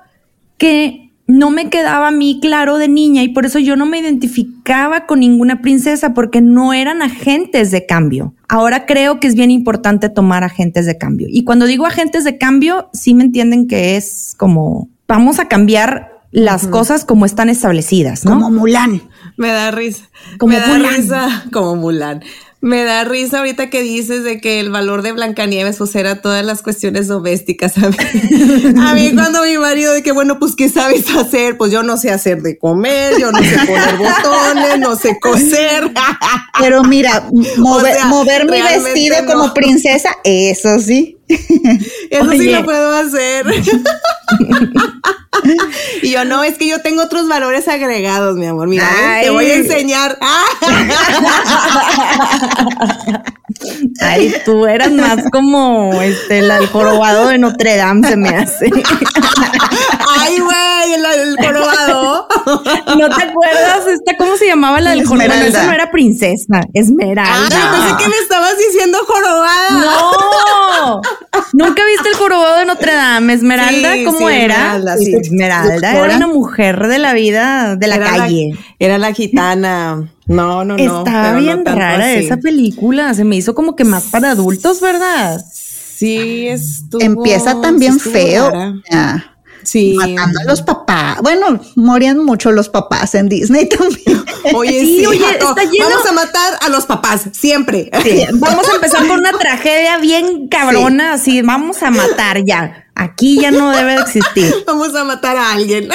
que 0.57 1.11
no 1.25 1.49
me 1.49 1.69
quedaba 1.71 2.09
a 2.09 2.11
mí 2.11 2.37
claro 2.39 2.77
de 2.77 2.87
niña 2.87 3.23
y 3.23 3.29
por 3.29 3.47
eso 3.47 3.57
yo 3.57 3.75
no 3.75 3.87
me 3.87 3.97
identificaba 3.97 5.07
con 5.07 5.21
ninguna 5.21 5.61
princesa 5.61 6.13
porque 6.13 6.39
no 6.39 6.71
eran 6.71 7.01
agentes 7.01 7.71
de 7.71 7.87
cambio. 7.87 8.35
Ahora 8.47 8.85
creo 8.85 9.19
que 9.19 9.25
es 9.25 9.33
bien 9.33 9.49
importante 9.49 10.07
tomar 10.09 10.43
agentes 10.43 10.85
de 10.85 10.99
cambio. 10.99 11.27
Y 11.31 11.45
cuando 11.45 11.65
digo 11.65 11.87
agentes 11.87 12.23
de 12.25 12.37
cambio, 12.37 12.89
sí 12.93 13.15
me 13.15 13.23
entienden 13.23 13.67
que 13.67 13.95
es 13.95 14.35
como 14.37 14.89
vamos 15.07 15.39
a 15.39 15.47
cambiar 15.47 16.11
las 16.29 16.67
cosas 16.67 17.05
como 17.05 17.25
están 17.25 17.49
establecidas, 17.49 18.23
¿no? 18.23 18.33
Como 18.33 18.51
Mulan. 18.51 19.01
Me 19.35 19.49
da 19.49 19.71
risa. 19.71 20.09
Como 20.37 20.53
me 20.53 20.59
da 20.59 20.67
Mulan. 20.67 20.95
risa. 20.95 21.45
Como 21.51 21.75
Mulan. 21.75 22.23
Me 22.63 22.85
da 22.85 23.03
risa 23.03 23.39
ahorita 23.39 23.69
que 23.69 23.81
dices 23.81 24.23
de 24.23 24.39
que 24.39 24.61
el 24.61 24.71
valor 24.71 25.01
de 25.01 25.11
Blancanieves 25.11 25.79
pues 25.79 25.93
era 25.95 26.21
todas 26.21 26.45
las 26.45 26.61
cuestiones 26.61 27.09
domésticas. 27.09 27.77
A 27.77 27.89
mí, 27.89 27.97
a 28.79 28.93
mí 28.93 29.11
cuando 29.13 29.43
mi 29.43 29.57
marido 29.57 29.91
de 29.91 30.01
que 30.01 30.13
bueno, 30.13 30.39
pues 30.39 30.55
¿qué 30.55 30.69
sabes 30.69 31.13
hacer? 31.13 31.57
Pues 31.57 31.73
yo 31.73 31.83
no 31.83 31.97
sé 31.97 32.09
hacer 32.09 32.41
de 32.41 32.57
comer, 32.57 33.19
yo 33.19 33.33
no 33.33 33.39
sé 33.39 33.57
poner 33.67 33.97
botones, 33.97 34.79
no 34.79 34.95
sé 34.95 35.19
coser. 35.19 35.91
Pero 36.57 36.85
mira, 36.85 37.27
mover, 37.57 37.95
sea, 37.95 38.05
mover 38.05 38.45
mi 38.45 38.61
vestido 38.61 39.21
no. 39.23 39.33
como 39.33 39.53
princesa, 39.53 40.15
eso 40.23 40.79
sí. 40.79 41.17
Eso 41.27 42.31
sí 42.31 42.51
lo 42.51 42.63
puedo 42.65 42.95
hacer. 42.95 43.45
y 46.01 46.11
yo 46.11 46.25
no, 46.25 46.43
es 46.43 46.57
que 46.57 46.67
yo 46.67 46.81
tengo 46.81 47.03
otros 47.03 47.27
valores 47.27 47.67
agregados, 47.67 48.35
mi 48.35 48.45
amor. 48.45 48.67
Mira, 48.67 48.87
te 49.21 49.29
voy 49.29 49.45
a 49.45 49.55
enseñar. 49.55 50.17
Ay, 54.01 54.33
tú 54.45 54.65
eras 54.65 54.91
más 54.91 55.19
como 55.31 56.01
este 56.01 56.41
la- 56.41 56.57
el 56.57 56.67
jorobado 56.67 57.27
de 57.27 57.37
Notre 57.37 57.75
Dame 57.77 58.07
se 58.07 58.17
me 58.17 58.29
hace. 58.29 58.69
Ay, 60.19 60.39
güey, 60.39 60.93
el, 60.95 61.05
el 61.05 61.35
jorobado. 61.37 62.27
¿No 62.97 63.09
te 63.09 63.23
acuerdas? 63.23 63.87
Esta, 63.87 64.15
¿Cómo 64.17 64.37
se 64.37 64.47
llamaba 64.47 64.79
la 64.81 64.91
del 64.91 65.05
jorobado? 65.05 65.41
Esa 65.43 65.65
no 65.65 65.71
era 65.73 65.91
princesa, 65.91 66.61
Esmeralda. 66.73 67.47
Ay, 67.51 67.79
pensé 67.79 68.03
que 68.03 68.09
me 68.09 68.17
estabas 68.17 68.57
diciendo 68.57 68.97
jorobada. 69.05 69.69
¡No! 69.71 71.01
¿Nunca 71.53 71.83
viste 71.85 72.09
el 72.09 72.15
jorobado 72.15 72.57
de 72.59 72.65
Notre 72.65 72.93
Dame? 72.93 73.33
Esmeralda, 73.33 73.93
Sí, 73.93 74.03
¿cómo 74.05 74.17
sí, 74.29 74.33
era? 74.33 74.55
Esmeralda, 74.55 74.97
sí. 74.97 75.13
Esmeralda 75.15 75.91
era 76.05 76.15
una 76.17 76.27
mujer 76.27 76.87
de 76.87 76.97
la 76.97 77.13
vida, 77.13 77.75
de 77.75 77.87
la 77.87 77.95
era 77.95 78.05
calle. 78.09 78.51
era 78.79 78.97
la 78.97 79.13
gitana. 79.13 80.09
No, 80.25 80.63
no, 80.65 80.77
no. 80.77 80.99
Estaba 80.99 81.33
no 81.33 81.39
bien 81.39 81.65
rara 81.65 82.05
así. 82.05 82.25
esa 82.25 82.37
película. 82.37 83.13
Se 83.13 83.23
me 83.23 83.35
hizo 83.35 83.53
como 83.55 83.75
que 83.75 83.83
más 83.83 84.05
para 84.05 84.31
adultos, 84.31 84.81
¿verdad? 84.81 85.43
Sí, 85.51 86.47
estuvo. 86.47 87.01
Empieza 87.01 87.61
también 87.61 87.97
estuvo 87.97 88.13
feo. 88.13 88.49
rara. 88.49 89.32
Sí. 89.63 89.93
Matando 89.95 90.39
a 90.41 90.43
los 90.45 90.61
papás. 90.61 91.17
Bueno, 91.21 91.59
morían 91.75 92.23
mucho 92.23 92.51
los 92.51 92.69
papás 92.69 93.15
en 93.15 93.29
Disney 93.29 93.67
también. 93.69 94.23
Oye, 94.53 94.79
Sí, 94.81 94.99
sí, 94.99 95.05
oye, 95.05 95.19
vato, 95.21 95.49
está 95.49 95.63
lleno- 95.63 95.85
Vamos 95.89 96.05
a 96.05 96.11
matar 96.11 96.53
a 96.61 96.69
los 96.69 96.85
papás, 96.85 97.21
siempre. 97.31 97.89
Sí, 98.03 98.25
Vamos 98.33 98.67
a 98.69 98.75
empezar 98.75 99.07
con 99.07 99.19
una 99.19 99.31
tragedia 99.33 99.97
bien 99.97 100.47
cabrona, 100.47 101.13
así, 101.13 101.41
vamos 101.41 101.81
a 101.83 101.91
matar 101.91 102.43
ya. 102.45 102.87
Aquí 102.95 103.39
ya 103.41 103.49
no 103.51 103.71
debe 103.71 103.93
de 103.95 104.01
existir. 104.01 104.53
Vamos 104.67 104.93
a 104.95 105.03
matar 105.03 105.35
a 105.35 105.51
alguien. 105.53 105.89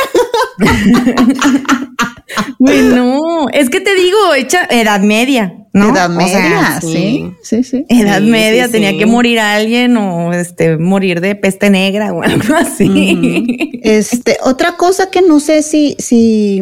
Güey, 2.58 2.82
no, 2.82 3.48
es 3.52 3.70
que 3.70 3.80
te 3.80 3.94
digo, 3.94 4.34
hecha 4.34 4.66
Edad 4.68 5.00
Media, 5.00 5.54
¿no? 5.78 5.90
Edad 5.92 6.06
O 6.10 6.14
media, 6.14 6.38
sea, 6.38 6.80
sí, 6.80 7.32
sí, 7.42 7.62
sí. 7.64 7.86
Edad 7.88 8.18
Sí, 8.20 8.26
media 8.26 8.66
sí, 8.66 8.72
tenía 8.72 8.90
sí. 8.90 8.98
que 8.98 9.06
morir 9.06 9.38
alguien 9.40 9.96
o 9.96 10.32
este 10.32 10.76
morir 10.78 11.20
de 11.20 11.34
peste 11.34 11.70
negra 11.70 12.12
o 12.12 12.22
algo 12.24 12.54
así. 12.54 13.80
Este, 13.82 14.38
otra 14.42 14.76
cosa 14.76 15.10
que 15.10 15.22
no 15.22 15.40
sé 15.40 15.62
si, 15.62 15.96
si 15.98 16.60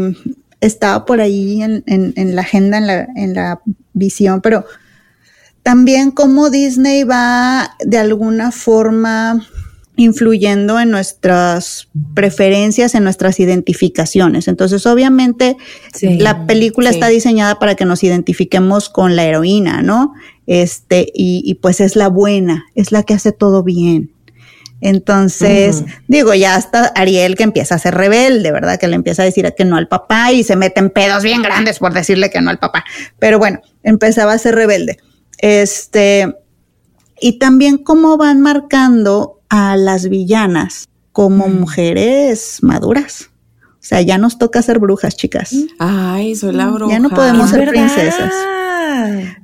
estaba 0.61 1.05
por 1.05 1.21
ahí 1.21 1.63
en, 1.63 1.83
en- 1.87 2.13
en 2.17 2.35
la 2.37 2.43
agenda, 2.43 2.79
en 2.79 2.87
la, 2.87 3.09
en 3.17 3.35
la 3.35 3.61
visión, 3.93 4.41
pero 4.41 4.65
también 5.63 6.11
cómo 6.13 6.49
Disney 6.51 7.03
va 7.05 7.77
de 7.85 7.99
alguna 7.99 8.53
forma 8.53 9.45
influyendo 9.97 10.79
en 10.79 10.91
nuestras 10.91 11.89
preferencias, 12.15 12.95
en 12.95 13.05
nuestras 13.05 13.41
identificaciones. 13.41 14.49
Entonces, 14.49 14.87
obviamente, 14.87 15.57
Sí, 15.95 16.19
la 16.19 16.47
película 16.47 16.91
sí. 16.91 16.97
está 16.97 17.09
diseñada 17.09 17.59
para 17.59 17.75
que 17.75 17.85
nos 17.85 18.05
identifiquemos 18.05 18.89
con 18.89 19.17
la 19.17 19.25
heroína, 19.25 19.83
¿no? 19.83 20.15
Este, 20.47 21.11
y, 21.15 21.43
y 21.45 21.55
pues 21.55 21.81
es 21.81 21.97
la 21.97 22.09
buena, 22.09 22.67
es 22.75 22.93
la 22.93 23.03
que 23.03 23.15
hace 23.15 23.33
todo 23.33 23.63
bien. 23.63 24.13
Entonces, 24.83 25.85
digo, 26.07 26.35
ya 26.35 26.55
hasta 26.55 26.89
Ariel 26.89 27.35
que 27.35 27.45
empieza 27.45 27.75
a 27.77 27.79
ser 27.79 27.95
rebelde, 27.95 28.53
¿verdad? 28.53 28.79
Que 28.79 28.89
le 28.89 28.95
empieza 28.95 29.23
a 29.23 29.25
decir 29.25 29.51
que 29.57 29.65
no 29.65 29.77
al 29.77 29.89
papá 29.89 30.33
y 30.33 30.45
se 30.45 30.55
mete 30.55 30.81
en 30.81 30.91
pedos 30.91 31.23
bien 31.23 31.41
grandes 31.43 31.79
por 31.79 31.95
decirle 31.95 32.29
que 32.31 32.43
no 32.43 32.51
al 32.51 32.59
papá. 32.59 32.85
Pero 33.19 33.39
bueno, 33.39 33.61
empezaba 33.83 34.35
a 34.35 34.39
ser 34.39 34.55
rebelde. 34.55 34.99
Este, 35.39 36.35
y 37.21 37.39
también 37.39 37.79
cómo 37.79 38.19
van 38.19 38.43
marcando 38.43 39.36
a 39.49 39.77
las 39.77 40.09
villanas 40.09 40.89
como 41.13 41.49
mujeres 41.49 42.59
maduras. 42.63 43.31
O 43.73 43.89
sea, 43.89 44.01
ya 44.03 44.19
nos 44.19 44.39
toca 44.39 44.63
ser 44.63 44.79
brujas, 44.81 45.17
chicas. 45.17 45.53
Ay, 45.79 46.35
soy 46.35 46.53
la 46.55 46.67
bruja. 46.67 46.93
Ya 46.93 46.99
no 46.99 47.11
podemos 47.11 47.45
Es 47.47 47.51
ser 47.51 47.61
verdad. 47.61 47.73
princesas. 47.73 48.33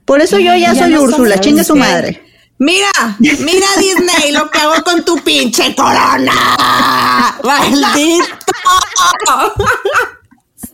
Por 0.04 0.20
eso 0.20 0.38
yo 0.38 0.54
ya, 0.56 0.72
Ya 0.72 0.84
soy 0.84 0.92
no 0.92 1.02
Úrsula, 1.02 1.38
chingue 1.38 1.62
su 1.64 1.76
madre. 1.76 2.22
Mira, 2.58 2.90
mira 3.18 3.66
Disney, 3.78 4.32
lo 4.32 4.50
que 4.50 4.58
hago 4.58 4.82
con 4.84 5.04
tu 5.04 5.16
pinche 5.24 5.74
corona. 5.74 6.32
Maldito. 7.44 8.24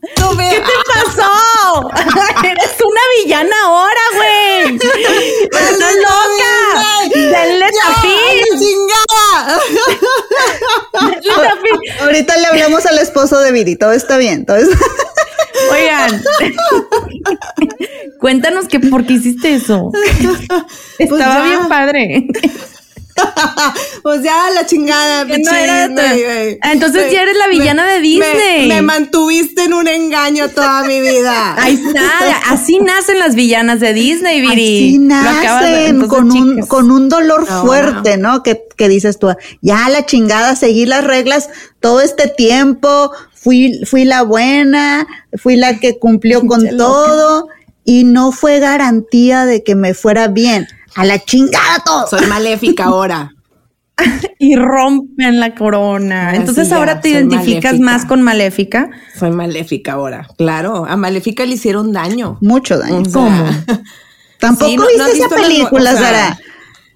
¿Qué 0.00 0.60
te 0.60 0.72
pasó? 0.86 1.90
Eres 2.44 2.70
una 2.84 3.00
villana 3.24 3.56
ahora, 3.64 4.00
güey. 4.14 4.76
Estás 4.76 5.94
loca. 5.96 7.12
Denle 7.14 7.66
¡Ya, 7.66 7.94
tapín. 7.94 8.58
chingada! 8.58 9.60
Denle 10.92 11.48
tapín. 11.48 12.00
Ahorita 12.00 12.36
le 12.36 12.46
hablamos 12.46 12.86
al 12.86 12.98
esposo 12.98 13.40
de 13.40 13.52
Viri, 13.52 13.76
todo 13.76 13.92
está 13.92 14.16
bien. 14.18 14.46
Todo 14.46 14.56
es- 14.56 14.68
Oigan, 15.72 16.22
cuéntanos 18.20 18.68
que 18.68 18.78
por 18.78 19.04
qué 19.06 19.14
hiciste 19.14 19.54
eso. 19.54 19.90
Estaba 20.98 21.34
ya. 21.34 21.42
bien 21.44 21.68
padre. 21.68 22.26
Pues 24.02 24.22
ya 24.22 24.50
la 24.54 24.64
chingada, 24.64 25.24
no. 25.24 25.34
Ah, 26.62 26.72
entonces 26.72 27.06
Me- 27.06 27.12
ya 27.12 27.22
eres 27.22 27.36
la 27.36 27.48
villana 27.48 27.84
me- 27.84 27.92
de 27.92 28.00
Disney. 28.00 28.68
Me, 28.68 28.80
mantuviste 28.82 29.64
en 29.64 29.74
un 29.74 29.88
engaño 29.88 30.48
toda 30.48 30.84
mi 30.84 31.00
vida. 31.00 31.54
Ahí 31.58 31.74
está, 31.74 32.38
así 32.50 32.78
nacen 32.80 33.18
las 33.18 33.34
villanas 33.34 33.80
de 33.80 33.92
Disney, 33.92 34.40
Viri. 34.40 34.78
Así 34.78 34.98
de- 34.98 35.04
nacen 35.04 36.06
con 36.08 36.30
un, 36.32 36.60
con 36.66 36.90
un 36.90 37.08
dolor 37.08 37.46
fuerte, 37.46 38.16
¿no? 38.16 38.42
Que, 38.42 38.62
que 38.76 38.88
dices 38.88 39.18
tú, 39.18 39.28
ya 39.60 39.88
la 39.88 40.06
chingada, 40.06 40.56
seguí 40.56 40.86
las 40.86 41.04
reglas 41.04 41.50
todo 41.80 42.00
este 42.00 42.28
tiempo, 42.28 43.10
fui, 43.34 43.80
fui 43.84 44.04
la 44.04 44.22
buena, 44.22 45.06
fui 45.36 45.56
la 45.56 45.78
que 45.78 45.98
cumplió 45.98 46.46
con 46.46 46.76
todo 46.76 47.48
y 47.84 48.04
no 48.04 48.32
fue 48.32 48.60
garantía 48.60 49.44
de 49.46 49.62
que 49.64 49.74
me 49.74 49.94
fuera 49.94 50.28
bien. 50.28 50.66
A 50.94 51.04
la 51.04 51.18
chingada 51.18 51.82
todo. 51.84 52.06
Soy 52.06 52.26
maléfica 52.26 52.84
ahora. 52.84 53.32
y 54.38 54.54
rompen 54.54 55.40
la 55.40 55.54
corona. 55.54 56.34
Entonces 56.36 56.66
sí, 56.68 56.70
ya, 56.70 56.76
ahora 56.76 57.00
te 57.00 57.08
identificas 57.10 57.72
maléfica. 57.72 57.84
más 57.84 58.04
con 58.04 58.22
Maléfica. 58.22 58.90
Soy 59.18 59.30
maléfica 59.32 59.92
ahora. 59.94 60.28
Claro, 60.38 60.86
a 60.86 60.96
Maléfica 60.96 61.44
le 61.44 61.54
hicieron 61.54 61.92
daño. 61.92 62.38
Mucho 62.40 62.78
daño. 62.78 63.00
O 63.00 63.04
sea, 63.04 63.12
¿Cómo? 63.12 63.44
Tampoco 64.38 64.70
Sí, 64.70 64.76
no- 64.76 64.86
viste 64.86 65.18
no 65.18 65.26
esa 65.26 65.28
película, 65.36 65.90
o 65.94 65.96
sea, 65.96 66.02
Sara. 66.06 66.38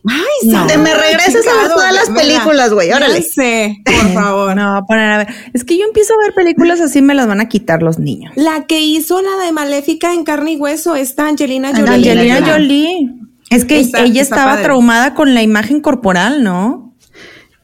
Ay, 0.09 0.49
No. 0.49 0.53
Sara, 0.53 0.67
Te 0.69 0.79
me 0.79 0.95
regresas 0.95 1.45
a 1.47 1.63
ver 1.63 1.73
todas 1.73 1.93
las 1.93 2.11
películas, 2.11 2.73
güey, 2.73 2.93
órale. 2.93 3.21
sé, 3.23 3.77
por 3.85 3.95
favor. 4.15 4.55
No, 4.57 4.85
poner 4.87 5.11
a 5.11 5.19
ver. 5.19 5.29
Es 5.53 5.65
que 5.65 5.77
yo 5.77 5.85
empiezo 5.85 6.15
a 6.15 6.25
ver 6.25 6.35
películas 6.35 6.81
así, 6.81 7.03
me 7.03 7.15
las 7.15 7.27
van 7.27 7.41
a 7.41 7.49
quitar 7.49 7.83
los 7.83 7.99
niños. 7.99 8.33
La 8.37 8.65
que 8.67 8.81
hizo 8.81 9.21
la 9.23 9.45
de 9.45 9.51
Maléfica 9.51 10.13
en 10.15 10.23
carne 10.23 10.53
y 10.53 10.57
hueso, 10.57 10.95
esta 10.95 11.27
Angelina 11.27 11.71
Jolie. 11.71 11.83
Angelina 11.95 12.37
Angelina 12.37 12.53
Jolie. 12.53 13.09
Es 13.55 13.65
que 13.65 13.81
Está- 13.81 14.01
ella 14.03 14.23
está 14.23 14.37
estaba 14.37 14.51
padre. 14.53 14.65
traumada 14.65 15.15
con 15.15 15.35
la 15.35 15.43
imagen 15.43 15.81
corporal, 15.81 16.43
¿no? 16.43 16.95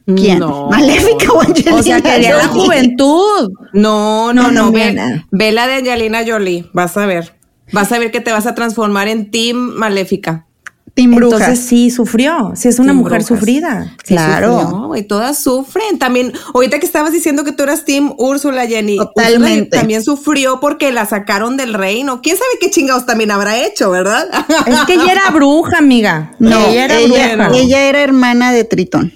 ¿Quién? 0.05 0.39
No. 0.39 0.69
¿Maléfica 0.69 1.31
o 1.31 1.41
Angelina? 1.41 1.75
O 1.75 1.83
sea, 1.83 2.01
quería 2.01 2.35
la 2.35 2.47
juventud. 2.47 3.51
No, 3.73 4.33
no, 4.33 4.43
No, 4.43 4.51
no, 4.51 4.65
no, 4.65 4.71
ve, 4.71 4.85
nena. 4.85 5.27
ve 5.31 5.51
la 5.51 5.67
de 5.67 5.75
Angelina 5.75 6.21
Jolie, 6.27 6.65
vas 6.73 6.97
a 6.97 7.05
ver. 7.05 7.35
Vas 7.71 7.91
a 7.91 7.99
ver 7.99 8.09
que 8.09 8.19
te 8.19 8.31
vas 8.31 8.47
a 8.47 8.55
transformar 8.55 9.07
en 9.07 9.29
Team 9.29 9.57
Maléfica. 9.57 10.47
Entonces 11.03 11.59
sí 11.59 11.89
sufrió. 11.89 12.51
Sí 12.55 12.67
es 12.67 12.79
una 12.79 12.87
Team 12.87 12.97
mujer 12.97 13.19
Brujas. 13.19 13.27
sufrida. 13.27 13.95
Sí 14.03 14.13
Claro. 14.15 14.85
güey, 14.87 15.03
todas 15.03 15.41
sufren. 15.41 15.99
También, 15.99 16.33
ahorita 16.53 16.79
que 16.79 16.85
estabas 16.85 17.11
diciendo 17.11 17.43
que 17.43 17.51
tú 17.51 17.63
eras 17.63 17.85
Team 17.85 18.13
Úrsula, 18.17 18.65
Jenny. 18.67 18.97
Totalmente. 18.97 19.61
Úrsula 19.63 19.69
también 19.79 20.03
sufrió 20.03 20.59
porque 20.59 20.91
la 20.91 21.05
sacaron 21.05 21.57
del 21.57 21.73
reino. 21.73 22.21
¿Quién 22.21 22.37
sabe 22.37 22.49
qué 22.59 22.69
chingados 22.69 23.05
también 23.05 23.31
habrá 23.31 23.57
hecho, 23.63 23.89
verdad? 23.91 24.25
Es 24.67 24.79
que 24.81 24.93
ella 24.93 25.11
era 25.11 25.29
bruja, 25.31 25.77
amiga. 25.77 26.33
No, 26.39 26.67
ella 26.67 26.85
era 26.85 26.97
ella, 26.97 27.35
bruja. 27.35 27.57
ella 27.59 27.81
era 27.89 28.01
hermana 28.01 28.51
de 28.51 28.63
Tritón. 28.63 29.13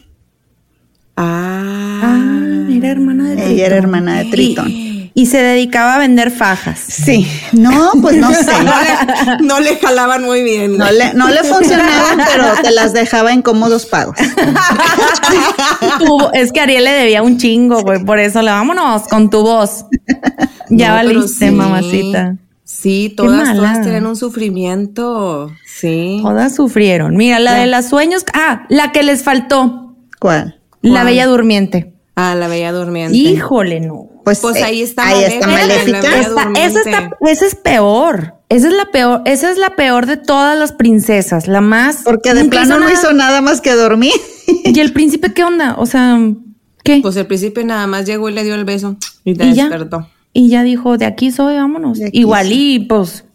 Ah. 1.15 1.99
Ah, 2.03 2.67
era 2.71 2.89
hermana 2.91 3.29
de 3.35 3.51
Ella 3.51 3.65
era 3.67 3.77
hermana 3.77 4.17
de 4.19 4.25
Tritón. 4.31 4.71
Y, 5.15 5.25
se 5.27 5.37
dedicaba 5.41 5.95
a 5.95 5.97
vender 5.99 6.31
fajas. 6.31 6.79
Sí. 6.79 7.27
No, 7.51 7.91
pues 8.01 8.17
no 8.17 8.31
sé. 8.33 8.51
No 8.63 8.73
le, 8.81 9.45
no 9.47 9.59
le 9.59 9.77
jalaban 9.77 10.23
muy 10.23 10.43
bien. 10.43 10.77
No 10.77 10.91
le, 10.91 11.13
no 11.13 11.29
le 11.29 11.43
funcionaban, 11.43 12.19
pero 12.31 12.45
te 12.61 12.71
las 12.71 12.93
dejaba 12.93 13.31
en 13.31 13.41
cómodos 13.41 13.85
pagos. 13.85 14.15
Es 16.33 16.51
que 16.51 16.59
Ariel 16.59 16.83
le 16.83 16.91
debía 16.91 17.21
un 17.21 17.37
chingo, 17.37 17.81
güey. 17.81 18.03
Por 18.03 18.19
eso 18.19 18.41
le 18.41 18.51
vámonos 18.51 19.03
con 19.07 19.29
tu 19.29 19.41
voz. 19.41 19.85
Ya 20.69 20.89
No, 20.89 20.95
valiste, 20.95 21.49
sí. 21.49 21.51
mamacita. 21.51 22.37
Sí, 22.63 23.13
todas, 23.15 23.55
todas 23.55 23.81
tienen 23.81 24.05
un 24.05 24.15
sufrimiento. 24.15 25.51
Sí. 25.65 26.19
Todas 26.23 26.55
sufrieron. 26.55 27.15
Mira, 27.15 27.39
la 27.39 27.53
de 27.55 27.67
los 27.67 27.85
sueños. 27.85 28.25
Ah, 28.33 28.65
la 28.69 28.91
que 28.91 29.03
les 29.03 29.23
faltó. 29.23 29.95
¿Cuál? 30.19 30.59
La 30.81 30.91
¿Cuál? 30.91 31.05
Bella 31.05 31.27
Durmiente. 31.27 31.93
Ah, 32.15 32.35
la 32.35 32.47
bella 32.47 32.71
durmiente. 32.71 33.17
Híjole, 33.17 33.79
no. 33.79 34.09
Pues, 34.23 34.39
Pues 34.39 34.55
eh, 34.57 34.63
ahí 34.63 34.81
está 34.81 35.07
Ahí 35.07 35.23
está 35.25 35.47
Maléfica, 35.47 35.97
Esta- 35.99 36.19
esa, 36.19 36.29
Durmiente. 36.29 36.79
está, 36.79 37.09
esa 37.27 37.45
es 37.45 37.55
peor. 37.55 38.35
Esa 38.49 38.67
es 38.67 38.73
la 38.73 38.85
peor. 38.91 39.21
Esa 39.25 39.51
es 39.51 39.57
la 39.57 39.75
peor 39.75 40.05
de 40.05 40.17
todas 40.17 40.57
las 40.57 40.71
princesas. 40.71 41.47
La 41.47 41.59
más. 41.61 42.01
Porque 42.03 42.33
de 42.33 42.45
plano 42.45 42.75
no 42.75 42.81
nada. 42.81 42.93
hizo 42.93 43.11
nada 43.13 43.41
más 43.41 43.59
que 43.61 43.71
dormir. 43.73 44.13
¿Y 44.63 44.79
el 44.79 44.93
príncipe 44.93 45.33
qué 45.33 45.43
onda? 45.43 45.75
O 45.77 45.85
sea, 45.85 46.19
¿qué? 46.83 46.99
Pues 47.01 47.15
el 47.17 47.25
príncipe 47.25 47.63
nada 47.63 47.87
más 47.87 48.05
llegó 48.05 48.29
y 48.29 48.33
le 48.33 48.43
dio 48.43 48.55
el 48.55 48.63
beso 48.65 48.95
y 49.25 49.33
te 49.35 49.45
y 49.45 49.53
ya. 49.55 49.63
despertó. 49.69 50.07
Y 50.33 50.49
ya 50.49 50.63
dijo, 50.63 50.97
de 50.97 51.05
aquí 51.05 51.31
soy, 51.31 51.55
vámonos. 51.55 51.99
Aquí 52.01 52.19
Igual 52.19 52.47
soy. 52.47 52.53
y 52.75 52.79
pues. 52.79 53.25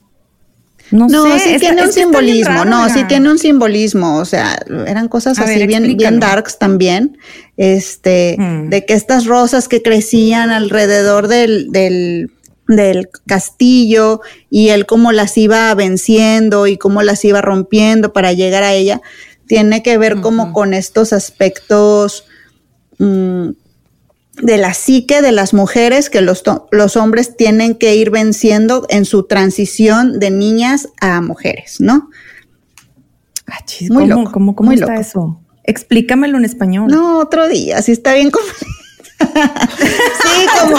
No, 0.90 1.06
No, 1.08 1.24
sé. 1.34 1.38
sí 1.40 1.50
es- 1.54 1.60
tiene 1.60 1.82
un 1.82 1.88
es 1.88 1.94
simbolismo, 1.94 2.54
raro, 2.64 2.70
no, 2.70 2.88
sí 2.88 3.04
tiene 3.08 3.30
un 3.30 3.38
simbolismo, 3.38 4.16
o 4.18 4.24
sea, 4.24 4.58
eran 4.86 5.08
cosas 5.08 5.38
A 5.38 5.44
así 5.44 5.58
ver, 5.58 5.66
bien, 5.66 5.96
bien 5.96 6.18
darks 6.20 6.58
también, 6.58 7.18
este, 7.56 8.36
Mm. 8.38 8.70
de 8.70 8.84
que 8.86 8.94
estas 8.94 9.26
rosas 9.26 9.68
que 9.68 9.82
crecían 9.82 10.50
alrededor 10.50 11.28
del, 11.28 11.70
del, 11.72 12.30
del 12.68 13.08
castillo 13.26 14.20
y 14.50 14.68
él 14.70 14.86
cómo 14.86 15.12
las 15.12 15.36
iba 15.36 15.74
venciendo 15.74 16.66
y 16.66 16.76
cómo 16.78 17.02
las 17.02 17.24
iba 17.24 17.40
rompiendo 17.42 18.12
para 18.12 18.32
llegar 18.32 18.62
a 18.62 18.72
ella, 18.74 19.00
tiene 19.46 19.82
que 19.82 19.96
ver 19.98 20.20
como 20.20 20.52
con 20.52 20.74
estos 20.74 21.12
aspectos 21.12 22.24
mm, 22.98 23.50
de 24.40 24.56
la 24.56 24.74
psique 24.74 25.22
de 25.22 25.32
las 25.32 25.54
mujeres 25.54 26.10
que 26.10 26.20
los, 26.20 26.42
los 26.70 26.96
hombres 26.96 27.36
tienen 27.36 27.74
que 27.74 27.96
ir 27.96 28.10
venciendo 28.10 28.86
en 28.88 29.04
su 29.04 29.24
transición 29.24 30.18
de 30.18 30.30
niñas 30.30 30.88
a 31.00 31.20
mujeres, 31.20 31.80
¿no? 31.80 32.10
Ah, 33.46 33.64
chis, 33.64 33.90
muy 33.90 34.08
¿cómo, 34.08 34.20
loco, 34.22 34.32
¿cómo, 34.32 34.56
cómo 34.56 34.72
está 34.72 34.96
eso? 34.96 35.40
Explícamelo 35.64 36.38
en 36.38 36.44
español. 36.44 36.88
No, 36.90 37.18
otro 37.18 37.48
día, 37.48 37.82
si 37.82 37.92
está 37.92 38.14
bien 38.14 38.30
complicado. 38.30 38.66
Sí, 39.18 40.46
como 40.60 40.78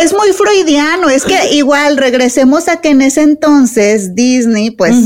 es 0.00 0.12
muy 0.12 0.32
freudiano, 0.32 1.08
es 1.08 1.24
que 1.24 1.54
igual 1.54 1.96
regresemos 1.96 2.68
a 2.68 2.80
que 2.80 2.90
en 2.90 3.02
ese 3.02 3.22
entonces 3.22 4.14
Disney 4.14 4.70
pues 4.70 4.96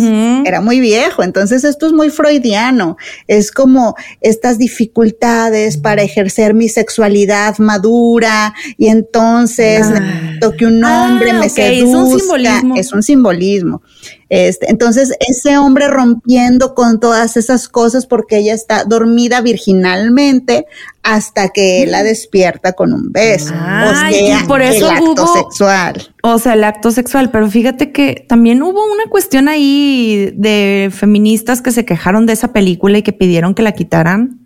era 0.44 0.60
muy 0.60 0.80
viejo, 0.80 1.22
entonces 1.22 1.64
esto 1.64 1.86
es 1.86 1.92
muy 1.92 2.10
freudiano, 2.10 2.96
es 3.26 3.52
como 3.52 3.96
estas 4.20 4.58
dificultades 4.58 5.76
para 5.76 6.02
ejercer 6.02 6.54
mi 6.54 6.68
sexualidad 6.68 7.58
madura 7.58 8.54
y 8.78 8.88
entonces 8.88 9.86
ah. 9.86 10.52
que 10.56 10.66
un 10.66 10.82
hombre 10.84 11.32
ah, 11.32 11.38
me 11.38 11.48
seduzca, 11.48 11.72
es 11.72 11.94
un 11.94 12.18
simbolismo. 12.18 12.76
Es 12.76 12.92
un 12.92 13.02
simbolismo. 13.02 13.82
Este, 14.28 14.70
entonces, 14.70 15.12
ese 15.20 15.56
hombre 15.56 15.86
rompiendo 15.88 16.74
con 16.74 16.98
todas 16.98 17.36
esas 17.36 17.68
cosas 17.68 18.06
porque 18.06 18.38
ella 18.38 18.54
está 18.54 18.84
dormida 18.84 19.40
virginalmente 19.40 20.66
hasta 21.04 21.50
que 21.50 21.86
la 21.86 22.02
despierta 22.02 22.72
con 22.72 22.92
un 22.92 23.12
beso. 23.12 23.54
o 23.54 23.94
sea, 23.94 24.44
por 24.48 24.62
eso 24.62 24.90
el 24.90 24.96
acto 24.96 25.26
sexual. 25.28 26.14
O 26.22 26.38
sea, 26.40 26.54
el 26.54 26.64
acto 26.64 26.90
sexual. 26.90 27.30
Pero 27.30 27.48
fíjate 27.48 27.92
que 27.92 28.26
también 28.28 28.62
hubo 28.64 28.84
una 28.92 29.08
cuestión 29.08 29.46
ahí 29.48 30.32
de 30.36 30.90
feministas 30.92 31.62
que 31.62 31.70
se 31.70 31.84
quejaron 31.84 32.26
de 32.26 32.32
esa 32.32 32.52
película 32.52 32.98
y 32.98 33.02
que 33.02 33.12
pidieron 33.12 33.54
que 33.54 33.62
la 33.62 33.72
quitaran. 33.72 34.40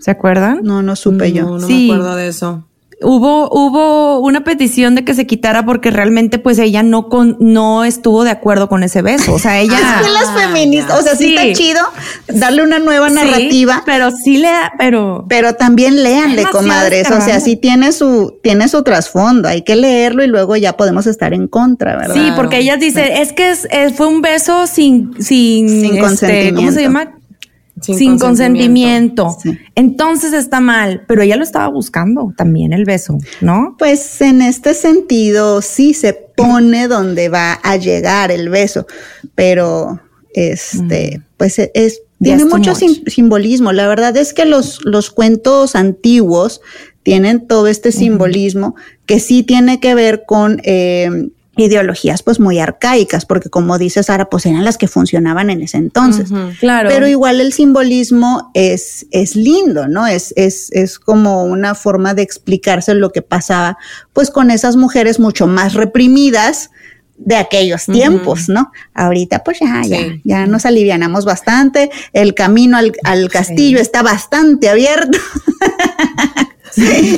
¿Se 0.00 0.10
acuerdan? 0.10 0.60
No, 0.62 0.80
no 0.80 0.96
supe 0.96 1.32
yo. 1.32 1.58
No 1.58 1.68
me 1.68 1.84
acuerdo 1.86 2.14
de 2.16 2.28
eso 2.28 2.64
hubo, 3.02 3.48
hubo 3.50 4.20
una 4.20 4.44
petición 4.44 4.94
de 4.94 5.04
que 5.04 5.14
se 5.14 5.26
quitara 5.26 5.64
porque 5.64 5.90
realmente 5.90 6.38
pues 6.38 6.58
ella 6.58 6.82
no 6.82 7.08
con, 7.08 7.36
no 7.40 7.84
estuvo 7.84 8.24
de 8.24 8.30
acuerdo 8.30 8.68
con 8.68 8.82
ese 8.82 9.02
beso. 9.02 9.34
O 9.34 9.38
sea, 9.38 9.58
ella. 9.58 9.74
Es 9.78 10.06
que 10.06 10.12
las 10.12 10.30
feministas, 10.42 11.00
o 11.00 11.02
sea, 11.02 11.16
sí, 11.16 11.34
está 11.34 11.52
chido 11.52 11.80
darle 12.28 12.62
una 12.62 12.78
nueva 12.78 13.08
narrativa. 13.08 13.82
pero 13.86 14.10
sí 14.10 14.36
le 14.36 14.50
pero. 14.78 15.24
Pero 15.28 15.54
también 15.54 16.02
léanle, 16.02 16.44
comadres. 16.44 17.10
O 17.10 17.20
sea, 17.20 17.40
sí 17.40 17.56
tiene 17.56 17.92
su, 17.92 18.38
tiene 18.42 18.68
su 18.68 18.82
trasfondo. 18.82 19.48
Hay 19.48 19.62
que 19.62 19.76
leerlo 19.76 20.22
y 20.22 20.26
luego 20.26 20.56
ya 20.56 20.76
podemos 20.76 21.06
estar 21.06 21.32
en 21.32 21.48
contra, 21.48 21.96
¿verdad? 21.96 22.14
Sí, 22.14 22.32
porque 22.36 22.58
ella 22.58 22.76
dice, 22.76 23.20
es 23.20 23.32
que 23.32 23.54
fue 23.94 24.06
un 24.06 24.22
beso 24.22 24.66
sin, 24.66 25.14
sin, 25.22 25.68
sin 25.68 26.04
este, 26.04 26.54
¿cómo 26.54 26.72
se 26.72 26.82
llama? 26.82 27.19
Sin, 27.94 28.18
consentimiento. 28.18 29.36
Entonces 29.74 30.32
está 30.32 30.60
mal, 30.60 31.04
pero 31.06 31.22
ella 31.22 31.36
lo 31.36 31.42
estaba 31.42 31.68
buscando 31.68 32.32
también 32.36 32.72
el 32.72 32.84
beso, 32.84 33.18
¿no? 33.40 33.76
Pues 33.78 34.20
en 34.20 34.42
este 34.42 34.74
sentido 34.74 35.62
sí 35.62 35.94
se 35.94 36.12
pone 36.12 36.88
donde 36.88 37.28
va 37.28 37.54
a 37.54 37.76
llegar 37.76 38.30
el 38.30 38.48
beso, 38.48 38.86
pero 39.34 40.00
este, 40.34 41.18
mm. 41.18 41.22
pues 41.36 41.58
e, 41.58 41.70
es, 41.74 42.02
tiene 42.22 42.44
mucho 42.44 42.74
simbolismo. 42.74 43.72
La 43.72 43.88
verdad 43.88 44.16
es 44.16 44.34
que 44.34 44.44
los, 44.44 44.84
los 44.84 45.10
cuentos 45.10 45.74
antiguos 45.74 46.60
tienen 47.02 47.46
todo 47.46 47.66
este 47.66 47.92
simbolismo 47.92 48.74
que 49.06 49.20
sí 49.20 49.42
tiene 49.42 49.80
que 49.80 49.94
ver 49.94 50.24
con 50.26 50.60
eh, 50.64 51.30
ideologías 51.60 52.22
pues 52.22 52.40
muy 52.40 52.58
arcaicas, 52.58 53.26
porque 53.26 53.50
como 53.50 53.78
dice 53.78 54.02
Sara, 54.02 54.28
pues 54.30 54.46
eran 54.46 54.64
las 54.64 54.78
que 54.78 54.88
funcionaban 54.88 55.50
en 55.50 55.62
ese 55.62 55.76
entonces. 55.76 56.30
claro. 56.58 56.88
Pero 56.88 57.06
igual 57.06 57.40
el 57.40 57.52
simbolismo 57.52 58.50
es, 58.54 59.06
es 59.10 59.36
lindo, 59.36 59.88
¿no? 59.88 60.06
Es, 60.06 60.32
es, 60.36 60.70
es 60.72 60.98
como 60.98 61.44
una 61.44 61.74
forma 61.74 62.14
de 62.14 62.22
explicarse 62.22 62.94
lo 62.94 63.10
que 63.10 63.22
pasaba 63.22 63.78
pues 64.12 64.30
con 64.30 64.50
esas 64.50 64.76
mujeres 64.76 65.20
mucho 65.20 65.46
más 65.46 65.74
reprimidas 65.74 66.70
de 67.16 67.36
aquellos 67.36 67.84
tiempos, 67.84 68.48
¿no? 68.48 68.72
Ahorita 68.94 69.44
pues 69.44 69.58
ya, 69.60 69.82
ya, 69.84 69.98
ya 70.24 70.46
nos 70.46 70.64
alivianamos 70.64 71.26
bastante, 71.26 71.90
el 72.14 72.34
camino 72.34 72.78
al, 72.78 72.92
al 73.04 73.28
castillo 73.28 73.78
está 73.78 74.02
bastante 74.02 74.70
abierto. 74.70 75.18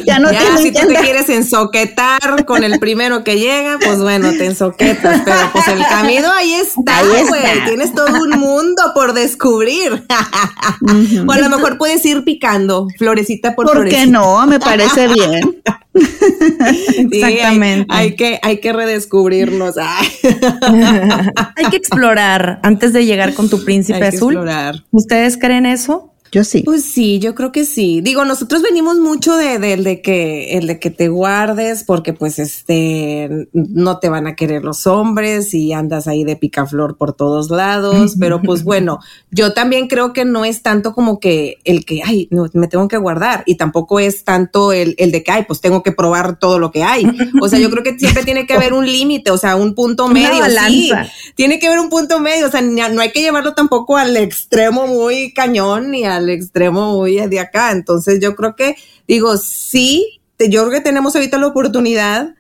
ya 0.07 0.19
no 0.19 0.29
si 0.59 0.73
tú 0.73 0.87
te 0.87 0.95
quieres 0.95 1.29
ensoquetar 1.29 2.45
con 2.45 2.65
el 2.65 2.79
primero 2.79 3.25
que 3.25 3.39
llega, 3.39 3.79
pues 3.79 3.99
bueno, 3.99 4.31
te 4.31 4.47
ensoquetas, 4.47 5.23
pero 5.25 5.53
pues 5.53 5.69
el 5.69 5.85
camino 5.87 6.31
ahí 6.33 6.55
está, 6.55 7.03
güey. 7.03 7.65
Tienes 7.67 7.95
todo 7.95 8.23
un 8.23 8.31
mundo 8.39 8.83
por 8.95 9.13
descubrir. 9.13 10.05
o 11.27 11.33
a 11.33 11.39
lo 11.39 11.49
mejor 11.49 11.79
puedes 11.79 12.05
ir 12.05 12.25
picando 12.25 12.87
florecita 12.99 13.55
por, 13.55 13.67
¿Por 13.67 13.89
qué 13.89 14.07
no? 14.07 14.47
Me 14.47 14.59
parece 14.59 15.09
bien. 15.09 15.63
Exactamente. 17.13 17.87
Hay, 17.91 18.17
que, 18.17 18.39
hay 18.43 18.59
que 18.61 18.73
redescubrirnos. 18.73 19.77
hay 19.79 21.71
que 21.71 21.77
explorar 21.77 22.61
antes 22.63 22.93
de 22.93 23.05
llegar 23.05 23.35
con 23.35 23.49
tu 23.49 23.65
príncipe 23.65 24.05
azul. 24.05 24.39
¿Ustedes 24.91 25.37
creen 25.37 25.67
eso? 25.67 26.12
Yo 26.33 26.45
sí. 26.45 26.63
Pues 26.63 26.87
sí, 26.87 27.19
yo 27.19 27.35
creo 27.35 27.53
que 27.53 27.67
sí. 27.67 28.01
Digo, 28.01 28.25
nosotros 28.25 28.63
venimos 28.63 28.99
mucho 28.99 29.37
de, 29.37 29.59
de, 29.59 30.01
que 30.01 30.57
el 30.57 30.67
de 30.67 30.81
que 30.81 30.89
te 30.89 31.09
guardes 31.09 31.85
porque 31.85 32.15
pues 32.15 32.39
este 32.39 33.49
no 33.53 33.99
te 33.99 34.09
van 34.09 34.27
a 34.27 34.35
querer 34.35 34.65
los 34.65 34.87
hombres 34.87 35.53
y 35.53 35.75
andas 35.75 36.09
ahí 36.09 36.25
de 36.25 36.37
picaflor 36.37 36.97
por 36.97 37.13
todos 37.13 37.51
lados, 37.51 38.15
pero 38.19 38.41
pues 38.41 38.65
bueno, 38.65 38.99
yo 39.31 39.53
también 39.53 39.89
creo 39.89 40.15
que 40.15 40.25
no 40.25 40.47
es 40.47 40.63
tanto 40.63 40.95
como 40.95 41.21
que 41.21 41.59
el 41.65 41.85
que 41.85 42.01
ay, 42.03 42.29
no, 42.31 42.49
me 42.55 42.67
tengo 42.67 42.89
que 42.89 42.97
guardar 42.97 43.43
y 43.45 43.57
tampoco 43.57 44.01
es 44.01 44.25
tanto 44.25 44.73
el, 44.73 44.95
el 44.97 45.13
de 45.13 45.23
que 45.23 45.33
ay, 45.33 45.45
pues 45.47 45.61
tengo 45.61 45.83
que 45.83 45.93
probar 45.93 46.39
todo 46.39 46.59
lo 46.59 46.73
que 46.73 46.83
hay. 46.83 47.05
O 47.43 47.49
sea, 47.49 47.59
yo 47.59 47.71
creo 47.71 47.83
que 47.83 47.99
siempre 47.99 48.25
tiene 48.25 48.47
que 48.47 48.55
haber 48.55 48.73
un 48.73 48.87
límite, 48.87 49.31
o 49.31 49.37
sea, 49.37 49.57
un 49.57 49.75
punto 49.75 50.09
medio, 50.09 50.43
sí. 50.67 50.91
Tiene 51.35 51.59
que 51.59 51.67
haber 51.67 51.81
un 51.81 51.91
punto 51.91 52.21
medio, 52.21 52.47
o 52.47 52.51
sea, 52.51 52.63
no 52.63 53.03
hay 53.03 53.13
que 53.13 53.21
llevarlo 53.21 53.53
tampoco 53.53 53.99
al 53.99 54.17
extremo 54.17 54.87
muy 54.87 55.35
cañón 55.35 55.91
ni 55.91 56.05
al 56.05 56.22
extremo 56.29 56.97
muy 56.97 57.17
de 57.17 57.41
acá. 57.41 57.73
Entonces 57.73 58.21
yo 58.21 58.35
creo 58.35 58.57
que, 58.57 58.77
digo, 59.07 59.37
sí, 59.37 60.21
yo 60.39 60.63
creo 60.63 60.71
que 60.71 60.81
tenemos 60.81 61.15
ahorita 61.15 61.39
la 61.39 61.49
oportunidad 61.49 62.35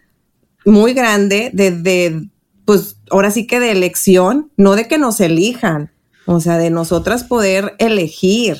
muy 0.64 0.94
grande 0.94 1.50
de, 1.52 2.28
pues 2.64 2.96
ahora 3.10 3.30
sí 3.30 3.46
que 3.46 3.60
de 3.60 3.72
elección, 3.72 4.50
no 4.56 4.76
de 4.76 4.88
que 4.88 4.98
nos 4.98 5.20
elijan, 5.20 5.90
o 6.26 6.40
sea, 6.40 6.58
de 6.58 6.70
nosotras 6.70 7.24
poder 7.24 7.74
elegir. 7.78 8.58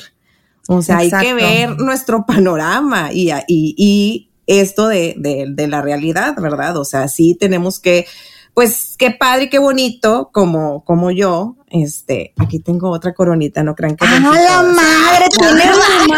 O 0.67 0.81
sea, 0.81 0.97
hay 0.97 1.11
que 1.11 1.33
ver 1.33 1.77
nuestro 1.77 2.25
panorama 2.25 3.11
y, 3.11 3.31
y, 3.47 3.75
y 3.77 4.29
esto 4.47 4.87
de, 4.87 5.15
de, 5.17 5.47
de, 5.49 5.67
la 5.67 5.81
realidad, 5.81 6.35
¿verdad? 6.41 6.77
O 6.77 6.85
sea, 6.85 7.07
sí 7.07 7.35
tenemos 7.35 7.79
que 7.79 8.05
pues 8.53 8.95
qué 8.97 9.11
padre 9.11 9.45
y 9.45 9.49
qué 9.49 9.57
bonito, 9.57 10.29
como, 10.31 10.83
como 10.85 11.09
yo, 11.11 11.55
este, 11.69 12.33
aquí 12.37 12.59
tengo 12.59 12.91
otra 12.91 13.13
coronita, 13.13 13.63
no 13.63 13.73
crean 13.75 13.95
que. 13.95 14.05
¡Ah, 14.05 14.19
la 14.19 14.61
madre! 14.61 15.25
¡Tiene 15.37 15.71
mamá! 15.71 16.17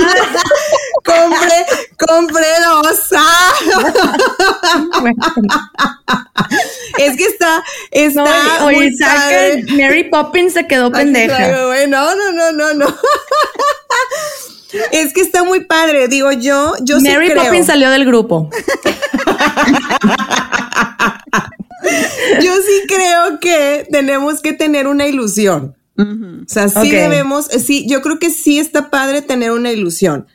¡Compré, 1.06 1.66
compré 1.98 2.48
dos! 2.66 3.00
es 7.00 7.16
que 7.16 7.24
está, 7.24 7.64
está. 7.92 8.60
No, 8.60 8.66
oye, 8.66 8.92
Mary 9.78 10.10
Poppins 10.10 10.52
se 10.54 10.68
quedó 10.68 10.92
pendeja. 10.92 11.48
no, 11.88 12.16
no, 12.16 12.34
no, 12.34 12.52
no, 12.52 12.74
no. 12.74 12.94
Es 14.92 15.14
que 15.14 15.22
está 15.22 15.46
muy 15.46 15.62
padre, 15.62 16.10
digo 16.10 16.34
yo, 16.34 16.74
yo 16.82 17.00
Mary 17.00 17.34
Poppins 17.34 17.68
salió 17.68 17.90
del 17.92 18.06
grupo. 18.06 18.50
Yo 22.42 22.54
sí 22.56 22.88
creo 22.88 23.40
que 23.40 23.88
tenemos 23.92 24.42
que 24.42 24.54
tener 24.54 24.88
una 24.88 25.08
ilusión. 25.08 25.76
O 25.98 26.48
sea, 26.48 26.68
sí 26.68 26.92
debemos, 26.92 27.46
sí, 27.46 27.86
yo 27.88 28.02
creo 28.02 28.20
que 28.20 28.30
sí 28.30 28.60
está 28.60 28.90
padre 28.90 29.22
tener 29.22 29.52
una 29.52 29.72
ilusión. 29.72 30.28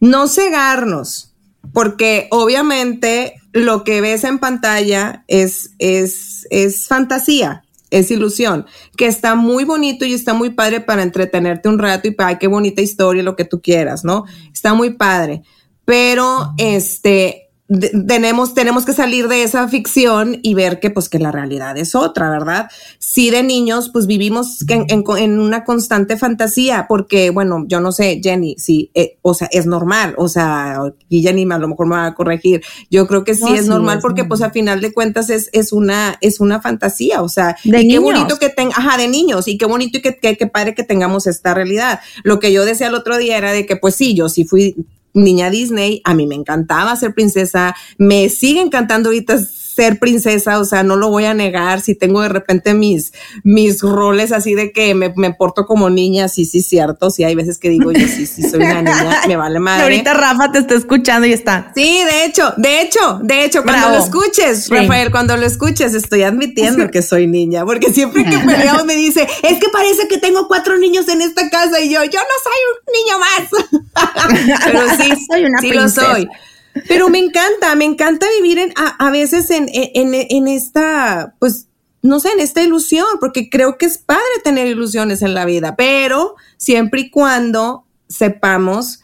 No 0.00 0.28
cegarnos, 0.28 1.34
porque 1.72 2.28
obviamente 2.30 3.34
lo 3.52 3.84
que 3.84 4.00
ves 4.00 4.24
en 4.24 4.38
pantalla 4.38 5.24
es, 5.26 5.70
es, 5.78 6.46
es 6.50 6.86
fantasía, 6.86 7.64
es 7.90 8.10
ilusión, 8.10 8.66
que 8.96 9.06
está 9.06 9.34
muy 9.34 9.64
bonito 9.64 10.04
y 10.04 10.12
está 10.12 10.34
muy 10.34 10.50
padre 10.50 10.80
para 10.80 11.02
entretenerte 11.02 11.68
un 11.68 11.78
rato 11.78 12.06
y 12.08 12.12
para 12.12 12.38
qué 12.38 12.46
bonita 12.46 12.82
historia, 12.82 13.22
lo 13.22 13.34
que 13.36 13.44
tú 13.44 13.62
quieras, 13.62 14.04
¿no? 14.04 14.24
Está 14.52 14.74
muy 14.74 14.90
padre. 14.90 15.42
Pero 15.86 16.52
este, 16.58 17.47
tenemos, 18.06 18.54
tenemos 18.54 18.86
que 18.86 18.94
salir 18.94 19.28
de 19.28 19.42
esa 19.42 19.68
ficción 19.68 20.38
y 20.42 20.54
ver 20.54 20.80
que, 20.80 20.88
pues, 20.88 21.10
que 21.10 21.18
la 21.18 21.30
realidad 21.30 21.76
es 21.76 21.94
otra, 21.94 22.30
¿verdad? 22.30 22.70
Sí, 22.98 23.30
de 23.30 23.42
niños, 23.42 23.90
pues 23.92 24.06
vivimos 24.06 24.64
en, 24.68 24.86
en, 24.88 25.38
una 25.38 25.64
constante 25.64 26.16
fantasía, 26.16 26.86
porque, 26.88 27.28
bueno, 27.28 27.66
yo 27.68 27.80
no 27.80 27.92
sé, 27.92 28.20
Jenny, 28.22 28.54
sí, 28.56 28.90
eh, 28.94 29.18
o 29.20 29.34
sea, 29.34 29.48
es 29.52 29.66
normal, 29.66 30.14
o 30.16 30.28
sea, 30.28 30.80
y 31.10 31.22
Jenny 31.22 31.46
a 31.50 31.58
lo 31.58 31.68
mejor 31.68 31.86
me 31.86 31.96
va 31.96 32.06
a 32.06 32.14
corregir. 32.14 32.62
Yo 32.90 33.06
creo 33.06 33.24
que 33.24 33.34
sí 33.34 33.52
es 33.54 33.66
normal 33.66 33.98
porque, 34.00 34.24
pues, 34.24 34.40
a 34.40 34.50
final 34.50 34.80
de 34.80 34.94
cuentas 34.94 35.28
es, 35.28 35.50
es 35.52 35.72
una, 35.72 36.16
es 36.22 36.40
una 36.40 36.62
fantasía, 36.62 37.20
o 37.22 37.28
sea, 37.28 37.56
de 37.64 37.82
y 37.82 37.88
qué 37.88 37.98
bonito 37.98 38.38
que 38.38 38.48
tenga, 38.48 38.74
ajá, 38.76 38.96
de 38.96 39.08
niños, 39.08 39.46
y 39.46 39.58
qué 39.58 39.66
bonito 39.66 39.98
y 39.98 40.02
que, 40.02 40.16
que, 40.16 40.38
que 40.38 40.46
padre 40.46 40.74
que 40.74 40.84
tengamos 40.84 41.26
esta 41.26 41.52
realidad. 41.52 42.00
Lo 42.22 42.40
que 42.40 42.50
yo 42.50 42.64
decía 42.64 42.86
el 42.86 42.94
otro 42.94 43.18
día 43.18 43.36
era 43.36 43.52
de 43.52 43.66
que, 43.66 43.76
pues 43.76 43.94
sí, 43.94 44.14
yo 44.14 44.30
sí 44.30 44.44
fui 44.44 44.74
niña 45.14 45.50
Disney, 45.50 46.00
a 46.04 46.14
mí 46.14 46.26
me 46.26 46.34
encantaba 46.34 46.96
ser 46.96 47.14
princesa, 47.14 47.74
me 47.96 48.28
sigue 48.28 48.60
encantando 48.60 49.08
ahorita 49.08 49.38
ser 49.78 50.00
princesa, 50.00 50.58
o 50.58 50.64
sea, 50.64 50.82
no 50.82 50.96
lo 50.96 51.08
voy 51.08 51.24
a 51.24 51.34
negar, 51.34 51.80
si 51.80 51.94
tengo 51.94 52.20
de 52.20 52.28
repente 52.28 52.74
mis, 52.74 53.12
mis 53.44 53.80
roles 53.80 54.32
así 54.32 54.54
de 54.54 54.72
que 54.72 54.92
me, 54.96 55.12
me 55.14 55.32
porto 55.32 55.66
como 55.66 55.88
niña, 55.88 56.28
sí, 56.28 56.44
sí, 56.44 56.62
cierto, 56.62 57.10
sí, 57.10 57.22
hay 57.22 57.36
veces 57.36 57.58
que 57.58 57.70
digo 57.70 57.92
yo, 57.92 58.08
sí, 58.08 58.26
sí, 58.26 58.42
soy 58.42 58.60
una 58.62 58.82
niña, 58.82 59.20
me 59.28 59.36
vale 59.36 59.60
madre. 59.60 59.82
Ahorita 59.84 60.14
Rafa 60.14 60.50
te 60.50 60.58
está 60.58 60.74
escuchando 60.74 61.28
y 61.28 61.32
está. 61.32 61.70
Sí, 61.76 62.00
de 62.10 62.24
hecho, 62.24 62.52
de 62.56 62.80
hecho, 62.80 63.20
de 63.22 63.44
hecho, 63.44 63.62
cuando 63.62 63.90
lo 63.90 64.02
escuches, 64.02 64.64
Sí. 64.64 64.74
Rafael, 64.74 65.12
cuando 65.12 65.36
lo 65.36 65.46
escuches, 65.46 65.94
estoy 65.94 66.22
admitiendo 66.24 66.90
que 66.90 67.02
soy 67.02 67.28
niña, 67.28 67.64
porque 67.64 67.92
siempre 67.92 68.24
que 68.24 68.36
peleamos 68.38 68.84
me 68.84 68.96
dice, 68.96 69.28
es 69.44 69.58
que 69.60 69.68
parece 69.72 70.08
que 70.08 70.18
tengo 70.18 70.48
cuatro 70.48 70.76
niños 70.76 71.06
en 71.08 71.22
esta 71.22 71.48
casa 71.50 71.80
y 71.80 71.88
yo, 71.88 72.02
yo 72.02 72.18
no 72.18 72.36
soy 72.42 72.60
un 72.72 72.92
niño 72.98 73.18
más. 73.20 74.58
Pero 74.64 74.80
sí, 74.98 75.26
Soy 75.30 75.44
una 75.44 75.60
sí 75.60 75.68
princesa. 75.68 76.02
lo 76.02 76.14
soy. 76.14 76.28
Pero 76.86 77.08
me 77.08 77.18
encanta, 77.18 77.74
me 77.74 77.84
encanta 77.84 78.26
vivir 78.40 78.58
en, 78.58 78.72
a, 78.76 79.06
a 79.06 79.10
veces 79.10 79.50
en, 79.50 79.68
en, 79.72 80.14
en 80.14 80.48
esta, 80.48 81.34
pues, 81.38 81.68
no 82.02 82.20
sé, 82.20 82.30
en 82.30 82.40
esta 82.40 82.62
ilusión, 82.62 83.06
porque 83.20 83.50
creo 83.50 83.78
que 83.78 83.86
es 83.86 83.98
padre 83.98 84.22
tener 84.44 84.66
ilusiones 84.66 85.22
en 85.22 85.34
la 85.34 85.44
vida, 85.44 85.74
pero 85.76 86.36
siempre 86.56 87.02
y 87.02 87.10
cuando 87.10 87.84
sepamos 88.08 89.00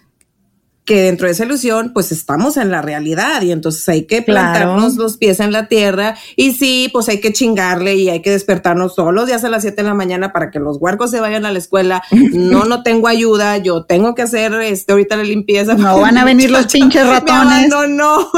que 0.85 1.01
dentro 1.03 1.27
de 1.27 1.33
esa 1.33 1.45
ilusión, 1.45 1.93
pues 1.95 2.13
estamos 2.13 2.57
en 2.59 2.71
la 2.71 2.83
realidad 2.83 3.41
y 3.43 3.53
entonces 3.53 3.89
hay 3.89 4.05
que 4.05 4.23
Claro. 4.25 4.53
plantarnos 4.53 4.97
los 4.97 5.17
pies 5.17 5.41
en 5.41 5.51
la 5.51 5.67
tierra 5.67 6.15
y 6.37 6.53
sí, 6.53 6.91
pues 6.93 7.09
hay 7.09 7.21
que 7.21 7.33
chingarle 7.33 7.95
y 7.95 8.11
hay 8.11 8.21
que 8.21 8.31
despertarnos 8.31 8.95
todos 8.95 9.15
los 9.15 9.27
días 9.27 9.43
a 9.45 9.49
las 9.49 9.63
7 9.63 9.83
de 9.83 9.89
la 9.89 9.95
mañana 9.95 10.33
para 10.33 10.51
que 10.51 10.59
los 10.61 10.77
huercos 10.79 11.11
se 11.11 11.21
vayan 11.21 11.47
a 11.47 11.53
la 11.53 11.59
escuela. 11.59 12.03
No, 12.11 12.65
no 12.65 12.83
tengo 12.83 13.09
ayuda, 13.09 13.57
yo 13.59 13.85
tengo 13.85 14.15
que 14.15 14.23
hacer 14.23 14.53
este, 14.61 14.93
ahorita 14.93 15.17
la 15.17 15.23
limpieza. 15.25 15.75
No 15.75 16.01
van 16.01 16.19
a 16.19 16.25
venir 16.25 16.51
los 16.51 16.67
pinches 16.67 17.07
ratones. 17.09 17.69
No, 17.71 17.87
no, 17.87 18.19
no, 18.19 18.29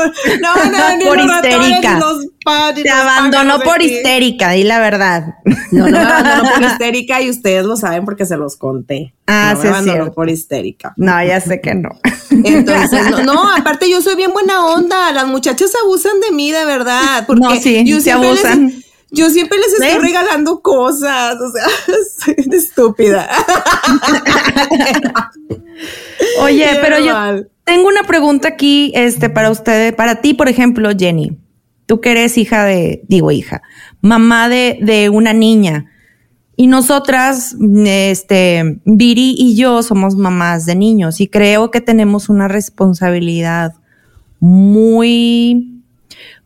no 0.40 0.54
van 0.54 0.74
a 0.74 0.88
venir 0.92 1.08
Por 1.08 1.16
los 1.18 1.26
ratones 1.26 1.58
histérica. 1.68 1.98
los 1.98 2.25
pa- 2.46 2.72
y 2.74 2.82
Te 2.82 2.88
abandonó 2.90 3.60
por 3.60 3.82
histérica, 3.82 4.52
di 4.52 4.62
la 4.64 4.78
verdad. 4.78 5.34
No, 5.72 5.86
no 5.86 5.90
me 5.90 5.98
abandonó 6.04 6.50
por 6.54 6.62
histérica 6.62 7.20
y 7.20 7.28
ustedes 7.28 7.64
lo 7.66 7.76
saben 7.76 8.04
porque 8.06 8.24
se 8.24 8.36
los 8.38 8.56
conté. 8.56 9.12
Ah, 9.26 9.50
no 9.54 9.60
sí 9.60 9.64
me 9.66 9.68
abandonó 9.72 9.92
cierto. 9.96 10.12
por 10.14 10.30
histérica. 10.30 10.94
No, 10.96 11.22
ya 11.24 11.40
sé 11.40 11.60
que 11.60 11.74
no. 11.74 11.90
Entonces, 12.30 13.10
no, 13.10 13.22
no, 13.24 13.52
aparte 13.56 13.90
yo 13.90 14.00
soy 14.00 14.16
bien 14.16 14.32
buena 14.32 14.64
onda. 14.64 15.12
Las 15.12 15.26
muchachas 15.26 15.72
abusan 15.82 16.20
de 16.20 16.30
mí, 16.34 16.52
de 16.52 16.64
verdad. 16.64 17.24
Porque 17.26 17.40
No, 17.42 17.50
sí, 17.56 17.84
yo 17.84 17.96
les- 17.96 18.08
abusan. 18.08 18.72
yo 19.10 19.28
siempre 19.30 19.58
les 19.58 19.72
estoy 19.74 19.88
¿Ves? 19.88 20.00
regalando 20.02 20.60
cosas. 20.62 21.34
O 21.40 21.50
sea, 21.50 21.64
soy 22.24 22.34
una 22.46 22.56
estúpida. 22.56 23.28
Oye, 26.40 26.68
Qué 26.72 26.78
pero 26.80 26.98
yo 27.00 27.44
tengo 27.64 27.88
una 27.88 28.04
pregunta 28.04 28.48
aquí, 28.48 28.92
este, 28.94 29.28
para 29.30 29.50
ustedes, 29.50 29.92
para 29.94 30.20
ti, 30.20 30.34
por 30.34 30.48
ejemplo, 30.48 30.90
Jenny. 30.96 31.36
Tú 31.86 32.00
que 32.00 32.12
eres 32.12 32.36
hija 32.36 32.64
de, 32.64 33.02
digo 33.08 33.30
hija, 33.30 33.62
mamá 34.00 34.48
de, 34.48 34.78
de 34.82 35.08
una 35.08 35.32
niña. 35.32 35.86
Y 36.56 36.68
nosotras, 36.68 37.54
este, 37.84 38.80
Viri 38.84 39.34
y 39.36 39.56
yo 39.56 39.82
somos 39.82 40.16
mamás 40.16 40.64
de 40.64 40.74
niños 40.74 41.20
y 41.20 41.28
creo 41.28 41.70
que 41.70 41.82
tenemos 41.82 42.30
una 42.30 42.48
responsabilidad 42.48 43.74
muy, 44.40 45.82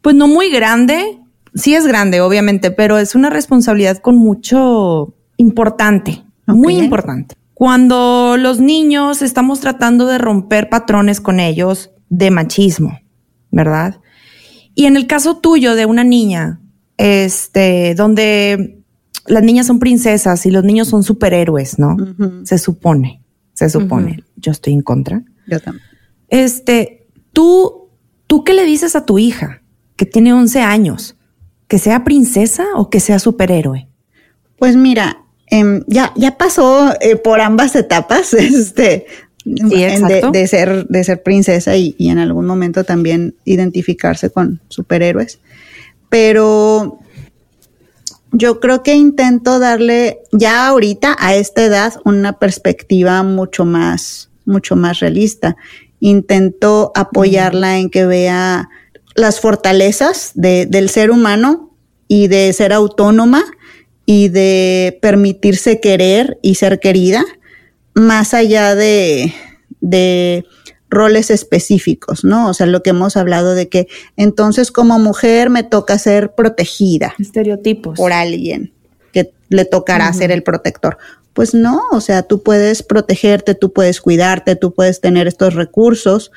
pues 0.03 0.16
no 0.16 0.26
muy 0.26 0.51
grande, 0.51 1.20
sí 1.55 1.74
es 1.74 1.86
grande, 1.86 2.20
obviamente, 2.20 2.72
pero 2.72 2.99
es 2.99 3.14
una 3.14 3.30
responsabilidad 3.30 3.99
con 3.99 4.16
mucho 4.16 5.14
importante, 5.36 6.24
muy 6.47 6.76
importante. 6.76 7.36
Cuando 7.55 8.36
los 8.36 8.59
niños 8.59 9.22
estamos 9.22 9.61
tratando 9.61 10.07
de 10.07 10.18
romper 10.18 10.68
patrones 10.68 11.20
con 11.20 11.38
ellos 11.38 11.91
de 12.09 12.30
machismo, 12.30 12.99
¿verdad? 13.53 14.00
Y 14.81 14.87
en 14.87 14.97
el 14.97 15.07
caso 15.07 15.37
tuyo 15.37 15.74
de 15.74 15.85
una 15.85 16.05
niña, 16.05 16.59
este, 16.97 17.95
donde 17.95 18.83
las 19.26 19.43
niñas 19.43 19.66
son 19.66 19.78
princesas 19.78 20.47
y 20.47 20.51
los 20.51 20.64
niños 20.64 20.89
son 20.89 21.03
superhéroes, 21.03 21.78
¿no? 21.78 21.99
Se 22.45 22.57
supone, 22.57 23.22
se 23.53 23.68
supone. 23.68 24.24
Yo 24.37 24.53
estoy 24.53 24.72
en 24.72 24.81
contra. 24.81 25.22
Yo 25.47 25.61
también. 25.61 25.85
Este, 26.28 27.07
tú, 27.35 27.91
¿tú 28.26 28.43
qué 28.43 28.55
le 28.55 28.64
dices 28.64 28.97
a 28.97 29.05
tu 29.05 29.18
hija 29.18 29.61
que 29.97 30.07
tiene 30.07 30.33
11 30.33 30.62
años? 30.62 31.14
¿Que 31.68 31.76
sea 31.76 32.03
princesa 32.03 32.64
o 32.74 32.89
que 32.89 33.01
sea 33.01 33.18
superhéroe? 33.18 33.87
Pues 34.59 34.76
mira, 34.76 35.26
em, 35.49 35.85
ya, 35.89 36.14
ya 36.16 36.39
pasó 36.39 36.95
eh, 37.03 37.16
por 37.16 37.43
ambas 37.43 37.76
etapas, 37.76 38.33
este, 38.33 39.05
de, 39.45 40.20
de 40.32 40.47
ser, 40.47 40.86
de 40.88 41.05
ser 41.05 41.22
princesa 41.22 41.76
y, 41.76 41.95
y 41.99 42.09
en 42.11 42.18
algún 42.18 42.47
momento 42.47 42.84
también 42.84 43.34
identificarse 43.45 44.30
con 44.30 44.61
superhéroes. 44.68 45.38
Pero 46.09 46.99
yo 48.32 48.61
creo 48.61 48.82
que 48.82 48.95
intento 48.95 49.59
darle 49.59 50.18
ya 50.32 50.66
ahorita 50.68 51.16
a 51.18 51.34
esta 51.34 51.64
edad 51.64 51.95
una 52.05 52.38
perspectiva 52.38 53.22
mucho 53.22 53.64
más, 53.64 54.30
mucho 54.45 54.76
más 54.76 55.01
realista. 55.01 55.57
Intento 56.01 56.93
apoyarla 56.95 57.78
en 57.78 57.91
que 57.91 58.07
vea 58.07 58.68
las 59.16 59.41
fortalezas 59.41 60.32
de- 60.34 60.66
del 60.66 60.88
ser 60.88 61.11
humano 61.11 61.70
y 62.09 62.28
de 62.28 62.53
ser 62.53 62.72
autónoma 62.72 63.43
y 64.07 64.28
de 64.28 64.99
permitirse 65.03 65.80
querer 65.80 66.38
y 66.43 66.55
ser 66.57 66.80
querida, 66.80 67.24
más 67.95 68.34
allá 68.34 68.74
de, 68.74 69.32
de 69.80 70.45
roles 70.91 71.30
específicos, 71.30 72.24
¿no? 72.24 72.49
O 72.49 72.55
sea, 72.55 72.66
lo 72.66 72.82
que 72.82 72.91
hemos 72.91 73.16
hablado 73.16 73.55
de 73.55 73.68
que 73.68 73.88
entonces 74.16 74.72
como 74.72 74.99
mujer 74.99 75.49
me 75.49 75.62
toca 75.62 75.99
ser 75.99 76.34
protegida 76.34 77.14
Estereotipos. 77.18 77.97
por 77.97 78.12
alguien 78.12 78.72
que 79.12 79.32
le 79.49 79.64
tocará 79.64 80.12
ser 80.12 80.32
el 80.32 80.43
protector. 80.43 80.99
Pues 81.32 81.55
no, 81.55 81.80
o 81.93 82.01
sea, 82.01 82.24
tú 82.24 82.43
puedes 82.43 82.82
protegerte, 82.82 83.55
tú 83.55 83.72
puedes 83.72 84.01
cuidarte, 84.01 84.57
tú 84.57 84.74
puedes 84.74 85.01
tener 85.01 85.28
estos 85.28 85.55
recursos, 85.55 86.32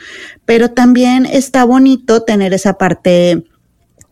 pero 0.45 0.69
también 0.69 1.25
está 1.25 1.63
bonito 1.63 2.21
tener 2.21 2.53
esa 2.53 2.77
parte, 2.77 3.43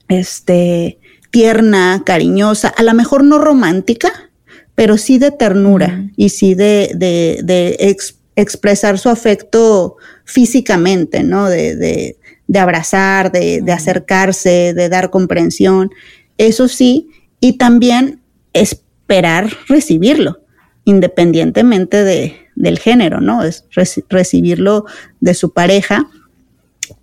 este, 0.07 0.99
tierna, 1.29 2.01
cariñosa, 2.03 2.67
a 2.69 2.81
lo 2.81 2.95
mejor 2.95 3.23
no 3.23 3.37
romántica, 3.37 4.30
pero 4.75 4.97
sí 4.97 5.17
de 5.17 5.31
ternura 5.31 6.09
y 6.15 6.29
sí 6.29 6.55
de, 6.55 6.91
de, 6.95 7.41
de 7.43 7.75
ex- 7.79 8.17
expresar 8.35 8.97
su 8.97 9.09
afecto 9.09 9.97
físicamente, 10.23 11.23
¿no? 11.23 11.49
De, 11.49 11.75
de, 11.75 12.17
de 12.47 12.59
abrazar, 12.59 13.31
de, 13.31 13.61
de 13.61 13.71
acercarse, 13.71 14.73
de 14.73 14.89
dar 14.89 15.09
comprensión. 15.09 15.91
Eso 16.37 16.67
sí, 16.67 17.09
y 17.39 17.57
también 17.57 18.21
esperar 18.53 19.49
recibirlo, 19.67 20.41
independientemente 20.85 22.03
de, 22.03 22.35
del 22.55 22.79
género, 22.79 23.21
¿no? 23.21 23.43
Es 23.43 23.65
reci- 23.75 24.05
recibirlo 24.09 24.85
de 25.19 25.33
su 25.33 25.53
pareja. 25.53 26.09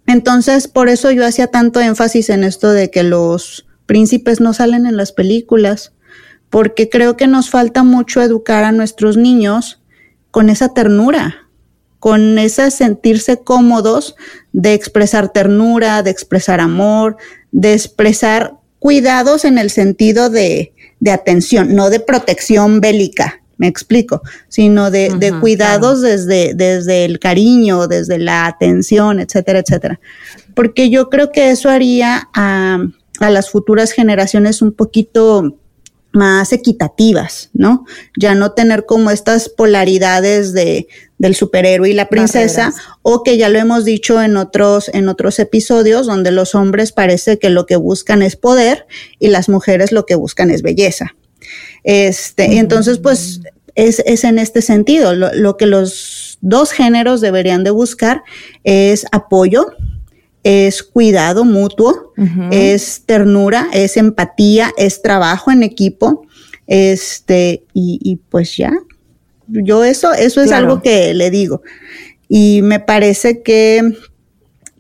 Entonces, 0.07 0.69
por 0.69 0.89
eso 0.89 1.11
yo 1.11 1.25
hacía 1.27 1.49
tanto 1.49 1.81
énfasis 1.81 2.31
en 2.31 2.45
esto 2.45 2.73
de 2.73 2.91
que 2.91 3.03
los 3.03 3.67
príncipes 3.87 4.41
no 4.41 4.55
salen 4.55 4.87
en 4.87 4.97
las 4.97 5.13
películas, 5.13 5.93
porque 6.51 6.89
creo 6.89 7.17
que 7.17 7.27
nos 7.27 7.51
falta 7.51 7.83
mucho 7.83 8.23
educar 8.23 8.65
a 8.65 8.73
nuestros 8.73 9.17
niños 9.17 9.83
con 10.31 10.51
esa 10.51 10.73
ternura, 10.75 11.49
con 11.99 12.39
ese 12.39 12.71
sentirse 12.71 13.39
cómodos 13.43 14.15
de 14.53 14.75
expresar 14.75 15.33
ternura, 15.33 16.03
de 16.03 16.11
expresar 16.11 16.61
amor, 16.61 17.17
de 17.51 17.75
expresar 17.75 18.55
cuidados 18.79 19.45
en 19.45 19.59
el 19.59 19.71
sentido 19.71 20.31
de, 20.31 20.73
de 21.01 21.11
atención, 21.11 21.75
no 21.75 21.91
de 21.91 22.01
protección 22.01 22.81
bélica, 22.81 23.43
me 23.57 23.67
explico, 23.67 24.23
sino 24.49 24.93
de, 24.93 25.35
cuidados 25.41 26.01
desde, 26.01 26.55
desde 26.55 27.05
el 27.05 27.19
cariño, 27.19 27.89
desde 27.89 28.19
la 28.19 28.47
atención, 28.47 29.19
etcétera, 29.19 29.59
etcétera. 29.59 30.01
Porque 30.55 30.91
yo 30.91 31.11
creo 31.11 31.33
que 31.33 31.51
eso 31.51 31.69
haría 31.69 32.29
a, 32.33 32.79
a 33.19 33.31
las 33.31 33.51
futuras 33.51 33.91
generaciones 33.91 34.63
un 34.63 34.73
poquito 34.73 35.57
más 36.13 36.53
equitativas, 36.53 37.51
¿no? 37.53 37.85
Ya 38.17 38.35
no 38.35 38.53
tener 38.53 38.87
como 38.87 39.11
estas 39.11 39.49
polaridades 39.49 40.53
de, 40.53 40.89
del 41.19 41.35
superhéroe 41.35 41.91
y 41.91 41.93
la 41.93 42.09
princesa, 42.09 42.71
Barreras. 42.71 42.85
o 43.03 43.23
que 43.23 43.37
ya 43.37 43.49
lo 43.49 43.59
hemos 43.59 43.85
dicho 43.85 44.23
en 44.23 44.37
otros, 44.37 44.91
en 44.95 45.09
otros 45.09 45.39
episodios, 45.39 46.07
donde 46.07 46.31
los 46.31 46.55
hombres 46.55 46.93
parece 46.93 47.39
que 47.39 47.51
lo 47.51 47.67
que 47.67 47.77
buscan 47.77 48.23
es 48.23 48.37
poder 48.37 48.87
y 49.19 49.29
las 49.29 49.49
mujeres 49.49 49.93
lo 49.93 50.07
que 50.07 50.15
buscan 50.15 50.51
es 50.51 50.63
belleza. 50.63 51.15
Este, 51.85 52.55
y 52.55 52.59
entonces, 52.59 52.99
pues, 52.99 53.41
es, 53.75 54.01
es 54.01 54.25
en 54.25 54.39
este 54.39 54.63
sentido. 54.63 55.15
Lo, 55.15 55.33
lo 55.35 55.57
que 55.57 55.67
los 55.67 56.39
dos 56.41 56.73
géneros 56.73 57.21
deberían 57.21 57.65
de 57.65 57.71
buscar 57.71 58.23
es 58.65 59.07
apoyo, 59.13 59.67
es 60.49 60.83
cuidado 60.83 61.45
mutuo, 61.45 62.13
es 62.51 63.03
ternura, 63.05 63.69
es 63.73 63.97
empatía, 63.99 64.73
es 64.79 65.03
trabajo 65.03 65.51
en 65.51 65.63
equipo, 65.63 66.27
este, 66.67 67.65
y, 67.75 67.99
y 68.03 68.17
pues 68.17 68.57
ya. 68.57 68.73
Yo 69.47 69.85
eso, 69.85 70.13
eso 70.15 70.41
es 70.41 70.49
Claro. 70.49 70.67
algo 70.67 70.83
que 70.83 71.13
le 71.15 71.31
digo. 71.31 71.63
y 72.29 72.61
me 72.63 72.81
parece 72.81 73.43
que 73.43 73.83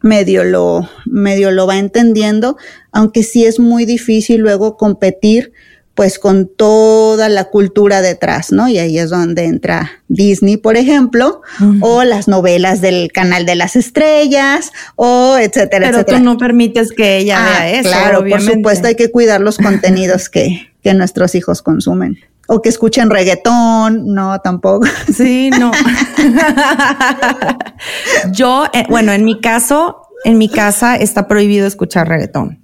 medio 0.03 0.45
lo, 0.45 0.89
medio 1.07 1.51
lo 1.51 1.67
va 1.67 1.79
entendiendo, 1.79 2.57
aunque 2.93 3.23
sí 3.23 3.45
es 3.45 3.59
muy 3.59 3.85
difícil 3.85 4.41
luego 4.41 4.77
competir 4.77 5.53
pues 5.99 6.21
con 6.21 6.47
toda 6.47 7.29
la 7.29 7.47
cultura 7.47 8.01
detrás, 8.03 8.53
¿no? 8.53 8.69
Y 8.69 8.79
ahí 8.79 9.01
es 9.01 9.11
donde 9.11 9.47
entra 9.47 9.91
Disney, 10.07 10.57
por 10.57 10.77
ejemplo, 10.77 11.43
o 11.81 12.05
las 12.05 12.29
novelas 12.29 12.81
del 12.81 13.11
canal 13.11 13.45
de 13.47 13.57
las 13.57 13.75
estrellas, 13.75 14.71
o 14.95 15.37
etcétera, 15.39 15.87
Pero 15.89 15.97
etcétera. 15.99 16.19
tú 16.19 16.25
no 16.25 16.39
permites 16.39 16.93
que 16.93 17.17
ella 17.17 17.39
Ah, 17.41 17.65
vea 17.65 17.81
eso. 17.81 17.89
Claro, 17.89 18.19
obviamente. 18.21 18.47
por 18.47 18.55
supuesto, 18.59 18.87
hay 18.87 18.95
que 18.95 19.11
cuidar 19.11 19.41
los 19.41 19.57
contenidos 19.59 20.29
que, 20.29 20.69
que 20.85 20.95
nuestros 20.95 21.35
hijos 21.35 21.63
consumen. 21.63 22.17
O 22.47 22.63
que 22.63 22.69
escuchen 22.69 23.11
reggaetón, 23.11 24.15
no, 24.15 24.39
tampoco. 24.41 24.87
Sí, 25.13 25.51
no. 25.51 25.73
Yo, 28.31 28.67
eh, 28.73 28.85
bueno, 28.89 29.11
en 29.11 29.25
mi 29.25 29.41
caso, 29.41 30.03
en 30.25 30.39
mi 30.39 30.49
casa 30.49 30.95
está 30.95 31.27
prohibido 31.27 31.67
escuchar 31.67 32.07
reggaetón. 32.09 32.63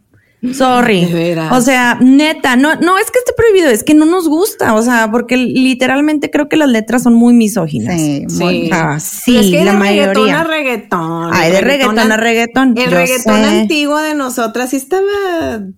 Sorry. 0.52 1.06
De 1.06 1.14
veras. 1.14 1.52
O 1.52 1.60
sea, 1.60 1.96
neta, 2.00 2.56
no, 2.56 2.74
no 2.76 2.98
es 2.98 3.10
que 3.10 3.18
esté 3.18 3.32
prohibido, 3.36 3.70
es 3.70 3.82
que 3.84 3.94
no 3.94 4.04
nos 4.04 4.28
gusta. 4.28 4.74
O 4.74 4.82
sea, 4.82 5.10
porque 5.10 5.36
literalmente 5.36 6.30
creo 6.30 6.48
que 6.48 6.56
las 6.56 6.68
letras 6.68 7.02
son 7.04 7.14
muy 7.14 7.32
misóginas. 7.34 8.00
Sí, 8.00 8.26
muy- 8.38 8.64
Sí. 8.64 8.70
Ah, 8.72 8.98
sí, 9.00 9.36
es 9.36 9.46
que 9.46 9.64
la 9.64 9.72
de 9.72 9.78
reggaetón 9.78 9.78
mayoría. 10.14 10.40
a 10.40 10.44
reggaetón. 10.44 11.30
Ay, 11.32 11.52
de 11.52 11.60
reggaetón 11.60 12.12
a 12.12 12.16
reggaetón. 12.16 12.74
El 12.76 12.84
yo 12.84 12.90
reggaetón 12.90 13.36
sé. 13.36 13.44
antiguo 13.44 13.98
de 13.98 14.14
nosotras 14.14 14.70
sí 14.70 14.76
estaba 14.76 15.02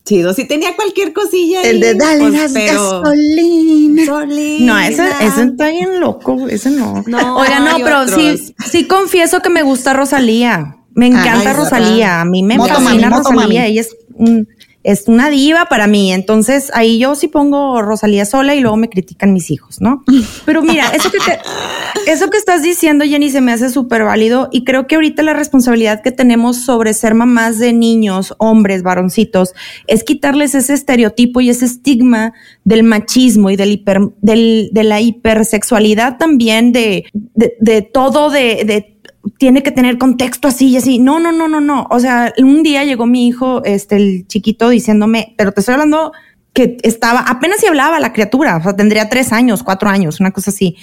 chido. 0.04 0.34
Sí 0.34 0.44
tenía 0.46 0.74
cualquier 0.74 1.12
cosilla 1.12 1.60
ahí. 1.60 1.68
El 1.68 1.80
de 1.80 1.94
dale 1.94 2.20
pues, 2.20 2.32
gas, 2.32 2.50
pero- 2.54 3.00
gasolina. 3.02 4.02
Gasolina. 4.04 4.72
No, 4.72 4.78
ese, 4.80 5.04
ese 5.20 5.42
está 5.42 5.68
bien 5.70 6.00
loco, 6.00 6.48
ese 6.48 6.70
no. 6.70 7.02
No, 7.06 7.36
Oiga, 7.38 7.60
no, 7.60 7.76
pero 7.82 8.00
otros. 8.00 8.20
sí, 8.20 8.54
sí 8.70 8.86
confieso 8.86 9.40
que 9.40 9.50
me 9.50 9.62
gusta 9.62 9.92
Rosalía. 9.92 10.76
Me 10.94 11.08
encanta 11.08 11.50
Ay, 11.50 11.56
Rosalía. 11.56 12.20
A 12.20 12.24
mí 12.24 12.42
me 12.42 12.56
Moto 12.56 12.74
fascina 12.74 13.10
mami, 13.10 13.22
Rosalía. 13.22 13.42
mami. 13.42 13.58
Ella 13.58 13.80
es, 13.82 13.94
un- 14.14 14.48
es 14.86 15.08
una 15.08 15.30
diva 15.30 15.66
para 15.66 15.88
mí. 15.88 16.12
Entonces 16.12 16.70
ahí 16.72 16.98
yo 16.98 17.16
sí 17.16 17.26
pongo 17.26 17.82
Rosalía 17.82 18.24
sola 18.24 18.54
y 18.54 18.60
luego 18.60 18.76
me 18.76 18.88
critican 18.88 19.32
mis 19.32 19.50
hijos, 19.50 19.80
¿no? 19.80 20.04
Pero 20.44 20.62
mira, 20.62 20.86
eso 20.94 21.10
que 21.10 21.18
te- 21.18 21.40
eso 22.10 22.30
que 22.30 22.38
estás 22.38 22.62
diciendo, 22.62 23.04
Jenny, 23.04 23.30
se 23.30 23.40
me 23.40 23.52
hace 23.52 23.68
súper 23.68 24.04
válido 24.04 24.48
y 24.52 24.62
creo 24.64 24.86
que 24.86 24.94
ahorita 24.94 25.24
la 25.24 25.32
responsabilidad 25.34 26.02
que 26.02 26.12
tenemos 26.12 26.58
sobre 26.64 26.94
ser 26.94 27.14
mamás 27.14 27.58
de 27.58 27.72
niños, 27.72 28.34
hombres, 28.38 28.84
varoncitos, 28.84 29.54
es 29.88 30.04
quitarles 30.04 30.54
ese 30.54 30.74
estereotipo 30.74 31.40
y 31.40 31.50
ese 31.50 31.64
estigma 31.64 32.32
del 32.62 32.84
machismo 32.84 33.50
y 33.50 33.56
del 33.56 33.72
hiper, 33.72 34.00
del, 34.22 34.68
de 34.72 34.84
la 34.84 35.00
hipersexualidad 35.00 36.16
también, 36.16 36.70
de, 36.72 37.04
de, 37.12 37.54
de 37.60 37.82
todo, 37.82 38.30
de, 38.30 38.62
de 38.64 38.95
tiene 39.38 39.62
que 39.62 39.70
tener 39.72 39.98
contexto 39.98 40.48
así 40.48 40.68
y 40.68 40.76
así. 40.76 40.98
No, 40.98 41.18
no, 41.18 41.32
no, 41.32 41.48
no, 41.48 41.60
no. 41.60 41.86
O 41.90 42.00
sea, 42.00 42.32
un 42.38 42.62
día 42.62 42.84
llegó 42.84 43.06
mi 43.06 43.26
hijo, 43.26 43.64
este, 43.64 43.96
el 43.96 44.26
chiquito, 44.26 44.68
diciéndome, 44.68 45.34
pero 45.36 45.52
te 45.52 45.60
estoy 45.60 45.74
hablando 45.74 46.12
que 46.52 46.78
estaba, 46.82 47.20
apenas 47.20 47.60
si 47.60 47.66
hablaba 47.66 48.00
la 48.00 48.12
criatura, 48.14 48.56
o 48.56 48.62
sea, 48.62 48.74
tendría 48.74 49.10
tres 49.10 49.32
años, 49.32 49.62
cuatro 49.62 49.90
años, 49.90 50.20
una 50.20 50.30
cosa 50.30 50.50
así. 50.50 50.76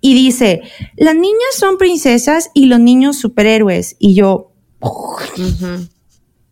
Y 0.00 0.14
dice, 0.14 0.62
las 0.96 1.14
niñas 1.14 1.54
son 1.56 1.78
princesas 1.78 2.50
y 2.54 2.66
los 2.66 2.80
niños 2.80 3.18
superhéroes. 3.18 3.94
Y 4.00 4.14
yo, 4.14 4.52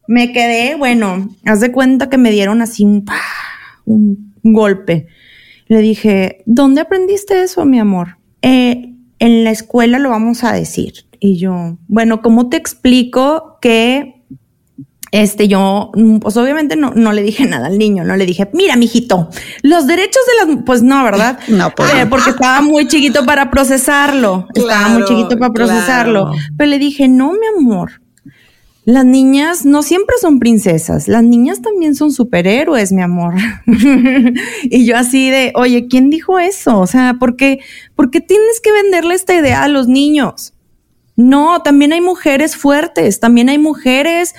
me 0.07 0.33
quedé, 0.33 0.77
bueno, 0.77 1.31
haz 1.45 1.61
de 1.61 1.73
cuenta 1.73 2.09
que 2.09 2.19
me 2.19 2.31
dieron 2.31 2.63
así 2.63 2.85
un, 2.85 3.05
un 3.87 4.35
golpe. 4.43 5.09
Le 5.67 5.79
dije, 5.79 6.43
¿dónde 6.47 6.81
aprendiste 6.81 7.43
eso, 7.43 7.65
mi 7.65 7.79
amor? 7.79 8.19
"Eh, 8.43 8.95
en 9.19 9.45
la 9.45 9.51
escuela 9.51 9.99
lo 9.99 10.11
vamos 10.11 10.45
a 10.45 10.53
decir. 10.53 10.93
Y 11.21 11.37
yo, 11.39 11.77
bueno, 11.87 12.23
¿cómo 12.23 12.49
te 12.49 12.57
explico 12.57 13.59
que 13.61 14.17
este, 15.13 15.49
yo, 15.49 15.91
mm, 15.95 16.19
pues 16.19 16.37
obviamente 16.37 16.77
no, 16.77 16.93
no 16.95 17.13
le 17.13 17.23
dije 17.23 17.45
nada 17.45 17.67
al 17.67 17.79
niño, 17.79 18.05
no 18.05 18.17
le 18.17 18.27
dije, 18.27 18.49
mira, 18.53 18.77
mijito, 18.77 19.29
los 19.63 19.87
derechos 19.87 20.23
de 20.47 20.55
las, 20.55 20.63
pues 20.65 20.83
no, 20.83 21.03
¿verdad? 21.05 21.39
No, 21.49 21.71
pues 21.77 21.93
Eh, 21.95 22.05
no. 22.05 22.11
porque 22.11 22.31
estaba 22.31 22.61
muy 22.63 22.87
chiquito 22.87 23.25
para 23.27 23.51
procesarlo, 23.51 24.47
estaba 24.55 24.89
muy 24.89 25.05
chiquito 25.05 25.37
para 25.37 25.53
procesarlo. 25.53 26.27
claro. 26.27 26.39
Pero 26.57 26.71
le 26.71 26.79
dije, 26.79 27.09
no, 27.09 27.33
mi 27.33 27.47
amor, 27.59 28.01
las 28.85 29.05
niñas 29.05 29.67
no 29.67 29.83
siempre 29.83 30.17
son 30.21 30.39
princesas, 30.39 31.07
las 31.09 31.23
niñas 31.25 31.61
también 31.61 31.95
son 31.97 32.13
superhéroes, 32.13 32.93
mi 32.93 33.03
amor. 33.03 33.35
y 34.63 34.85
yo 34.87 34.97
así 34.97 35.29
de, 35.31 35.53
oye, 35.57 35.87
¿quién 35.89 36.09
dijo 36.11 36.39
eso? 36.39 36.79
O 36.79 36.87
sea, 36.87 37.15
¿por 37.19 37.37
qué, 37.37 37.59
por 37.97 38.11
qué 38.11 38.21
tienes 38.21 38.61
que 38.63 38.73
venderle 38.73 39.15
esta 39.15 39.35
idea 39.35 39.65
a 39.65 39.69
los 39.69 39.89
niños? 39.89 40.55
No, 41.21 41.61
también 41.63 41.93
hay 41.93 42.01
mujeres 42.01 42.57
fuertes, 42.57 43.21
también 43.21 43.51
hay 43.51 43.59
mujeres 43.59 44.35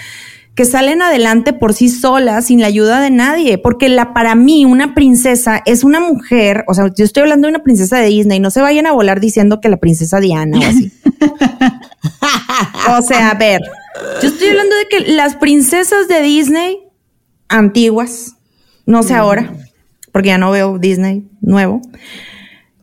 que 0.55 0.65
salen 0.65 1.01
adelante 1.01 1.53
por 1.53 1.73
sí 1.73 1.89
solas 1.89 2.45
sin 2.47 2.59
la 2.59 2.67
ayuda 2.67 2.99
de 2.99 3.11
nadie, 3.11 3.57
porque 3.57 3.88
la 3.88 4.13
para 4.13 4.36
mí 4.36 4.65
una 4.65 4.93
princesa 4.95 5.61
es 5.65 5.84
una 5.84 5.99
mujer, 5.99 6.65
o 6.67 6.73
sea, 6.73 6.91
yo 6.95 7.05
estoy 7.05 7.21
hablando 7.21 7.47
de 7.47 7.53
una 7.53 7.63
princesa 7.63 7.97
de 7.97 8.07
Disney, 8.07 8.39
no 8.39 8.49
se 8.49 8.61
vayan 8.61 8.88
a 8.88 8.91
volar 8.91 9.19
diciendo 9.19 9.61
que 9.61 9.69
la 9.69 9.77
princesa 9.77 10.19
Diana 10.19 10.59
o 10.59 10.63
así. 10.63 10.91
o 12.97 13.01
sea, 13.03 13.29
a 13.29 13.36
ver, 13.36 13.61
yo 14.21 14.27
estoy 14.27 14.49
hablando 14.49 14.75
de 14.75 14.86
que 14.89 15.11
las 15.11 15.36
princesas 15.36 16.07
de 16.07 16.21
Disney 16.21 16.79
antiguas, 17.47 18.38
no 18.86 19.03
sé 19.03 19.13
ahora, 19.13 19.53
porque 20.11 20.29
ya 20.29 20.38
no 20.38 20.51
veo 20.51 20.79
Disney 20.79 21.29
nuevo, 21.41 21.82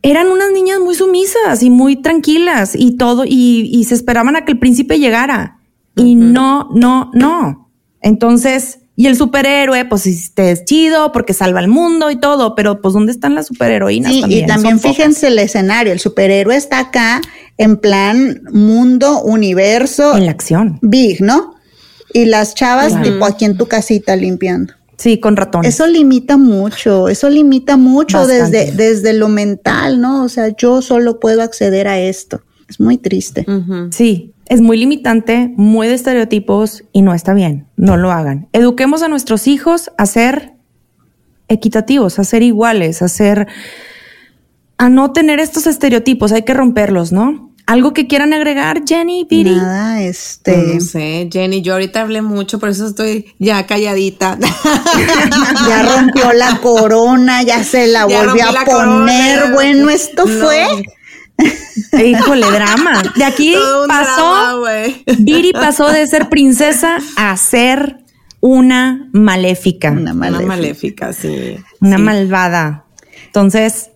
eran 0.01 0.27
unas 0.27 0.51
niñas 0.51 0.79
muy 0.79 0.95
sumisas 0.95 1.61
y 1.63 1.69
muy 1.69 1.95
tranquilas 1.97 2.73
y 2.75 2.97
todo, 2.97 3.25
y, 3.25 3.69
y 3.73 3.83
se 3.85 3.95
esperaban 3.95 4.35
a 4.35 4.45
que 4.45 4.53
el 4.53 4.59
príncipe 4.59 4.99
llegara. 4.99 5.57
Y 5.95 6.15
no, 6.15 6.69
no, 6.73 7.11
no. 7.13 7.69
Entonces, 8.01 8.79
y 8.95 9.07
el 9.07 9.15
superhéroe, 9.17 9.85
pues 9.85 10.05
este 10.07 10.51
es 10.51 10.65
chido 10.65 11.11
porque 11.11 11.33
salva 11.33 11.59
al 11.59 11.67
mundo 11.67 12.11
y 12.11 12.15
todo, 12.17 12.55
pero 12.55 12.81
pues 12.81 12.93
¿dónde 12.93 13.11
están 13.11 13.35
las 13.35 13.47
superheroínas? 13.47 14.11
Sí, 14.11 14.21
también? 14.21 14.43
y 14.43 14.47
también 14.47 14.75
Son 14.79 14.81
pocas. 14.81 14.95
fíjense 14.97 15.27
el 15.27 15.39
escenario, 15.39 15.91
el 15.93 15.99
superhéroe 15.99 16.55
está 16.55 16.79
acá 16.79 17.21
en 17.57 17.77
plan 17.77 18.41
mundo, 18.51 19.21
universo, 19.21 20.15
En 20.17 20.25
la 20.25 20.31
acción. 20.31 20.79
big, 20.81 21.21
¿no? 21.21 21.55
Y 22.13 22.25
las 22.25 22.55
chavas 22.55 22.93
Claro. 22.93 23.03
tipo 23.13 23.25
aquí 23.25 23.45
en 23.45 23.57
tu 23.57 23.67
casita 23.67 24.15
limpiando. 24.15 24.73
Sí, 24.99 25.17
con 25.17 25.37
ratones. 25.37 25.73
Eso 25.73 25.87
limita 25.87 26.35
mucho, 26.35 27.07
eso 27.07 27.29
limita 27.29 27.77
mucho 27.77 28.17
Bastante. 28.17 28.65
desde, 28.65 28.71
desde 28.73 29.13
lo 29.13 29.29
mental, 29.29 30.01
¿no? 30.01 30.25
O 30.25 30.29
sea, 30.29 30.49
yo 30.49 30.81
solo 30.81 31.21
puedo 31.21 31.41
acceder 31.41 31.87
a 31.87 31.97
esto. 31.97 32.41
Es 32.67 32.81
muy 32.81 32.97
triste. 32.97 33.45
Sí, 33.91 34.33
es 34.47 34.59
muy 34.59 34.75
limitante, 34.75 35.53
muy 35.55 35.87
de 35.87 35.93
estereotipos 35.93 36.83
y 36.91 37.01
no 37.01 37.13
está 37.13 37.33
bien. 37.33 37.67
No 37.77 37.95
lo 37.95 38.11
hagan. 38.11 38.49
Eduquemos 38.51 39.01
a 39.01 39.07
nuestros 39.07 39.47
hijos 39.47 39.89
a 39.97 40.05
ser 40.05 40.55
equitativos, 41.47 42.19
a 42.19 42.25
ser 42.25 42.43
iguales, 42.43 43.01
a 43.01 43.07
ser 43.07 43.47
a 44.77 44.89
no 44.89 45.13
tener 45.13 45.39
estos 45.39 45.65
estereotipos. 45.65 46.33
Hay 46.33 46.43
que 46.43 46.53
romperlos, 46.53 47.13
¿no? 47.13 47.48
Algo 47.69 47.93
que 47.93 48.07
quieran 48.07 48.33
agregar, 48.33 48.81
Jenny, 48.83 49.27
Viri. 49.29 49.51
Nada, 49.55 50.01
este, 50.01 50.57
No 50.57 50.81
sé, 50.81 51.29
Jenny, 51.31 51.61
yo 51.61 51.73
ahorita 51.73 52.01
hablé 52.01 52.23
mucho, 52.23 52.57
por 52.57 52.69
eso 52.69 52.87
estoy 52.87 53.33
ya 53.37 53.67
calladita. 53.67 54.39
ya 55.67 55.83
rompió 55.83 56.33
la 56.33 56.57
corona, 56.61 57.43
ya 57.43 57.63
se 57.63 57.85
la 57.85 58.07
Ya 58.07 58.23
volvió 58.25 58.43
a 58.49 58.65
poner. 58.65 58.65
corona. 58.65 59.51
Bueno, 59.53 59.89
esto 59.91 60.25
No. 60.25 60.45
fue. 60.45 60.67
Híjole, 62.05 62.49
drama. 62.51 63.03
De 63.15 63.23
aquí 63.23 63.53
pasó. 63.87 64.63
Viri 65.19 65.53
pasó 65.53 65.89
de 65.91 66.07
ser 66.07 66.27
princesa 66.27 66.97
a 67.17 67.37
ser 67.37 67.97
una 68.41 69.09
maléfica. 69.13 69.91
Una 69.91 70.13
Una 70.13 70.13
maléfica. 70.15 70.47
maléfica, 70.47 71.13
sí. 71.13 71.57
una 71.81 71.97
Sí. 71.97 72.01
malvada. 72.01 72.85
Entonces, 73.27 73.88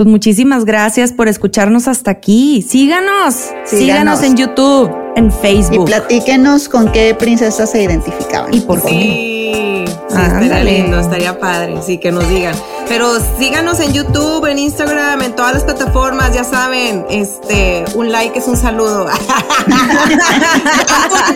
pues 0.00 0.08
muchísimas 0.08 0.64
gracias 0.64 1.12
por 1.12 1.28
escucharnos 1.28 1.86
hasta 1.86 2.10
aquí. 2.10 2.62
Síganos, 2.66 3.34
síganos, 3.66 4.20
Síganos. 4.20 4.22
en 4.22 4.34
YouTube, 4.34 4.90
en 5.16 5.26
Y 5.28 5.30
Facebook. 5.30 5.86
platíquenos 5.86 6.68
con 6.68 6.90
qué 6.92 7.14
princesa 7.14 7.66
se 7.66 7.82
identificaban. 7.82 8.52
Y 8.54 8.60
por 8.60 8.82
qué. 8.82 8.88
Sí, 8.88 9.84
sí, 9.86 10.16
Ah, 10.16 10.26
estaría 10.26 10.64
lindo, 10.64 10.98
estaría 10.98 11.38
padre, 11.38 11.76
sí, 11.86 11.98
que 11.98 12.10
nos 12.12 12.28
digan. 12.28 12.54
Pero 12.88 13.06
síganos 13.38 13.78
en 13.78 13.92
YouTube, 13.92 14.44
en 14.46 14.58
Instagram, 14.58 15.22
en 15.22 15.36
todas 15.36 15.54
las 15.54 15.62
plataformas, 15.62 16.34
ya 16.34 16.42
saben, 16.42 17.06
este, 17.08 17.84
un 17.94 18.10
like 18.10 18.36
es 18.36 18.48
un 18.48 18.56
saludo. 18.56 19.06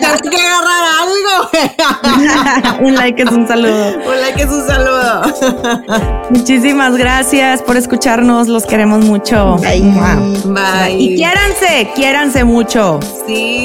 Tengo 0.01 0.29
que 0.29 0.37
agarrar 0.37 0.83
algo. 1.01 1.49
un 2.85 2.95
like 2.95 3.21
es 3.23 3.31
un 3.31 3.47
saludo. 3.47 3.93
un 4.05 4.21
like 4.21 4.41
es 4.41 4.49
un 4.49 4.67
saludo. 4.67 5.21
Muchísimas 6.29 6.97
gracias 6.97 7.61
por 7.61 7.77
escucharnos. 7.77 8.49
Los 8.49 8.65
queremos 8.65 9.05
mucho. 9.05 9.55
Bye. 9.57 9.81
Wow. 9.81 10.53
Bye. 10.53 10.97
Y 10.99 11.15
quiéranse, 11.15 11.89
quiéranse 11.95 12.43
mucho. 12.43 12.99
Sí, 13.25 13.64